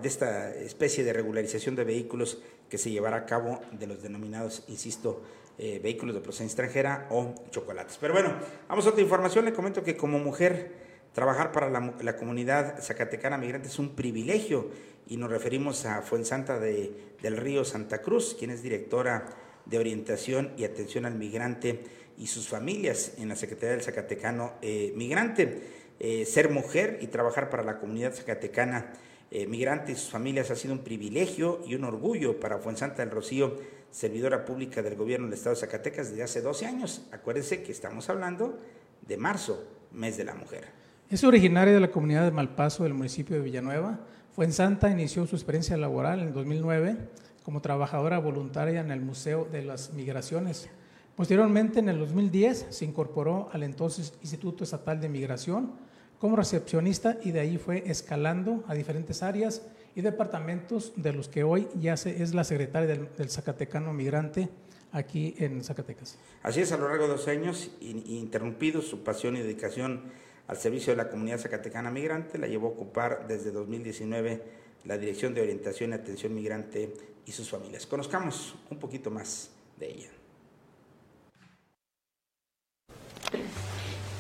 de 0.01 0.09
esta 0.09 0.55
especie 0.55 1.03
de 1.05 1.13
regularización 1.13 1.75
de 1.75 1.85
vehículos 1.85 2.41
que 2.69 2.79
se 2.79 2.91
llevará 2.91 3.17
a 3.19 3.27
cabo 3.27 3.61
de 3.73 3.87
los 3.87 4.03
denominados, 4.03 4.65
insisto, 4.69 5.23
eh, 5.59 5.81
vehículos 5.83 6.15
de 6.15 6.21
procedencia 6.21 6.63
extranjera 6.63 7.09
o 7.11 7.35
chocolates. 7.51 7.99
Pero 8.01 8.15
bueno, 8.15 8.35
vamos 8.69 8.87
a 8.87 8.91
otra 8.91 9.03
información. 9.03 9.45
Le 9.45 9.53
comento 9.53 9.83
que 9.83 9.97
como 9.97 10.19
mujer 10.19 10.92
trabajar 11.13 11.53
para 11.53 11.71
la, 11.71 12.17
comunidad 12.17 12.81
zacatecana 12.81 13.39
migrante 13.39 13.69
es 13.69 13.79
un 13.79 13.95
privilegio 13.95 14.71
y 15.07 15.17
nos 15.17 15.31
referimos 15.31 15.85
a 15.85 16.03
Fuensanta 16.03 16.59
de, 16.59 16.93
del 17.21 17.37
Río 17.37 17.65
Santa 17.65 18.01
Cruz, 18.03 18.35
quien 18.39 18.51
es 18.51 18.63
directora 18.63 19.27
de 19.67 19.79
orientación 19.79 20.53
y 20.57 20.65
atención 20.65 21.05
al 21.05 21.15
migrante 21.15 21.85
y 22.19 22.27
sus 22.27 22.49
familias 22.49 23.13
en 23.19 23.29
la 23.29 23.37
Secretaría 23.37 23.73
del 23.73 23.83
Zacatecano 23.83 24.55
eh, 24.63 24.93
Migrante. 24.97 25.83
Eh, 26.01 26.25
ser 26.27 26.51
mujer 26.51 26.99
y 27.01 27.07
trabajar 27.07 27.49
para 27.49 27.63
la 27.63 27.79
comunidad 27.79 28.13
zacatecana 28.13 28.93
eh, 29.31 29.47
migrante 29.47 29.93
y 29.93 29.95
sus 29.95 30.11
familias 30.11 30.51
ha 30.51 30.57
sido 30.57 30.75
un 30.75 30.81
privilegio 30.81 31.63
y 31.65 31.75
un 31.75 31.85
orgullo 31.85 32.41
para 32.41 32.59
Fuensanta 32.59 33.03
del 33.03 33.11
Rocío, 33.11 33.57
servidora 33.91 34.45
pública 34.45 34.83
del 34.83 34.97
gobierno 34.97 35.27
del 35.27 35.35
Estado 35.35 35.55
de 35.55 35.61
Zacatecas 35.61 36.11
desde 36.11 36.25
hace 36.25 36.41
12 36.43 36.67
años. 36.67 37.07
Acuérdense 37.13 37.63
que 37.63 37.71
estamos 37.71 38.11
hablando 38.11 38.59
de 39.07 39.17
marzo, 39.17 39.65
mes 39.93 40.17
de 40.17 40.25
la 40.25 40.35
mujer. 40.35 40.82
Es 41.13 41.23
originaria 41.25 41.75
de 41.75 41.81
la 41.81 41.91
comunidad 41.91 42.25
de 42.25 42.31
Malpaso 42.31 42.85
del 42.85 42.95
municipio 42.95 43.37
de 43.37 43.43
Villanueva. 43.43 44.01
Fuensanta 44.35 44.91
inició 44.91 45.27
su 45.27 45.37
experiencia 45.37 45.77
laboral 45.77 46.21
en 46.21 46.33
2009 46.33 46.97
como 47.43 47.61
trabajadora 47.61 48.19
voluntaria 48.19 48.81
en 48.81 48.91
el 48.91 49.03
Museo 49.03 49.47
de 49.53 49.63
las 49.63 49.93
Migraciones 49.93 50.71
Posteriormente, 51.15 51.81
en 51.81 51.91
el 51.91 51.99
2010, 51.99 52.69
se 52.71 52.87
incorporó 52.87 53.51
al 53.53 53.63
entonces 53.63 54.15
Instituto 54.23 54.65
Estatal 54.65 55.03
de 55.03 55.11
Migración 55.11 55.73
como 56.19 56.35
recepcionista 56.35 57.19
y 57.23 57.33
de 57.33 57.41
ahí 57.41 57.59
fue 57.59 57.83
escalando 57.87 58.65
a 58.67 58.73
diferentes 58.73 59.23
áreas 59.23 59.67
y 59.95 60.01
departamentos 60.01 60.95
de 60.97 61.13
los 61.13 61.29
que 61.29 61.45
hoy 61.45 61.69
ya 61.79 61.99
se, 61.99 62.23
es 62.23 62.33
la 62.33 62.45
secretaria 62.45 62.89
del, 62.89 63.29
Zacatecano 63.29 63.93
Migrante 63.93 64.49
aquí 64.93 65.35
en 65.37 65.63
Zacatecas. 65.63 66.19
Así 66.43 66.63
es, 66.63 66.73
a 66.73 66.79
lo 66.79 66.89
largo 66.89 67.05
de 67.05 67.11
dos 67.11 67.29
años, 67.29 67.71
interrumpido 67.81 68.81
su 68.81 69.05
pasión 69.05 69.37
y 69.37 69.41
dedicación 69.41 70.05
al 70.47 70.57
servicio 70.57 70.93
de 70.93 70.97
la 70.97 71.09
comunidad 71.09 71.39
zacatecana 71.39 71.91
migrante, 71.91 72.39
la 72.39 72.47
llevó 72.47 72.69
a 72.69 72.71
ocupar 72.71 73.27
desde 73.27 73.53
2019 73.53 74.43
la 74.85 74.99
Dirección 74.99 75.35
de 75.35 75.43
Orientación 75.43 75.91
y 75.91 75.95
Atención 75.95 76.35
Migrante 76.35 76.93
y 77.25 77.33
sus 77.33 77.49
familias. 77.49 77.87
Conozcamos 77.87 78.55
un 78.71 78.79
poquito 78.79 79.11
más 79.11 79.51
de 79.79 79.91
ella. 79.91 80.09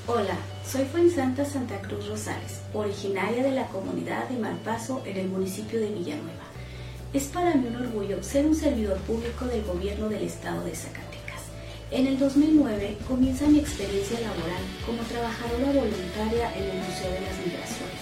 Hola, 0.06 0.36
soy 0.64 0.84
Fuensanta 0.86 1.44
Santa 1.44 1.80
Cruz 1.80 2.08
Rosales, 2.08 2.60
originaria 2.74 3.42
de 3.42 3.52
la 3.52 3.68
comunidad 3.68 4.28
de 4.28 4.36
Malpaso 4.36 5.02
en 5.06 5.16
el 5.16 5.28
municipio 5.28 5.78
de 5.78 5.90
Villanueva. 5.90 6.42
Es 7.12 7.24
para 7.26 7.54
mí 7.54 7.68
un 7.68 7.76
orgullo 7.76 8.22
ser 8.22 8.46
un 8.46 8.54
servidor 8.54 8.98
público 8.98 9.44
del 9.44 9.64
gobierno 9.64 10.08
del 10.08 10.24
estado 10.24 10.64
de 10.64 10.74
Zacatecas. 10.74 11.21
En 11.92 12.06
el 12.06 12.18
2009 12.18 12.96
comienza 13.06 13.46
mi 13.48 13.58
experiencia 13.58 14.18
laboral 14.18 14.64
como 14.86 15.02
trabajadora 15.02 15.76
voluntaria 15.76 16.48
en 16.56 16.64
el 16.64 16.78
Museo 16.88 17.12
de 17.12 17.20
las 17.20 17.36
Migraciones. 17.36 18.00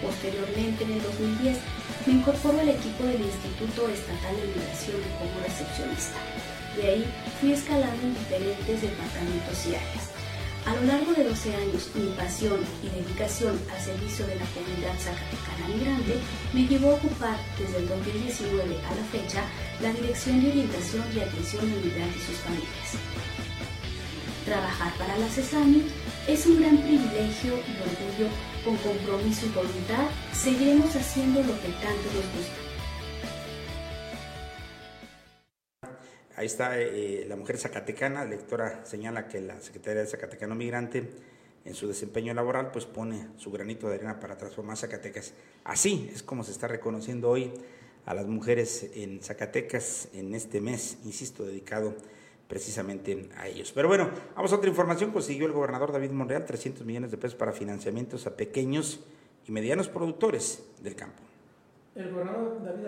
Posteriormente, 0.00 0.84
en 0.84 0.92
el 0.92 1.02
2010, 1.02 1.58
me 2.06 2.12
incorporo 2.12 2.60
al 2.60 2.68
equipo 2.68 3.02
del 3.02 3.20
Instituto 3.20 3.88
Estatal 3.88 4.36
de 4.38 4.46
Migración 4.46 5.02
como 5.18 5.42
recepcionista. 5.42 6.22
De 6.76 6.86
ahí 6.86 7.04
fui 7.40 7.50
escalando 7.50 8.06
en 8.06 8.14
diferentes 8.14 8.80
departamentos 8.80 9.66
y 9.66 9.74
áreas. 9.74 10.21
A 10.64 10.74
lo 10.74 10.82
largo 10.82 11.12
de 11.12 11.24
12 11.24 11.56
años, 11.56 11.90
mi 11.94 12.10
pasión 12.14 12.60
y 12.82 12.88
dedicación 12.88 13.58
al 13.68 13.80
servicio 13.80 14.24
de 14.26 14.36
la 14.36 14.46
comunidad 14.54 14.94
zacatecana 14.96 15.74
migrante 15.74 16.14
me 16.52 16.66
llevó 16.68 16.92
a 16.92 16.94
ocupar 16.94 17.36
desde 17.58 17.78
el 17.78 17.88
2019 17.88 18.62
a 18.62 18.94
la 18.94 19.04
fecha 19.10 19.42
la 19.80 19.92
Dirección 19.92 20.40
de 20.40 20.50
Orientación 20.50 21.04
y 21.14 21.18
Atención 21.18 21.62
al 21.66 21.82
Migrante 21.82 22.16
y 22.16 22.22
sus 22.22 22.36
familias. 22.46 22.88
Trabajar 24.44 24.92
para 24.98 25.18
la 25.18 25.28
CESAMI 25.28 25.82
es 26.28 26.46
un 26.46 26.60
gran 26.60 26.78
privilegio 26.78 27.54
y 27.58 27.72
orgullo. 27.82 28.30
Con 28.64 28.76
compromiso 28.76 29.46
y 29.46 29.48
voluntad 29.48 30.06
seguiremos 30.32 30.94
haciendo 30.94 31.40
lo 31.40 31.60
que 31.60 31.74
tanto 31.82 32.06
nos 32.14 32.26
gusta 32.38 32.61
Ahí 36.42 36.46
está 36.46 36.76
eh, 36.76 37.24
la 37.28 37.36
mujer 37.36 37.56
zacatecana, 37.56 38.24
la 38.24 38.30
lectora 38.30 38.84
señala 38.84 39.28
que 39.28 39.40
la 39.40 39.60
Secretaría 39.60 40.00
de 40.00 40.08
Zacatecano 40.08 40.56
Migrante 40.56 41.08
en 41.64 41.72
su 41.72 41.86
desempeño 41.86 42.34
laboral 42.34 42.72
pues 42.72 42.84
pone 42.84 43.28
su 43.36 43.52
granito 43.52 43.88
de 43.88 43.94
arena 43.94 44.18
para 44.18 44.36
transformar 44.36 44.76
Zacatecas. 44.76 45.34
Así 45.62 46.10
es 46.12 46.24
como 46.24 46.42
se 46.42 46.50
está 46.50 46.66
reconociendo 46.66 47.30
hoy 47.30 47.52
a 48.06 48.14
las 48.14 48.26
mujeres 48.26 48.90
en 48.96 49.22
Zacatecas 49.22 50.08
en 50.14 50.34
este 50.34 50.60
mes, 50.60 50.98
insisto, 51.04 51.44
dedicado 51.44 51.94
precisamente 52.48 53.28
a 53.36 53.46
ellos. 53.46 53.70
Pero 53.72 53.86
bueno, 53.86 54.10
vamos 54.34 54.52
a 54.52 54.56
otra 54.56 54.68
información. 54.68 55.12
Consiguió 55.12 55.46
el 55.46 55.52
gobernador 55.52 55.92
David 55.92 56.10
Monreal 56.10 56.44
300 56.44 56.84
millones 56.84 57.12
de 57.12 57.18
pesos 57.18 57.36
para 57.36 57.52
financiamientos 57.52 58.26
a 58.26 58.34
pequeños 58.34 58.98
y 59.46 59.52
medianos 59.52 59.88
productores 59.88 60.64
del 60.82 60.96
campo. 60.96 61.22
El 61.94 62.10
gobernador 62.10 62.64
David, 62.64 62.86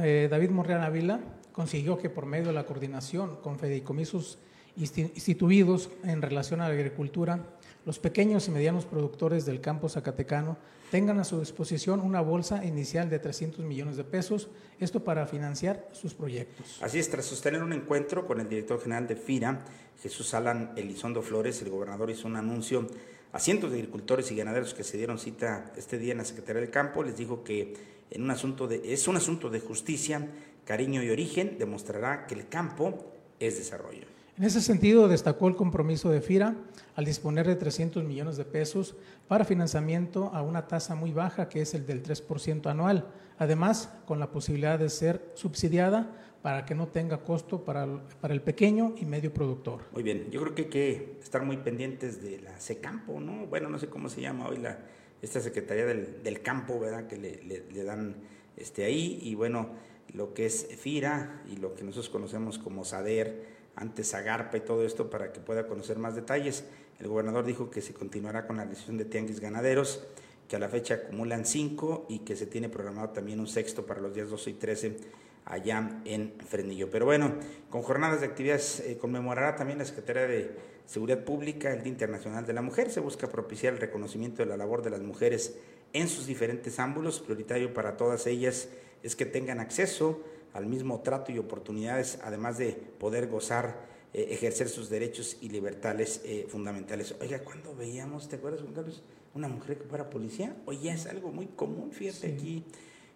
eh, 0.00 0.26
David 0.28 0.50
Monreal 0.50 0.82
Ávila 0.82 1.20
consiguió 1.56 1.96
que 1.96 2.10
por 2.10 2.26
medio 2.26 2.48
de 2.48 2.52
la 2.52 2.66
coordinación 2.66 3.36
con 3.36 3.58
fideicomisos 3.58 4.38
instituidos 4.76 5.88
en 6.04 6.20
relación 6.20 6.60
a 6.60 6.68
la 6.68 6.74
agricultura, 6.74 7.46
los 7.86 7.98
pequeños 7.98 8.46
y 8.46 8.50
medianos 8.50 8.84
productores 8.84 9.46
del 9.46 9.62
campo 9.62 9.88
zacatecano 9.88 10.58
tengan 10.90 11.18
a 11.18 11.24
su 11.24 11.40
disposición 11.40 12.00
una 12.00 12.20
bolsa 12.20 12.62
inicial 12.62 13.08
de 13.08 13.20
300 13.20 13.64
millones 13.64 13.96
de 13.96 14.04
pesos, 14.04 14.50
esto 14.78 15.02
para 15.02 15.26
financiar 15.26 15.88
sus 15.92 16.12
proyectos. 16.12 16.78
Así 16.82 16.98
es, 16.98 17.08
tras 17.08 17.24
sostener 17.24 17.62
un 17.62 17.72
encuentro 17.72 18.26
con 18.26 18.38
el 18.38 18.50
director 18.50 18.78
general 18.78 19.08
de 19.08 19.16
FIRA, 19.16 19.64
Jesús 20.02 20.34
Alan 20.34 20.74
Elizondo 20.76 21.22
Flores, 21.22 21.62
el 21.62 21.70
gobernador 21.70 22.10
hizo 22.10 22.28
un 22.28 22.36
anuncio 22.36 22.86
a 23.32 23.40
cientos 23.40 23.70
de 23.70 23.78
agricultores 23.78 24.30
y 24.30 24.36
ganaderos 24.36 24.74
que 24.74 24.84
se 24.84 24.98
dieron 24.98 25.18
cita 25.18 25.72
este 25.74 25.96
día 25.96 26.12
en 26.12 26.18
la 26.18 26.24
Secretaría 26.26 26.60
del 26.60 26.70
Campo, 26.70 27.02
les 27.02 27.16
dijo 27.16 27.42
que 27.42 27.96
en 28.10 28.22
un 28.22 28.30
asunto 28.30 28.68
de, 28.68 28.92
es 28.92 29.08
un 29.08 29.16
asunto 29.16 29.48
de 29.48 29.60
justicia 29.60 30.28
Cariño 30.66 31.02
y 31.02 31.10
Origen 31.10 31.56
demostrará 31.58 32.26
que 32.26 32.34
el 32.34 32.48
campo 32.48 33.12
es 33.38 33.56
desarrollo. 33.56 34.06
En 34.36 34.44
ese 34.44 34.60
sentido, 34.60 35.08
destacó 35.08 35.48
el 35.48 35.56
compromiso 35.56 36.10
de 36.10 36.20
FIRA 36.20 36.54
al 36.94 37.04
disponer 37.06 37.46
de 37.46 37.56
300 37.56 38.04
millones 38.04 38.36
de 38.36 38.44
pesos 38.44 38.94
para 39.28 39.46
financiamiento 39.46 40.30
a 40.34 40.42
una 40.42 40.66
tasa 40.66 40.94
muy 40.94 41.12
baja, 41.12 41.48
que 41.48 41.62
es 41.62 41.72
el 41.72 41.86
del 41.86 42.02
3% 42.02 42.66
anual, 42.66 43.06
además 43.38 43.90
con 44.04 44.20
la 44.20 44.30
posibilidad 44.30 44.78
de 44.78 44.90
ser 44.90 45.32
subsidiada 45.34 46.12
para 46.42 46.66
que 46.66 46.74
no 46.74 46.88
tenga 46.88 47.24
costo 47.24 47.64
para, 47.64 47.86
para 48.20 48.34
el 48.34 48.42
pequeño 48.42 48.94
y 48.98 49.06
medio 49.06 49.32
productor. 49.32 49.80
Muy 49.92 50.02
bien, 50.02 50.30
yo 50.30 50.42
creo 50.42 50.54
que 50.54 50.62
hay 50.62 50.68
que 50.68 51.16
estar 51.22 51.42
muy 51.42 51.56
pendientes 51.56 52.22
de 52.22 52.40
la 52.40 52.60
SECAMPO, 52.60 53.20
¿no? 53.20 53.46
Bueno, 53.46 53.70
no 53.70 53.78
sé 53.78 53.88
cómo 53.88 54.10
se 54.10 54.20
llama 54.20 54.48
hoy 54.48 54.58
la, 54.58 54.78
esta 55.22 55.40
Secretaría 55.40 55.86
del, 55.86 56.22
del 56.22 56.42
Campo, 56.42 56.78
¿verdad? 56.78 57.06
Que 57.06 57.16
le, 57.16 57.42
le, 57.42 57.64
le 57.72 57.84
dan 57.84 58.16
este, 58.56 58.84
ahí 58.84 59.18
y 59.22 59.34
bueno 59.34 59.70
lo 60.12 60.34
que 60.34 60.46
es 60.46 60.66
FIRA 60.78 61.42
y 61.50 61.56
lo 61.56 61.74
que 61.74 61.84
nosotros 61.84 62.08
conocemos 62.08 62.58
como 62.58 62.84
SADER, 62.84 63.56
antes 63.76 64.14
Agarpa 64.14 64.56
y 64.56 64.60
todo 64.60 64.84
esto 64.84 65.10
para 65.10 65.32
que 65.32 65.40
pueda 65.40 65.66
conocer 65.66 65.98
más 65.98 66.14
detalles. 66.14 66.64
El 66.98 67.08
gobernador 67.08 67.44
dijo 67.44 67.70
que 67.70 67.82
se 67.82 67.92
continuará 67.92 68.46
con 68.46 68.56
la 68.56 68.64
lesión 68.64 68.96
de 68.96 69.04
tianguis 69.04 69.40
ganaderos, 69.40 70.06
que 70.48 70.56
a 70.56 70.58
la 70.58 70.68
fecha 70.68 70.94
acumulan 70.94 71.44
cinco 71.44 72.06
y 72.08 72.20
que 72.20 72.36
se 72.36 72.46
tiene 72.46 72.68
programado 72.68 73.10
también 73.10 73.40
un 73.40 73.46
sexto 73.46 73.84
para 73.84 74.00
los 74.00 74.14
días 74.14 74.30
12 74.30 74.50
y 74.50 74.54
13 74.54 74.96
allá 75.44 76.00
en 76.04 76.34
Frenillo. 76.48 76.90
Pero 76.90 77.04
bueno, 77.04 77.34
con 77.68 77.82
jornadas 77.82 78.20
de 78.20 78.26
actividades 78.26 78.80
eh, 78.80 78.96
conmemorará 78.98 79.56
también 79.56 79.78
la 79.78 79.84
Secretaría 79.84 80.26
de 80.26 80.56
Seguridad 80.86 81.24
Pública 81.24 81.72
el 81.72 81.82
Día 81.82 81.92
Internacional 81.92 82.46
de 82.46 82.52
la 82.52 82.62
Mujer. 82.62 82.90
Se 82.90 83.00
busca 83.00 83.28
propiciar 83.28 83.74
el 83.74 83.80
reconocimiento 83.80 84.42
de 84.42 84.46
la 84.46 84.56
labor 84.56 84.82
de 84.82 84.90
las 84.90 85.00
mujeres 85.00 85.56
en 85.92 86.08
sus 86.08 86.26
diferentes 86.26 86.78
ámbulos, 86.78 87.20
prioritario 87.20 87.74
para 87.74 87.96
todas 87.96 88.26
ellas 88.26 88.68
es 89.02 89.16
que 89.16 89.26
tengan 89.26 89.60
acceso 89.60 90.22
al 90.52 90.66
mismo 90.66 91.00
trato 91.00 91.32
y 91.32 91.38
oportunidades, 91.38 92.18
además 92.22 92.58
de 92.58 92.72
poder 92.72 93.28
gozar, 93.28 93.86
eh, 94.14 94.28
ejercer 94.30 94.68
sus 94.68 94.88
derechos 94.88 95.36
y 95.40 95.50
libertades 95.50 96.22
eh, 96.24 96.46
fundamentales. 96.48 97.14
Oiga, 97.20 97.40
cuando 97.40 97.74
veíamos, 97.74 98.28
¿te 98.28 98.36
acuerdas, 98.36 98.62
Juan 98.62 98.72
Carlos? 98.72 99.02
Una 99.34 99.48
mujer 99.48 99.76
que 99.76 99.84
fuera 99.84 100.08
policía, 100.08 100.56
hoy 100.64 100.80
ya 100.80 100.94
es 100.94 101.06
algo 101.06 101.30
muy 101.30 101.46
común, 101.46 101.92
fíjate, 101.92 102.28
aquí 102.28 102.64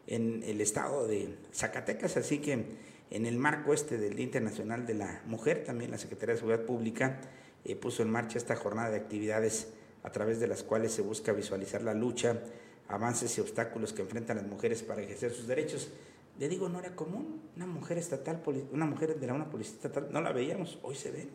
en 0.07 0.43
el 0.45 0.61
estado 0.61 1.07
de 1.07 1.35
Zacatecas, 1.55 2.18
así 2.18 2.39
que 2.39 2.64
en 3.11 3.26
el 3.26 3.39
marco 3.39 3.72
este 3.72 3.97
del 3.97 4.16
Día 4.16 4.26
Internacional 4.26 4.87
de 4.87 4.95
la 4.95 5.22
Mujer, 5.26 5.64
también 5.64 5.91
la 5.91 5.99
Secretaría 5.99 6.35
de 6.35 6.41
Seguridad 6.41 6.66
Pública 6.66 7.20
eh, 7.64 7.74
puso 7.74 8.03
en 8.03 8.11
marcha 8.11 8.39
esta 8.39 8.55
jornada 8.55 8.91
de 8.91 8.97
actividades 8.97 9.68
a 10.03 10.11
través 10.12 10.41
de 10.41 10.47
las 10.47 10.62
cuales 10.62 10.93
se 10.93 11.03
busca 11.03 11.33
visualizar 11.33 11.83
la 11.83 11.95
lucha 11.95 12.43
avances 12.91 13.36
y 13.38 13.41
obstáculos 13.41 13.93
que 13.93 14.03
enfrentan 14.03 14.36
las 14.36 14.47
mujeres 14.47 14.82
para 14.82 15.03
ejercer 15.03 15.32
sus 15.32 15.47
derechos. 15.47 15.88
Le 16.38 16.49
digo, 16.49 16.68
no 16.68 16.78
era 16.78 16.95
común, 16.97 17.43
una 17.57 17.66
mujer 17.66 17.99
estatal, 17.99 18.43
una 18.72 18.86
mujer 18.86 19.18
de 19.18 19.26
la 19.26 19.34
una 19.34 19.51
policía 19.51 19.74
estatal, 19.74 20.09
no 20.11 20.20
la 20.20 20.32
veíamos, 20.32 20.78
hoy 20.82 20.95
se 20.95 21.11
ve. 21.11 21.28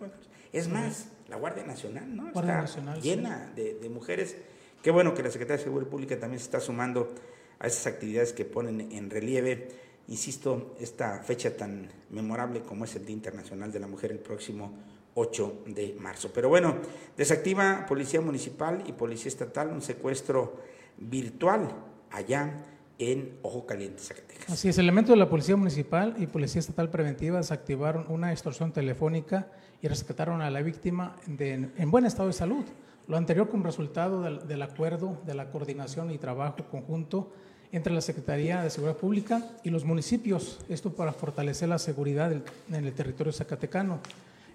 Es 0.51 0.67
más, 0.67 1.07
la 1.27 1.37
Guardia 1.37 1.63
Nacional, 1.63 2.15
¿no? 2.15 2.27
está 2.27 2.95
llena 2.97 3.51
de, 3.55 3.89
mujeres. 3.89 4.35
Qué 4.81 4.91
bueno 4.91 5.13
que 5.13 5.23
la 5.23 5.31
Secretaría 5.31 5.57
de 5.57 5.63
Seguridad 5.63 5.89
Pública 5.89 6.19
también 6.19 6.39
se 6.39 6.45
está 6.45 6.59
sumando 6.59 7.13
a 7.59 7.67
esas 7.67 7.87
actividades 7.87 8.33
que 8.33 8.45
ponen 8.45 8.91
en 8.91 9.09
relieve, 9.09 9.67
insisto, 10.07 10.75
esta 10.79 11.19
fecha 11.19 11.55
tan 11.55 11.89
memorable 12.09 12.61
como 12.61 12.85
es 12.85 12.95
el 12.95 13.05
Día 13.05 13.15
Internacional 13.15 13.71
de 13.71 13.79
la 13.79 13.87
Mujer 13.87 14.11
el 14.11 14.19
próximo 14.19 14.73
8 15.13 15.63
de 15.67 15.95
marzo. 15.99 16.31
Pero 16.33 16.49
bueno, 16.49 16.77
desactiva 17.15 17.85
Policía 17.87 18.21
Municipal 18.21 18.83
y 18.87 18.91
Policía 18.91 19.29
Estatal 19.29 19.69
un 19.69 19.81
secuestro 19.81 20.74
virtual 20.97 21.69
allá 22.11 22.63
en 22.97 23.37
Ojo 23.41 23.65
Caliente, 23.65 24.01
Zacatecas. 24.01 24.49
Así 24.49 24.69
es, 24.69 24.77
elementos 24.77 25.13
de 25.13 25.17
la 25.17 25.29
Policía 25.29 25.55
Municipal 25.55 26.15
y 26.17 26.27
Policía 26.27 26.59
Estatal 26.59 26.89
Preventiva 26.89 27.37
desactivaron 27.37 28.05
una 28.09 28.31
extorsión 28.31 28.71
telefónica 28.71 29.47
y 29.81 29.87
rescataron 29.87 30.41
a 30.41 30.49
la 30.49 30.61
víctima 30.61 31.15
en 31.27 31.91
buen 31.91 32.05
estado 32.05 32.27
de 32.27 32.33
salud. 32.33 32.63
Lo 33.07 33.17
anterior 33.17 33.49
como 33.49 33.63
resultado 33.63 34.23
del, 34.23 34.61
acuerdo 34.61 35.21
de 35.25 35.35
la 35.35 35.51
coordinación 35.51 36.09
y 36.11 36.17
trabajo 36.17 36.65
conjunto 36.71 37.31
entre 37.71 37.93
la 37.93 38.01
Secretaría 38.01 38.63
de 38.63 38.69
Seguridad 38.69 38.97
Pública 38.97 39.43
y 39.63 39.69
los 39.69 39.85
municipios, 39.85 40.59
esto 40.69 40.95
para 40.95 41.11
fortalecer 41.11 41.69
la 41.69 41.77
seguridad 41.77 42.31
en 42.31 42.75
el 42.75 42.93
territorio 42.93 43.31
zacatecano. 43.31 43.99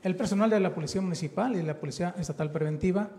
El 0.02 0.16
personal 0.16 0.50
de 0.50 0.58
la 0.58 0.74
Policía 0.74 1.00
Municipal 1.00 1.54
y 1.54 1.62
la 1.62 1.78
Policía 1.78 2.14
Estatal 2.18 2.50
Preventiva 2.50 3.10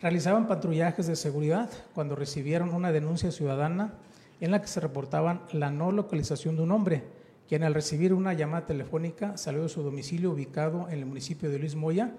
realizaban 0.00 0.46
patrullajes 0.46 1.06
de 1.06 1.16
seguridad 1.16 1.70
cuando 1.94 2.16
recibieron 2.16 2.74
una 2.74 2.92
denuncia 2.92 3.30
ciudadana 3.30 3.94
en 4.40 4.50
la 4.50 4.60
que 4.60 4.68
se 4.68 4.80
reportaban 4.80 5.42
la 5.52 5.70
no 5.70 5.92
localización 5.92 6.56
de 6.56 6.62
un 6.62 6.72
hombre, 6.72 7.04
quien 7.48 7.62
al 7.64 7.74
recibir 7.74 8.14
una 8.14 8.32
llamada 8.32 8.66
telefónica 8.66 9.36
salió 9.36 9.62
de 9.62 9.68
su 9.68 9.82
domicilio 9.82 10.30
ubicado 10.30 10.88
en 10.88 10.98
el 10.98 11.06
municipio 11.06 11.50
de 11.50 11.58
Luis 11.58 11.74
Moya 11.74 12.14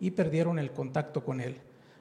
y 0.00 0.12
perdieron 0.12 0.58
el 0.58 0.72
contacto 0.72 1.24
con 1.24 1.40
él. 1.40 1.56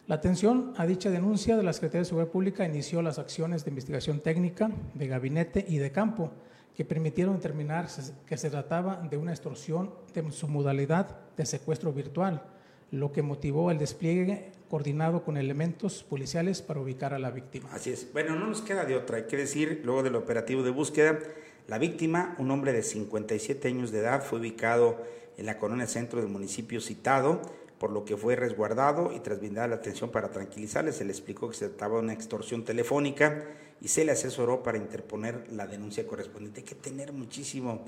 La 0.08 0.16
atención 0.16 0.74
a 0.78 0.86
dicha 0.86 1.10
denuncia 1.10 1.58
de 1.58 1.64
la 1.64 1.74
Secretaría 1.74 2.02
de 2.02 2.06
Seguridad 2.06 2.32
Pública 2.32 2.66
inició 2.66 3.02
las 3.02 3.18
acciones 3.18 3.66
de 3.66 3.72
investigación 3.72 4.20
técnica, 4.20 4.70
de 4.94 5.08
gabinete 5.08 5.66
y 5.68 5.78
de 5.78 5.92
campo, 5.92 6.32
que 6.76 6.86
permitieron 6.86 7.38
determinar 7.38 7.88
que 8.26 8.38
se 8.38 8.50
trataba 8.50 8.98
de 9.10 9.18
una 9.18 9.32
extorsión 9.32 9.92
de 10.14 10.32
su 10.32 10.48
modalidad 10.48 11.08
de 11.36 11.46
secuestro 11.46 11.92
virtual, 11.92 12.44
lo 12.92 13.12
que 13.12 13.22
motivó 13.22 13.72
el 13.72 13.78
despliegue 13.78 14.52
coordinado 14.70 15.24
con 15.24 15.38
elementos 15.38 16.04
policiales 16.04 16.62
para 16.62 16.80
ubicar 16.80 17.14
a 17.14 17.20
la 17.20 17.32
víctima. 17.32 17.70
Así 17.72 17.92
es. 17.92 18.12
Bueno, 18.12 18.36
no 18.36 18.48
nos 18.48 18.62
queda 18.62 18.86
de 18.86 18.96
otra. 18.96 19.18
Hay 19.18 19.24
que 19.24 19.38
decir, 19.38 19.82
luego 19.84 20.04
del 20.04 20.16
operativo 20.16 20.64
de 20.64 20.72
búsqueda, 20.72 21.20
la 21.68 21.78
víctima, 21.78 22.36
un 22.40 22.52
hombre 22.52 22.74
de 22.74 22.84
57 22.84 23.68
años 23.68 23.92
de 23.92 24.00
edad, 24.00 24.24
fue 24.24 24.40
ubicado 24.40 25.02
en 25.38 25.46
la 25.46 25.58
colonia 25.58 25.88
centro 25.88 26.20
del 26.20 26.30
municipio 26.30 26.82
citado, 26.82 27.42
por 27.80 27.92
lo 27.92 28.06
que 28.06 28.16
fue 28.16 28.36
resguardado 28.36 29.12
y 29.14 29.20
tras 29.20 29.40
brindar 29.40 29.70
la 29.70 29.76
atención 29.76 30.10
para 30.10 30.32
tranquilizarle, 30.32 30.94
se 30.94 31.04
le 31.04 31.12
explicó 31.12 31.50
que 31.50 31.56
se 31.56 31.68
trataba 31.68 31.98
de 31.98 32.04
una 32.04 32.14
extorsión 32.14 32.64
telefónica 32.64 33.44
y 33.82 33.90
se 33.90 34.06
le 34.06 34.14
asesoró 34.14 34.64
para 34.64 34.78
interponer 34.78 35.46
la 35.52 35.68
denuncia 35.68 36.08
correspondiente. 36.08 36.62
Hay 36.62 36.66
que 36.66 36.76
tener 36.76 37.12
muchísimo 37.12 37.84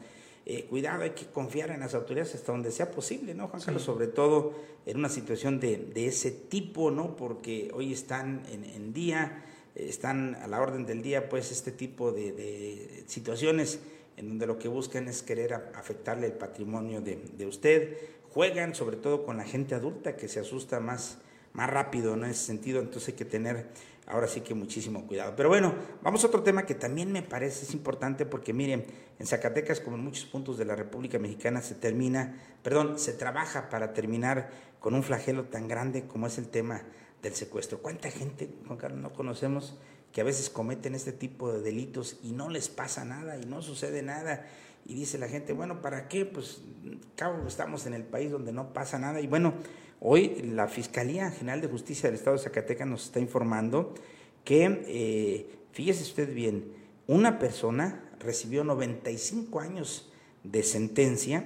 eh, 0.50 0.64
cuidado, 0.64 1.04
hay 1.04 1.10
que 1.10 1.26
confiar 1.26 1.72
en 1.72 1.82
las 1.82 1.94
autoridades 1.94 2.34
hasta 2.34 2.54
donde 2.54 2.72
sea 2.72 2.90
posible, 2.90 3.36
¿no, 3.36 3.50
Juan 3.50 3.62
Carlos? 3.62 3.84
Sobre 3.84 4.08
todo 4.08 4.54
en 4.86 4.96
una 4.96 5.10
situación 5.10 5.60
de, 5.60 5.76
de, 5.76 6.08
ese 6.08 6.32
tipo, 6.32 6.90
¿no? 6.90 7.18
Porque 7.18 7.70
hoy 7.74 7.92
están 7.92 8.44
en, 8.50 8.94
día, 8.94 9.44
están 9.76 10.36
a 10.36 10.48
la 10.48 10.62
orden 10.62 10.86
del 10.86 11.02
día, 11.02 11.28
pues, 11.28 11.52
este 11.52 11.74
tipo 11.74 12.14
de, 12.14 13.04
situaciones 13.08 13.82
en 14.16 14.30
donde 14.30 14.48
lo 14.48 14.58
que 14.58 14.70
buscan 14.70 15.10
es 15.10 15.22
querer 15.22 15.54
afectarle 15.54 16.28
el 16.28 16.34
patrimonio 16.34 17.02
de, 17.02 17.18
de 17.38 17.46
usted. 17.46 17.98
Juegan 18.30 18.74
sobre 18.74 18.96
todo 18.96 19.26
con 19.26 19.36
la 19.36 19.44
gente 19.44 19.76
adulta 19.76 20.16
que 20.16 20.30
se 20.30 20.40
asusta 20.40 20.80
más, 20.80 21.18
más 21.52 21.70
rápido 21.70 22.14
en 22.14 22.24
ese 22.24 22.46
sentido, 22.46 22.80
entonces 22.80 23.10
hay 23.10 23.16
que 23.16 23.26
tener 23.26 23.68
ahora 24.08 24.28
sí 24.28 24.42
que 24.42 24.54
muchísimo 24.54 25.06
cuidado. 25.06 25.34
Pero 25.36 25.50
bueno, 25.50 25.74
vamos 26.02 26.24
a 26.24 26.28
otro 26.28 26.42
tema 26.42 26.66
que 26.66 26.76
también 26.76 27.12
me 27.12 27.22
parece 27.22 27.66
es 27.66 27.74
importante 27.74 28.26
porque 28.26 28.54
miren, 28.54 28.86
en 29.20 29.28
Zacatecas 29.28 29.80
como 29.80 29.98
en 29.98 30.04
muchos 30.04 30.26
puntos 30.26 30.58
de 30.58 30.66
la 30.66 30.76
República 30.76 31.20
Mexicana 31.20 31.62
se 31.62 31.76
termina, 31.76 32.36
perdón, 32.64 32.98
se 32.98 33.14
trabaja 33.14 33.70
para 33.70 33.94
terminar 33.94 34.50
con 34.80 34.96
un 34.96 35.04
flagelo 35.04 35.46
tan 35.46 35.68
grande 35.68 36.08
como 36.08 36.28
es 36.28 36.38
el 36.38 36.48
tema 36.48 36.84
del 37.22 37.34
secuestro. 37.34 37.82
¿Cuánta 37.82 38.10
gente, 38.10 38.50
Juan 38.66 38.78
Carlos, 38.78 39.00
no 39.00 39.14
conocemos 39.14 39.78
que 40.14 40.22
a 40.22 40.24
veces 40.24 40.50
cometen 40.50 40.96
este 40.96 41.12
tipo 41.12 41.52
de 41.52 41.62
delitos 41.62 42.18
y 42.24 42.32
no 42.32 42.50
les 42.50 42.70
pasa 42.70 43.04
nada 43.04 43.38
y 43.38 43.46
no 43.46 43.62
sucede 43.62 44.02
nada? 44.02 44.46
Y 44.86 44.96
dice 44.96 45.18
la 45.18 45.28
gente, 45.28 45.52
bueno, 45.52 45.82
¿para 45.82 46.08
qué? 46.08 46.26
Pues, 46.26 46.62
cabo, 47.18 47.46
estamos 47.46 47.86
en 47.86 47.94
el 47.94 48.04
país 48.04 48.32
donde 48.32 48.54
no 48.54 48.72
pasa 48.72 48.98
nada. 48.98 49.20
Y 49.20 49.28
bueno, 49.28 49.54
Hoy 50.00 50.52
la 50.54 50.68
Fiscalía 50.68 51.32
General 51.32 51.60
de 51.60 51.68
Justicia 51.68 52.08
del 52.08 52.20
Estado 52.20 52.38
de 52.38 52.44
Zacatecas 52.44 52.88
nos 52.88 53.06
está 53.06 53.20
informando 53.20 53.96
que, 54.44 54.84
eh, 54.88 55.50
fíjese 55.72 56.04
usted 56.04 56.34
bien, 56.34 56.72
una 57.08 57.40
persona 57.40 58.08
recibió 58.20 58.64
95 58.64 59.60
años 59.60 60.12
de 60.44 60.62
sentencia 60.62 61.46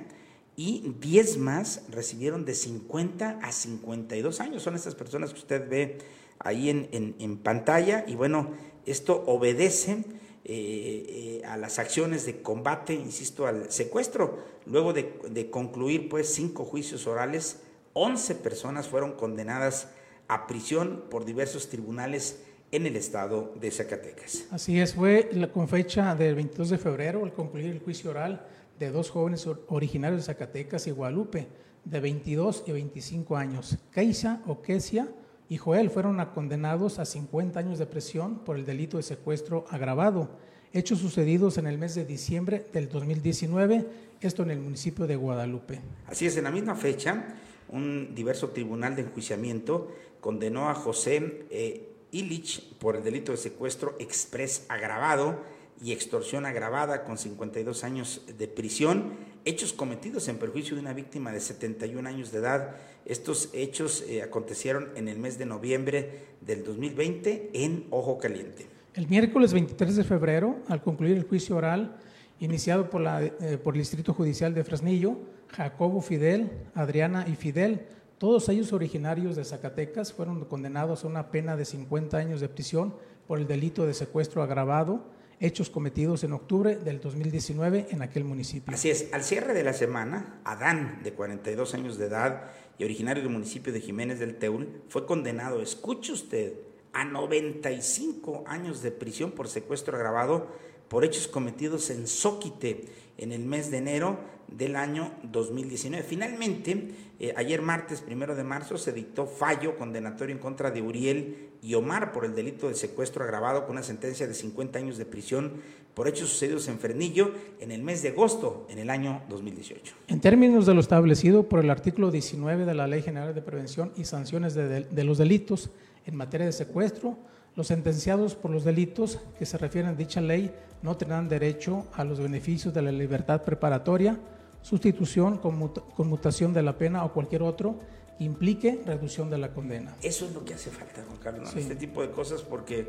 y 0.58 0.96
10 1.00 1.38
más 1.38 1.86
recibieron 1.90 2.44
de 2.44 2.54
50 2.54 3.40
a 3.42 3.52
52 3.54 4.42
años. 4.42 4.62
Son 4.62 4.76
estas 4.76 4.96
personas 4.96 5.32
que 5.32 5.40
usted 5.40 5.70
ve 5.70 6.00
ahí 6.40 6.70
en, 6.70 7.38
pantalla 7.38 8.04
y 8.06 8.16
bueno, 8.16 8.52
esto 8.86 9.24
obedece 9.28 10.04
eh, 10.44 10.44
eh, 10.46 11.42
a 11.46 11.56
las 11.56 11.80
acciones 11.80 12.26
de 12.26 12.42
combate, 12.42 12.96
insisto, 12.96 13.48
al 13.48 13.72
secuestro, 13.72 14.40
luego 14.66 14.92
de, 14.92 15.14
de 15.30 15.50
concluir 15.50 16.10
pues 16.10 16.34
cinco 16.34 16.66
juicios 16.66 17.08
orales 17.08 17.62
11 17.94 18.36
personas 18.36 18.88
fueron 18.88 19.14
condenadas 19.14 19.90
a 20.28 20.48
prisión 20.48 21.04
por 21.10 21.26
diversos 21.26 21.70
tribunales 21.70 22.44
en 22.72 22.86
el 22.86 22.96
estado 22.96 23.54
de 23.60 23.70
Zacatecas. 23.70 24.46
Así 24.52 24.80
es, 24.80 24.94
fue 24.94 25.30
con 25.54 25.68
fecha 25.68 26.16
del 26.16 26.36
22 26.36 26.70
de 26.70 26.78
febrero 26.78 27.24
al 27.26 27.34
concluir 27.34 27.66
el 27.66 27.80
juicio 27.80 28.12
oral 28.12 28.46
de 28.80 28.92
dos 28.92 29.10
jóvenes 29.10 29.46
originarios 29.68 30.22
de 30.22 30.26
Zacatecas 30.26 30.88
y 30.88 30.92
Guadalupe, 30.92 31.48
de 31.84 32.00
22 32.00 32.64
y 32.68 32.72
25 32.72 33.36
años. 33.36 33.78
Keisha 33.92 34.42
Oquesia 34.48 35.10
y 35.50 35.58
Joel 35.58 35.90
fueron 35.90 36.24
condenados 36.34 36.98
a 36.98 37.06
50 37.06 37.60
años 37.60 37.78
de 37.78 37.86
prisión 37.86 38.40
por 38.40 38.56
el 38.56 38.66
delito 38.66 38.98
de 38.98 39.04
secuestro 39.04 39.66
agravado, 39.70 40.30
hechos 40.72 41.00
sucedidos 41.00 41.58
en 41.58 41.68
el 41.68 41.78
mes 41.78 41.94
de 41.96 42.06
diciembre 42.06 42.66
del 42.72 42.88
2019, 42.88 43.86
esto 44.22 44.44
en 44.44 44.52
el 44.52 44.62
municipio 44.62 45.08
de 45.08 45.18
Guadalupe. 45.18 45.82
Así 46.08 46.26
es, 46.26 46.38
en 46.38 46.46
la 46.46 46.52
misma 46.52 46.76
fecha, 46.76 47.36
un 47.72 48.14
diverso 48.14 48.50
tribunal 48.50 48.96
de 48.96 49.04
enjuiciamiento 49.04 49.92
condenó 50.20 50.70
a 50.70 50.76
José 50.76 51.46
eh, 51.50 51.90
Illich 52.12 52.76
por 52.76 52.96
el 52.96 53.04
delito 53.04 53.32
de 53.32 53.38
secuestro 53.38 53.96
express 54.00 54.66
agravado 54.70 55.40
y 55.84 55.94
extorsión 55.94 56.46
agravada 56.46 57.04
con 57.04 57.18
52 57.18 57.84
años 57.84 58.22
de 58.38 58.48
prisión, 58.48 59.14
hechos 59.46 59.74
cometidos 59.74 60.28
en 60.28 60.38
perjuicio 60.38 60.76
de 60.76 60.82
una 60.82 60.94
víctima 60.94 61.32
de 61.32 61.40
71 61.40 62.08
años 62.08 62.32
de 62.32 62.38
edad. 62.38 62.76
Estos 63.06 63.50
hechos 63.54 64.04
eh, 64.08 64.22
acontecieron 64.22 64.90
en 64.96 65.08
el 65.08 65.18
mes 65.18 65.40
de 65.40 65.46
noviembre 65.46 66.36
del 66.42 66.64
2020 66.64 67.50
en 67.54 67.88
Ojo 67.90 68.20
Caliente. 68.20 68.68
El 68.94 69.08
miércoles 69.08 69.54
23 69.54 69.96
de 69.96 70.04
febrero, 70.04 70.58
al 70.68 70.84
concluir 70.84 71.18
el 71.18 71.24
juicio 71.24 71.56
oral 71.56 71.98
iniciado 72.40 72.90
por, 72.90 73.02
la, 73.02 73.24
eh, 73.24 73.60
por 73.64 73.76
el 73.76 73.80
Distrito 73.80 74.14
Judicial 74.14 74.54
de 74.54 74.64
Fresnillo, 74.64 75.18
Jacobo 75.56 76.02
Fidel, 76.02 76.52
Adriana 76.76 77.26
y 77.28 77.36
Fidel, 77.36 77.88
todos 78.18 78.50
ellos 78.50 78.72
originarios 78.74 79.36
de 79.36 79.44
Zacatecas, 79.44 80.14
fueron 80.14 80.46
condenados 80.46 81.04
a 81.04 81.08
una 81.08 81.32
pena 81.32 81.56
de 81.56 81.66
50 81.66 82.18
años 82.18 82.40
de 82.40 82.50
prisión 82.50 82.94
por 83.28 83.40
el 83.40 83.48
delito 83.48 83.86
de 83.86 83.94
secuestro 83.94 84.44
agravado, 84.44 85.04
hechos 85.40 85.70
cometidos 85.70 86.24
en 86.24 86.34
octubre 86.34 86.76
del 86.76 87.02
2019 87.02 87.88
en 87.90 88.02
aquel 88.02 88.24
municipio. 88.24 88.74
Así 88.74 88.90
es, 88.90 89.12
al 89.12 89.24
cierre 89.24 89.54
de 89.54 89.64
la 89.64 89.74
semana, 89.74 90.40
Adán, 90.44 91.00
de 91.04 91.14
42 91.14 91.74
años 91.74 91.98
de 91.98 92.06
edad 92.06 92.52
y 92.78 92.84
originario 92.84 93.24
del 93.24 93.32
municipio 93.32 93.74
de 93.74 93.82
Jiménez 93.82 94.20
del 94.20 94.38
Teul, 94.38 94.84
fue 94.88 95.06
condenado, 95.06 95.62
escuche 95.62 96.14
usted, 96.14 96.54
a 96.94 97.06
95 97.06 98.44
años 98.48 98.82
de 98.82 98.92
prisión 98.92 99.32
por 99.32 99.48
secuestro 99.48 99.96
agravado 99.96 100.48
por 100.90 101.06
hechos 101.06 101.28
cometidos 101.28 101.90
en 101.90 102.06
Zóquite 102.06 102.86
en 103.18 103.32
el 103.32 103.46
mes 103.46 103.72
de 103.72 103.78
enero 103.78 104.20
del 104.52 104.76
año 104.76 105.12
2019. 105.24 106.04
Finalmente, 106.04 106.92
eh, 107.20 107.34
ayer 107.36 107.62
martes, 107.62 108.02
primero 108.02 108.36
de 108.36 108.44
marzo, 108.44 108.78
se 108.78 108.94
dictó 108.94 109.26
fallo 109.26 109.78
condenatorio 109.78 110.36
en 110.36 110.42
contra 110.42 110.72
de 110.72 110.82
Uriel 110.82 111.50
y 111.62 111.74
Omar 111.74 112.12
por 112.12 112.26
el 112.26 112.36
delito 112.36 112.68
de 112.68 112.76
secuestro 112.76 113.24
agravado 113.24 113.66
con 113.66 113.72
una 113.72 113.84
sentencia 113.84 114.28
de 114.28 114.34
50 114.34 114.80
años 114.80 114.98
de 114.98 115.06
prisión 115.06 115.54
por 115.94 116.08
hechos 116.08 116.30
sucedidos 116.30 116.68
en 116.68 116.80
Fernillo 116.80 117.32
en 117.60 117.72
el 117.72 117.82
mes 117.82 118.02
de 118.02 118.10
agosto 118.10 118.66
en 118.70 118.80
el 118.80 118.90
año 118.90 119.22
2018. 119.30 119.94
En 120.08 120.20
términos 120.20 120.66
de 120.66 120.74
lo 120.74 120.80
establecido 120.80 121.48
por 121.48 121.64
el 121.64 121.70
artículo 121.70 122.12
19 122.12 122.66
de 122.66 122.74
la 122.74 122.88
Ley 122.88 123.02
General 123.02 123.34
de 123.34 123.42
Prevención 123.42 123.92
y 123.98 124.06
Sanciones 124.06 124.54
de, 124.54 124.82
de 124.82 125.04
los 125.04 125.18
Delitos 125.18 125.70
en 126.06 126.16
materia 126.16 126.46
de 126.46 126.52
secuestro, 126.52 127.18
los 127.56 127.68
sentenciados 127.68 128.36
por 128.36 128.52
los 128.52 128.64
delitos 128.64 129.20
que 129.38 129.46
se 129.46 129.58
refieren 129.58 129.92
a 129.92 129.96
dicha 129.96 130.22
ley 130.22 130.52
no 130.82 130.96
tendrán 130.96 131.28
derecho 131.28 131.86
a 131.94 132.04
los 132.04 132.20
beneficios 132.20 132.74
de 132.74 132.82
la 132.82 132.92
libertad 132.92 133.44
preparatoria, 133.44 134.18
sustitución, 134.62 135.38
conmutación 135.38 136.54
de 136.54 136.62
la 136.62 136.78
pena 136.78 137.04
o 137.04 137.14
cualquier 137.14 137.44
otro 137.44 137.76
que 138.18 138.24
implique 138.24 138.82
reducción 138.86 139.30
de 139.30 139.38
la 139.38 139.54
condena. 139.54 139.96
Eso 140.02 140.26
es 140.26 140.34
lo 140.34 140.46
que 140.46 140.54
hace 140.54 140.70
falta, 140.70 141.04
Juan 141.08 141.18
Carlos, 141.18 141.56
este 141.56 141.76
tipo 141.76 142.02
de 142.02 142.12
cosas 142.12 142.44
porque 142.44 142.88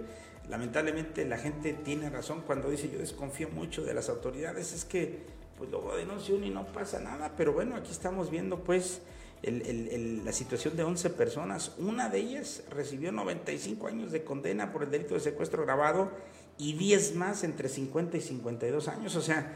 lamentablemente 0.50 1.24
la 1.24 1.38
gente 1.38 1.72
tiene 1.72 2.10
razón 2.10 2.42
cuando 2.46 2.68
dice 2.68 2.90
yo 2.90 2.98
desconfío 2.98 3.48
mucho 3.48 3.82
de 3.82 3.94
las 3.94 4.08
autoridades, 4.10 4.72
es 4.72 4.84
que 4.84 5.20
pues 5.56 5.70
luego 5.70 5.96
denuncio 5.96 6.42
y 6.42 6.50
no 6.50 6.66
pasa 6.66 7.00
nada, 7.00 7.32
pero 7.36 7.52
bueno, 7.52 7.76
aquí 7.76 7.90
estamos 7.92 8.30
viendo 8.30 8.58
pues 8.64 9.00
la 9.42 10.32
situación 10.32 10.76
de 10.76 10.84
11 10.84 11.10
personas, 11.10 11.72
una 11.78 12.08
de 12.08 12.18
ellas 12.18 12.62
recibió 12.70 13.10
95 13.10 13.86
años 13.86 14.12
de 14.12 14.24
condena 14.24 14.72
por 14.72 14.82
el 14.82 14.90
delito 14.90 15.14
de 15.14 15.20
secuestro 15.20 15.62
grabado 15.62 16.10
y 16.58 16.74
10 16.74 17.14
más 17.16 17.42
entre 17.42 17.68
50 17.68 18.18
y 18.18 18.20
52 18.20 18.88
años, 18.88 19.16
o 19.16 19.22
sea, 19.22 19.52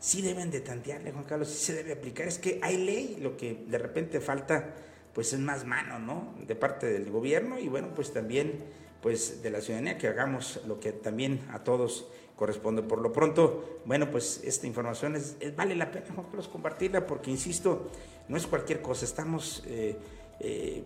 sí 0.00 0.22
deben 0.22 0.50
de 0.50 0.60
tantearle, 0.60 1.12
Juan 1.12 1.24
Carlos, 1.24 1.48
sí 1.48 1.66
se 1.66 1.74
debe 1.74 1.92
aplicar, 1.92 2.26
es 2.26 2.38
que 2.38 2.58
hay 2.62 2.78
ley, 2.78 3.18
lo 3.20 3.36
que 3.36 3.64
de 3.68 3.78
repente 3.78 4.20
falta 4.20 4.74
pues 5.14 5.32
es 5.32 5.38
más 5.40 5.64
mano, 5.64 5.98
¿no? 5.98 6.34
De 6.46 6.54
parte 6.54 6.86
del 6.86 7.10
gobierno 7.10 7.58
y 7.58 7.68
bueno, 7.68 7.88
pues 7.94 8.12
también 8.12 8.64
pues 9.02 9.42
de 9.42 9.50
la 9.50 9.60
ciudadanía 9.60 9.98
que 9.98 10.08
hagamos 10.08 10.60
lo 10.66 10.78
que 10.78 10.92
también 10.92 11.40
a 11.52 11.60
todos 11.64 12.06
corresponde. 12.36 12.82
Por 12.82 13.00
lo 13.00 13.12
pronto, 13.12 13.80
bueno, 13.84 14.10
pues 14.10 14.40
esta 14.44 14.66
información 14.66 15.16
es, 15.16 15.36
vale 15.56 15.74
la 15.74 15.90
pena, 15.90 16.06
Juan 16.14 16.26
Carlos, 16.26 16.48
compartirla 16.48 17.06
porque, 17.06 17.30
insisto, 17.30 17.90
no 18.28 18.36
es 18.36 18.46
cualquier 18.46 18.80
cosa, 18.80 19.04
estamos 19.04 19.62
eh, 19.66 19.96
eh, 20.40 20.84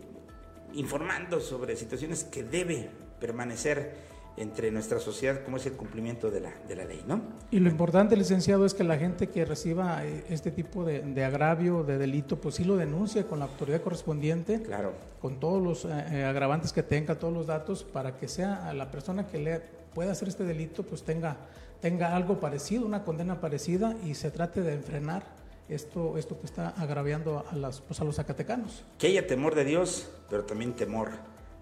informando 0.73 1.41
sobre 1.41 1.77
situaciones 1.77 2.25
que 2.25 2.43
debe 2.43 2.89
permanecer 3.21 4.14
entre 4.37 4.71
nuestra 4.71 4.99
sociedad, 4.99 5.45
como 5.45 5.59
es 5.59 5.67
el 5.67 5.75
cumplimiento 5.75 6.31
de 6.31 6.41
la, 6.41 6.53
de 6.67 6.77
la 6.77 6.85
ley, 6.85 7.05
¿no? 7.07 7.21
Y 7.51 7.61
lo 7.61 7.71
importante, 7.71 8.17
licenciado, 8.17 8.67
es 8.67 8.75
que 8.75 8.83
la 8.83 8.99
gente 8.99 9.29
que 9.29 9.45
reciba 9.45 10.05
eh, 10.05 10.25
este 10.29 10.51
tipo 10.51 10.85
de, 10.85 11.25
agravio, 11.25 11.85
de 11.85 11.99
delito, 11.99 12.41
pues 12.41 12.57
sí 12.57 12.65
lo 12.65 12.77
denuncie 12.77 13.25
con 13.27 13.39
la 13.39 13.45
autoridad 13.45 13.81
correspondiente, 13.83 14.63
claro. 14.63 14.93
con 15.21 15.39
todos 15.39 15.63
los 15.63 15.85
agravantes 15.85 16.73
que 16.73 16.83
tenga, 16.83 17.19
todos 17.19 17.33
los 17.33 17.47
datos, 17.47 17.85
para 17.85 18.17
que 18.17 18.27
sea 18.29 18.73
la 18.75 18.91
persona 18.91 19.27
que 19.29 19.39
le 19.39 19.61
pueda 19.95 20.13
hacer 20.13 20.29
este 20.29 20.45
delito, 20.45 20.83
pues 20.83 21.05
tenga, 21.05 21.37
tenga 21.81 22.17
algo 22.17 22.41
parecido, 22.41 22.85
una 22.85 23.05
condena 23.05 23.41
parecida 23.41 23.95
y 24.05 24.15
se 24.15 24.31
trate 24.31 24.63
de 24.63 24.75
enfrenar 24.75 25.23
esto, 25.69 26.19
esto 26.19 26.39
que 26.39 26.47
está 26.47 26.71
agraviando 26.71 27.45
a, 27.51 27.55
las, 27.57 27.81
pues 27.81 28.01
a 28.01 28.05
los 28.05 28.17
zacatecanos. 28.17 28.85
Que 28.99 29.07
haya 29.07 29.27
temor 29.27 29.55
de 29.55 29.65
Dios, 29.65 30.11
pero 30.29 30.45
también 30.45 30.75
temor 30.75 31.11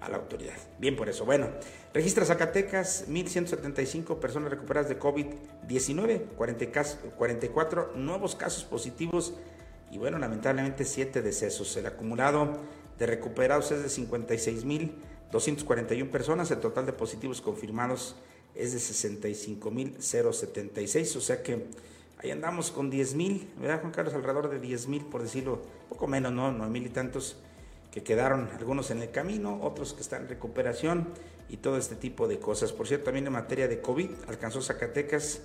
a 0.03 0.09
la 0.09 0.17
autoridad. 0.17 0.57
Bien 0.79 0.97
por 0.97 1.09
eso. 1.09 1.25
Bueno, 1.25 1.49
registra 1.95 2.25
Zacatecas 2.25 3.07
1.175 3.09 4.19
personas 4.19 4.51
recuperadas 4.51 4.89
de 4.89 4.99
COVID-19, 4.99 6.31
44 6.37 7.93
nuevos 7.95 8.35
casos 8.35 8.65
positivos 8.65 9.35
y 9.91 9.99
bueno, 9.99 10.19
lamentablemente 10.19 10.85
7 10.85 11.23
decesos. 11.23 11.77
El 11.77 11.87
acumulado 11.87 12.59
de 12.99 13.07
recuperados 13.07 13.71
es 13.73 13.83
de 13.83 13.89
56.241 13.89 16.11
personas, 16.11 16.51
el 16.51 16.59
total 16.59 16.87
de 16.87 16.93
positivos 16.93 17.41
confirmados 17.41 18.17
es 18.55 18.73
de 18.73 18.79
65.076, 18.79 21.17
o 21.17 21.21
sea 21.21 21.43
que 21.43 21.67
Ahí 22.23 22.31
andamos 22.31 22.71
con 22.71 22.89
10 22.89 23.17
mil, 23.17 23.51
¿verdad, 23.61 23.81
Juan 23.81 23.93
Carlos? 23.93 24.15
Alrededor 24.15 24.49
de 24.49 24.61
10 24.61 24.87
mil, 24.87 25.05
por 25.05 25.23
decirlo, 25.23 25.61
poco 25.89 26.07
menos, 26.07 26.33
¿no? 26.33 26.53
9 26.53 26.71
mil 26.71 26.87
y 26.87 26.89
tantos 26.89 27.37
que 27.93 28.03
quedaron, 28.03 28.49
algunos 28.59 28.91
en 28.91 29.03
el 29.03 29.13
camino, 29.13 29.61
otros 29.63 29.93
que 29.93 30.01
están 30.01 30.23
en 30.23 30.29
recuperación 30.29 31.09
y 31.49 31.59
todo 31.59 31.77
este 31.77 31.95
tipo 31.95 32.27
de 32.27 32.41
cosas. 32.41 32.73
Por 32.73 32.89
cierto, 32.89 33.05
también 33.05 33.27
en 33.27 33.33
materia 33.33 33.69
de 33.69 33.81
COVID, 33.81 34.11
alcanzó 34.27 34.61
Zacatecas 34.61 35.43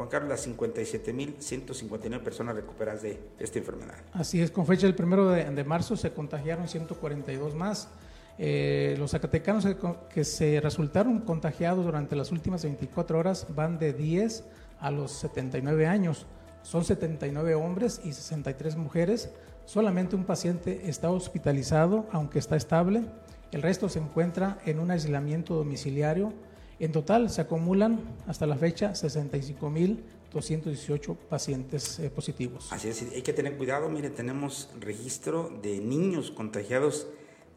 Juan 0.00 0.08
Carlos, 0.08 0.30
las 0.30 0.48
57.159 0.48 2.22
personas 2.22 2.56
recuperadas 2.56 3.02
de 3.02 3.20
esta 3.38 3.58
enfermedad. 3.58 3.96
Así 4.14 4.40
es, 4.40 4.50
con 4.50 4.66
fecha 4.66 4.86
del 4.86 4.94
primero 4.94 5.28
de, 5.28 5.64
marzo 5.64 5.94
se 5.94 6.10
contagiaron 6.12 6.66
142 6.66 7.54
más. 7.54 7.90
Eh, 8.38 8.96
los 8.98 9.10
zacatecanos 9.10 9.66
que, 10.08 10.24
se 10.24 10.58
resultaron 10.62 11.20
contagiados 11.20 11.84
durante 11.84 12.16
las 12.16 12.32
últimas 12.32 12.62
24 12.62 13.18
horas 13.18 13.46
van 13.54 13.78
de 13.78 13.92
10 13.92 14.44
a 14.80 14.90
los 14.90 15.12
79 15.12 15.86
años. 15.86 16.24
Son 16.62 16.82
79 16.82 17.54
hombres 17.54 18.00
y 18.02 18.14
63 18.14 18.76
mujeres. 18.76 19.28
Solamente 19.70 20.16
un 20.16 20.24
paciente 20.24 20.90
está 20.90 21.12
hospitalizado, 21.12 22.08
aunque 22.10 22.40
está 22.40 22.56
estable. 22.56 23.04
El 23.52 23.62
resto 23.62 23.88
se 23.88 24.00
encuentra 24.00 24.58
en 24.66 24.80
un 24.80 24.90
aislamiento 24.90 25.54
domiciliario 25.54 26.32
en 26.80 26.90
total 26.90 27.30
se 27.30 27.42
acumulan 27.42 28.00
hasta 28.26 28.46
la 28.46 28.56
fecha 28.56 28.94
65.218 28.94 31.16
pacientes 31.16 32.00
eh, 32.00 32.10
positivos. 32.10 32.72
Así 32.72 32.88
es, 32.88 33.02
hay 33.02 33.22
que 33.22 33.32
tener 33.32 33.56
cuidado. 33.56 33.88
Mire, 33.88 34.10
tenemos 34.10 34.70
registro 34.80 35.56
de 35.62 35.78
niños 35.78 36.32
contagiados 36.32 37.06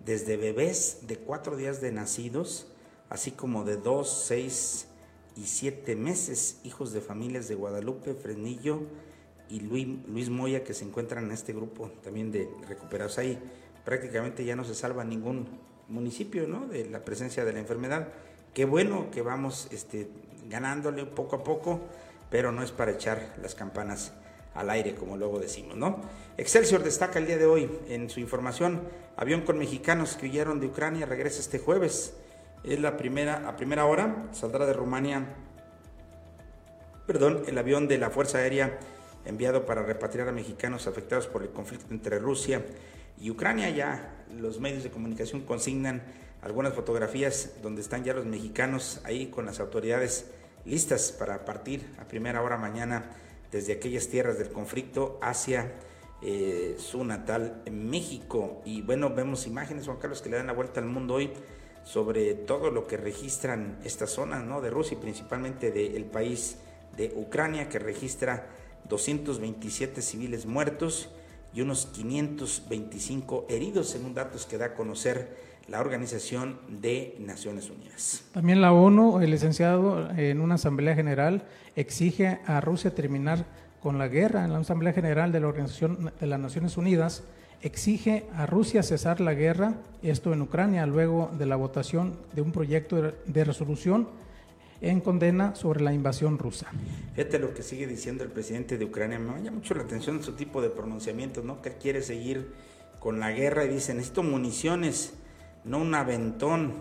desde 0.06 0.38
bebés 0.38 1.08
de 1.08 1.18
cuatro 1.18 1.58
días 1.58 1.82
de 1.82 1.92
nacidos, 1.92 2.68
así 3.10 3.32
como 3.32 3.64
de 3.64 3.78
dos, 3.78 4.26
seis 4.28 4.86
y 5.36 5.48
siete 5.48 5.96
meses, 5.96 6.60
hijos 6.64 6.94
de 6.94 7.02
familias 7.02 7.48
de 7.48 7.56
Guadalupe, 7.56 8.14
Fresnillo 8.14 8.84
y 9.50 9.60
Luis, 9.62 9.88
Luis 10.08 10.30
Moya, 10.30 10.64
que 10.64 10.74
se 10.74 10.86
encuentran 10.86 11.26
en 11.26 11.32
este 11.32 11.54
grupo 11.54 11.92
también 12.04 12.32
de 12.32 12.50
recuperados. 12.68 13.18
Ahí 13.18 13.40
prácticamente 13.86 14.46
ya 14.46 14.56
no 14.56 14.64
se 14.64 14.76
salva 14.76 15.04
ningún 15.04 15.48
municipio 15.90 16.48
¿no? 16.48 16.68
de 16.68 16.90
la 16.90 17.04
presencia 17.04 17.46
de 17.46 17.54
la 17.54 17.60
enfermedad. 17.60 18.08
Qué 18.54 18.66
bueno 18.66 19.10
que 19.12 19.22
vamos 19.22 19.68
este, 19.72 20.08
ganándole 20.50 21.06
poco 21.06 21.38
a 21.38 21.44
poco, 21.44 21.82
pero 22.30 22.52
no 22.52 22.64
es 22.64 22.72
para 22.72 22.92
echar 22.92 23.36
las 23.42 23.56
campanas 23.56 24.14
al 24.54 24.70
aire, 24.70 24.96
como 24.96 25.18
luego 25.18 25.40
decimos, 25.40 25.76
¿no? 25.76 26.00
Excelsior 26.38 26.84
destaca 26.84 27.18
el 27.18 27.26
día 27.26 27.38
de 27.38 27.46
hoy 27.46 27.70
en 27.88 28.10
su 28.10 28.20
información, 28.20 28.82
avión 29.18 29.42
con 29.42 29.58
mexicanos 29.58 30.16
que 30.16 30.28
huyeron 30.28 30.60
de 30.60 30.68
Ucrania 30.68 31.08
regresa 31.08 31.40
este 31.40 31.58
jueves. 31.58 32.14
Es 32.64 32.80
la 32.80 32.96
primera, 32.96 33.48
a 33.50 33.56
primera 33.56 33.86
hora, 33.86 34.28
saldrá 34.32 34.66
de 34.66 34.74
Rumania, 34.74 35.26
perdón, 37.08 37.44
el 37.48 37.58
avión 37.58 37.88
de 37.88 37.98
la 37.98 38.10
Fuerza 38.10 38.38
Aérea 38.38 38.80
enviado 39.26 39.66
para 39.66 39.84
repatriar 39.84 40.30
a 40.30 40.32
mexicanos 40.32 40.88
afectados 40.88 41.28
por 41.28 41.44
el 41.44 41.50
conflicto 41.50 41.94
entre 41.94 42.20
Rusia 42.20 42.66
y 43.20 43.30
Ucrania. 43.30 43.70
Ya 43.70 44.26
los 44.38 44.60
medios 44.60 44.84
de 44.84 44.92
comunicación 44.92 45.42
consignan 45.42 46.04
algunas 46.42 46.74
fotografías 46.74 47.54
donde 47.62 47.82
están 47.82 48.04
ya 48.04 48.14
los 48.14 48.26
mexicanos 48.26 49.02
ahí 49.04 49.28
con 49.28 49.46
las 49.46 49.60
autoridades 49.60 50.26
listas 50.66 51.12
para 51.12 51.46
partir 51.46 51.90
a 52.00 52.08
primera 52.08 52.42
hora 52.42 52.58
mañana 52.58 53.12
desde 53.52 53.74
aquellas 53.74 54.08
tierras 54.08 54.38
del 54.38 54.50
conflicto 54.50 55.20
hacia 55.22 55.72
eh, 56.22 56.76
su 56.78 57.04
natal 57.04 57.62
México. 57.72 58.62
Y 58.66 58.82
bueno, 58.82 59.10
vemos 59.10 59.46
imágenes, 59.48 59.86
Juan 59.86 59.98
Carlos, 59.98 60.22
que 60.22 60.30
le 60.30 60.38
dan 60.38 60.48
la 60.48 60.54
vuelta 60.54 60.80
al 60.80 60.88
mundo 60.88 61.16
hoy 61.16 61.32
sobre 61.84 62.34
todo 62.34 62.72
lo 62.72 62.88
que 62.88 62.98
registran 62.98 63.78
estas 63.84 64.12
zonas 64.12 64.44
¿no? 64.44 64.62
de 64.62 64.70
Rusia 64.70 64.98
y 64.98 65.02
principalmente 65.02 65.72
del 65.72 66.06
país 66.06 66.58
de 66.96 67.12
Ucrania, 67.16 67.70
que 67.70 67.80
registra 67.80 68.48
227 68.90 70.02
civiles 70.02 70.46
muertos 70.46 71.10
y 71.54 71.62
unos 71.62 71.86
525 71.88 73.46
heridos, 73.50 73.90
según 73.90 74.14
datos 74.14 74.46
que 74.46 74.58
da 74.58 74.68
a 74.68 74.74
conocer 74.74 75.38
la 75.68 75.80
Organización 75.80 76.60
de 76.68 77.16
Naciones 77.20 77.70
Unidas. 77.70 78.24
También 78.34 78.62
la 78.62 78.74
ONU, 78.74 79.22
el 79.22 79.32
licenciado, 79.32 80.10
en 80.12 80.42
una 80.42 80.56
asamblea 80.56 80.96
general 80.96 81.44
exige 81.76 82.40
a 82.46 82.60
Rusia 82.60 82.94
terminar 82.94 83.46
con 83.82 83.98
la 83.98 84.08
guerra. 84.08 84.46
En 84.46 84.54
la 84.54 84.60
Asamblea 84.60 84.94
General 84.94 85.32
de 85.32 85.40
la 85.40 85.48
Organización 85.48 86.12
de 86.20 86.28
las 86.28 86.40
Naciones 86.40 86.78
Unidas 86.78 87.24
exige 87.62 88.26
a 88.36 88.46
Rusia 88.46 88.84
cesar 88.84 89.22
la 89.22 89.34
guerra, 89.34 89.76
esto 90.02 90.34
en 90.34 90.42
Ucrania, 90.42 90.86
luego 90.86 91.32
de 91.38 91.46
la 91.46 91.56
votación 91.56 92.18
de 92.34 92.42
un 92.42 92.52
proyecto 92.52 93.14
de 93.26 93.44
resolución 93.44 94.08
en 94.84 95.00
condena 95.00 95.56
sobre 95.56 95.82
la 95.82 95.94
invasión 95.94 96.38
rusa. 96.38 96.68
Fíjate 97.16 97.40
lo 97.40 97.54
que 97.54 97.64
sigue 97.64 97.88
diciendo 97.88 98.24
el 98.24 98.30
presidente 98.30 98.78
de 98.78 98.86
Ucrania, 98.86 99.18
me 99.18 99.42
llama 99.42 99.58
mucho 99.58 99.74
la 99.74 99.84
atención 99.84 100.22
su 100.22 100.34
tipo 100.34 100.62
de 100.62 100.70
pronunciamientos, 100.70 101.44
¿no? 101.44 101.62
Que 101.62 101.72
quiere 101.72 102.02
seguir 102.02 102.54
con 103.00 103.20
la 103.20 103.32
guerra 103.32 103.64
y 103.64 103.70
dice, 103.70 103.94
necesito 103.94 104.24
municiones 104.24 105.14
no 105.64 105.78
un 105.78 105.96
aventón 105.96 106.74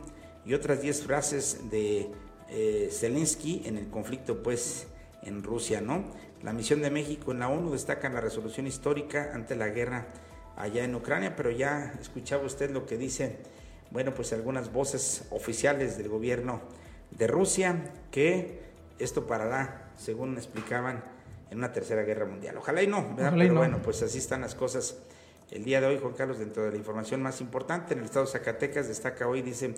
y 0.45 0.55
otras 0.55 0.83
10 0.83 1.03
frases 1.03 1.71
de 1.71 2.11
eh, 2.49 2.89
Zelensky 2.91 3.63
en 3.67 3.79
el 3.79 3.89
conflicto 3.89 4.43
pues 4.43 4.89
en 5.23 5.45
Rusia, 5.45 5.81
¿no? 5.81 6.05
La 6.43 6.53
misión 6.53 6.83
de 6.83 6.91
México 6.91 7.31
en 7.31 7.39
la 7.39 7.49
ONU 7.49 7.71
destaca 7.71 8.09
la 8.09 8.21
resolución 8.21 8.67
histórica 8.67 9.31
ante 9.33 9.55
la 9.55 9.69
guerra 9.69 10.09
allá 10.57 10.83
en 10.83 10.97
Ucrania, 10.97 11.37
pero 11.37 11.53
ya 11.53 11.95
escuchaba 12.01 12.45
usted 12.45 12.73
lo 12.73 12.85
que 12.85 12.99
dice, 12.99 13.39
bueno, 13.93 14.13
pues 14.13 14.33
algunas 14.33 14.73
voces 14.73 15.25
oficiales 15.31 15.97
del 15.97 16.09
gobierno 16.09 16.61
de 17.17 17.27
Rusia, 17.27 17.93
que 18.11 18.61
esto 18.99 19.27
parará, 19.27 19.91
según 19.97 20.37
explicaban, 20.37 21.05
en 21.51 21.59
una 21.59 21.73
tercera 21.73 22.03
guerra 22.03 22.25
mundial. 22.25 22.57
Ojalá 22.57 22.83
y 22.83 22.87
no, 22.87 23.15
¿verdad? 23.15 23.35
pero 23.37 23.55
bueno, 23.55 23.81
pues 23.83 24.03
así 24.03 24.19
están 24.19 24.41
las 24.41 24.55
cosas 24.55 24.97
el 25.53 25.65
día 25.65 25.83
de 25.83 25.87
hoy, 25.87 25.99
Juan 26.01 26.15
Carlos, 26.15 26.39
dentro 26.39 26.65
de 26.65 26.71
la 26.71 26.79
información 26.79 27.21
más 27.21 27.43
importante, 27.43 27.93
en 27.93 28.01
el 28.01 28.07
estado 28.07 28.25
de 28.25 28.33
Zacatecas 28.33 28.89
destaca 28.89 29.29
hoy, 29.29 29.43
dice, 29.43 29.75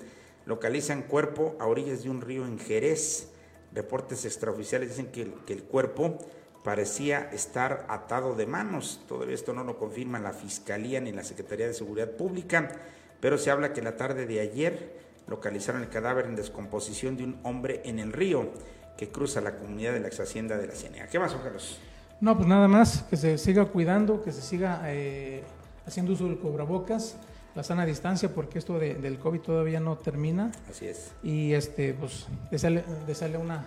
localizan 0.47 1.03
cuerpo 1.03 1.57
a 1.59 1.67
orillas 1.67 2.05
de 2.05 2.11
un 2.11 2.21
río 2.21 2.47
en 2.47 2.61
Jerez. 2.61 3.33
Reportes 3.73 4.25
extraoficiales 4.25 4.91
dicen 4.91 5.09
que 5.09 5.23
el, 5.53 5.65
cuerpo 5.65 6.19
parecía 6.63 7.29
estar 7.33 7.87
atado 7.89 8.37
de 8.37 8.47
manos. 8.47 9.01
Todo 9.09 9.25
esto 9.25 9.53
no 9.53 9.65
lo 9.65 9.77
confirma 9.77 10.21
la 10.21 10.33
Fiscalía 10.33 11.01
ni 11.01 11.11
la 11.11 11.25
Secretaría 11.25 11.67
de 11.67 11.75
Seguridad 11.75 12.13
Pública, 12.13 12.71
pero 13.19 13.37
se 13.37 13.51
habla 13.51 13.73
que 13.73 13.83
la 13.83 13.97
tarde 13.97 14.27
de 14.27 14.39
ayer 14.39 15.04
localizaron 15.27 15.83
el 15.83 15.89
cadáver 15.89 16.27
en 16.27 16.37
descomposición 16.37 17.17
de 17.17 17.25
un 17.25 17.39
hombre 17.43 17.83
en 17.85 17.99
el 17.99 18.13
río 18.13 18.51
que 18.97 19.09
cruza 19.09 19.41
la 19.41 19.57
comunidad 19.57 19.93
de 19.93 20.01
la 20.01 20.09
ex 20.09 20.21
hacienda 20.21 20.57
de 20.57 20.67
la 20.67 20.75
Cienega. 20.75 21.09
¿Qué 21.09 21.19
más, 21.19 21.35
Carlos? 21.35 21.79
No, 22.21 22.37
pues 22.37 22.49
nada 22.49 22.69
más, 22.69 23.03
que 23.11 23.17
se 23.17 23.39
siga 23.39 23.67
cuidando, 23.67 24.23
que 24.23 24.33
se 24.33 24.41
siga 24.41 24.83
eh, 24.87 25.43
haciendo 25.87 26.13
uso 26.13 26.25
del 26.25 26.39
cubrebocas, 26.39 27.17
la 27.55 27.63
sana 27.63 27.85
distancia, 27.87 28.35
porque 28.35 28.59
esto 28.59 28.79
del 28.79 29.19
COVID 29.19 29.41
todavía 29.41 29.81
no 29.81 29.97
termina. 29.97 30.51
Así 30.71 30.87
es. 30.87 31.13
Y 31.23 31.53
este, 31.53 31.95
pues, 31.95 32.27
desearle, 32.51 33.39
una, 33.39 33.65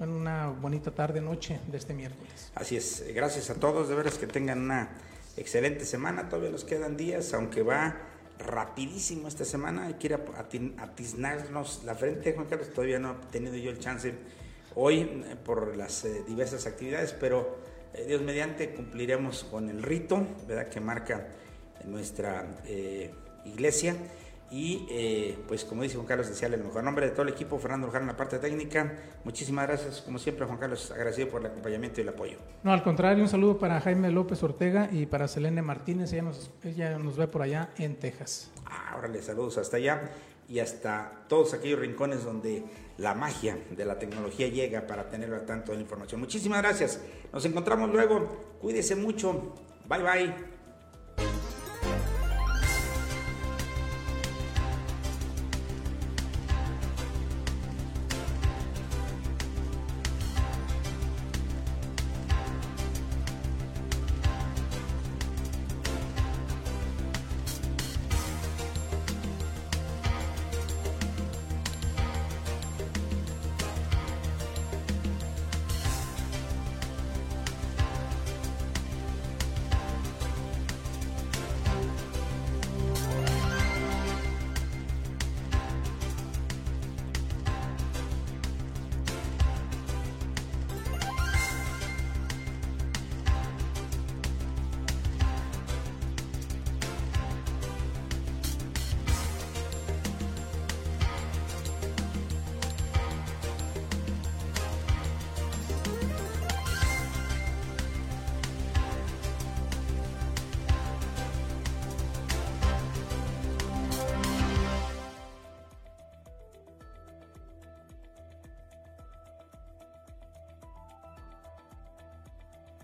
una 0.00 0.48
bonita 0.48 0.90
tarde, 0.90 1.20
noche 1.20 1.60
de 1.66 1.78
este 1.78 1.94
miércoles. 1.94 2.50
Así 2.54 2.76
es. 2.76 3.04
Gracias 3.14 3.50
a 3.50 3.54
todos, 3.54 3.88
de 3.88 3.94
veras 3.94 4.18
que 4.18 4.26
tengan 4.26 4.60
una 4.60 4.90
excelente 5.36 5.84
semana. 5.84 6.28
Todavía 6.28 6.50
nos 6.50 6.64
quedan 6.64 6.96
días, 6.96 7.32
aunque 7.34 7.62
va 7.62 7.96
rapidísimo 8.38 9.28
esta 9.28 9.44
semana. 9.44 9.86
Hay 9.86 9.94
que 9.94 10.14
atiznarnos 10.78 11.82
la 11.84 11.94
frente, 11.94 12.32
Juan 12.32 12.46
Carlos. 12.46 12.72
Todavía 12.72 12.98
no 12.98 13.12
he 13.12 13.32
tenido 13.32 13.56
yo 13.56 13.70
el 13.70 13.78
chance 13.78 14.14
hoy 14.74 15.00
eh, 15.00 15.36
por 15.44 15.76
las 15.76 16.04
eh, 16.04 16.22
diversas 16.26 16.66
actividades, 16.66 17.12
pero 17.12 17.58
eh, 17.94 18.04
Dios 18.06 18.22
mediante 18.22 18.70
cumpliremos 18.70 19.44
con 19.44 19.68
el 19.68 19.82
rito, 19.82 20.26
¿verdad? 20.46 20.68
Que 20.68 20.80
marca 20.80 21.28
nuestra 21.84 22.44
iglesia. 23.44 23.96
Y 24.50 24.86
eh, 24.90 25.38
pues 25.46 25.64
como 25.64 25.82
dice 25.82 25.96
Juan 25.96 26.06
Carlos, 26.06 26.28
desearle 26.28 26.56
el 26.56 26.64
mejor 26.64 26.82
nombre 26.82 27.06
de 27.06 27.12
todo 27.12 27.22
el 27.22 27.28
equipo, 27.28 27.58
Fernando 27.58 27.86
Luján 27.86 28.02
en 28.02 28.08
la 28.08 28.16
parte 28.16 28.38
técnica. 28.38 28.94
Muchísimas 29.24 29.66
gracias, 29.66 30.00
como 30.00 30.18
siempre, 30.18 30.46
Juan 30.46 30.58
Carlos, 30.58 30.90
agradecido 30.90 31.28
por 31.28 31.42
el 31.42 31.48
acompañamiento 31.48 32.00
y 32.00 32.02
el 32.02 32.08
apoyo. 32.08 32.38
No, 32.62 32.72
al 32.72 32.82
contrario, 32.82 33.22
un 33.22 33.28
saludo 33.28 33.58
para 33.58 33.80
Jaime 33.80 34.10
López 34.10 34.42
Ortega 34.42 34.88
y 34.90 35.06
para 35.06 35.28
Selene 35.28 35.60
Martínez, 35.60 36.12
ella 36.12 36.22
nos, 36.22 36.50
ella 36.64 36.98
nos 36.98 37.16
ve 37.16 37.28
por 37.28 37.42
allá 37.42 37.70
en 37.76 37.96
Texas. 37.96 38.50
Ah, 38.64 38.94
órale, 38.96 39.20
saludos 39.20 39.58
hasta 39.58 39.76
allá 39.76 40.10
y 40.48 40.60
hasta 40.60 41.26
todos 41.28 41.52
aquellos 41.52 41.78
rincones 41.78 42.24
donde 42.24 42.64
la 42.96 43.14
magia 43.14 43.58
de 43.70 43.84
la 43.84 43.98
tecnología 43.98 44.48
llega 44.48 44.86
para 44.86 45.10
tener 45.10 45.32
al 45.34 45.44
tanto 45.44 45.72
de 45.72 45.78
la 45.78 45.82
información. 45.82 46.20
Muchísimas 46.20 46.62
gracias, 46.62 47.00
nos 47.32 47.44
encontramos 47.44 47.90
luego, 47.90 48.56
cuídese 48.60 48.96
mucho, 48.96 49.54
bye 49.86 50.02
bye. 50.02 50.57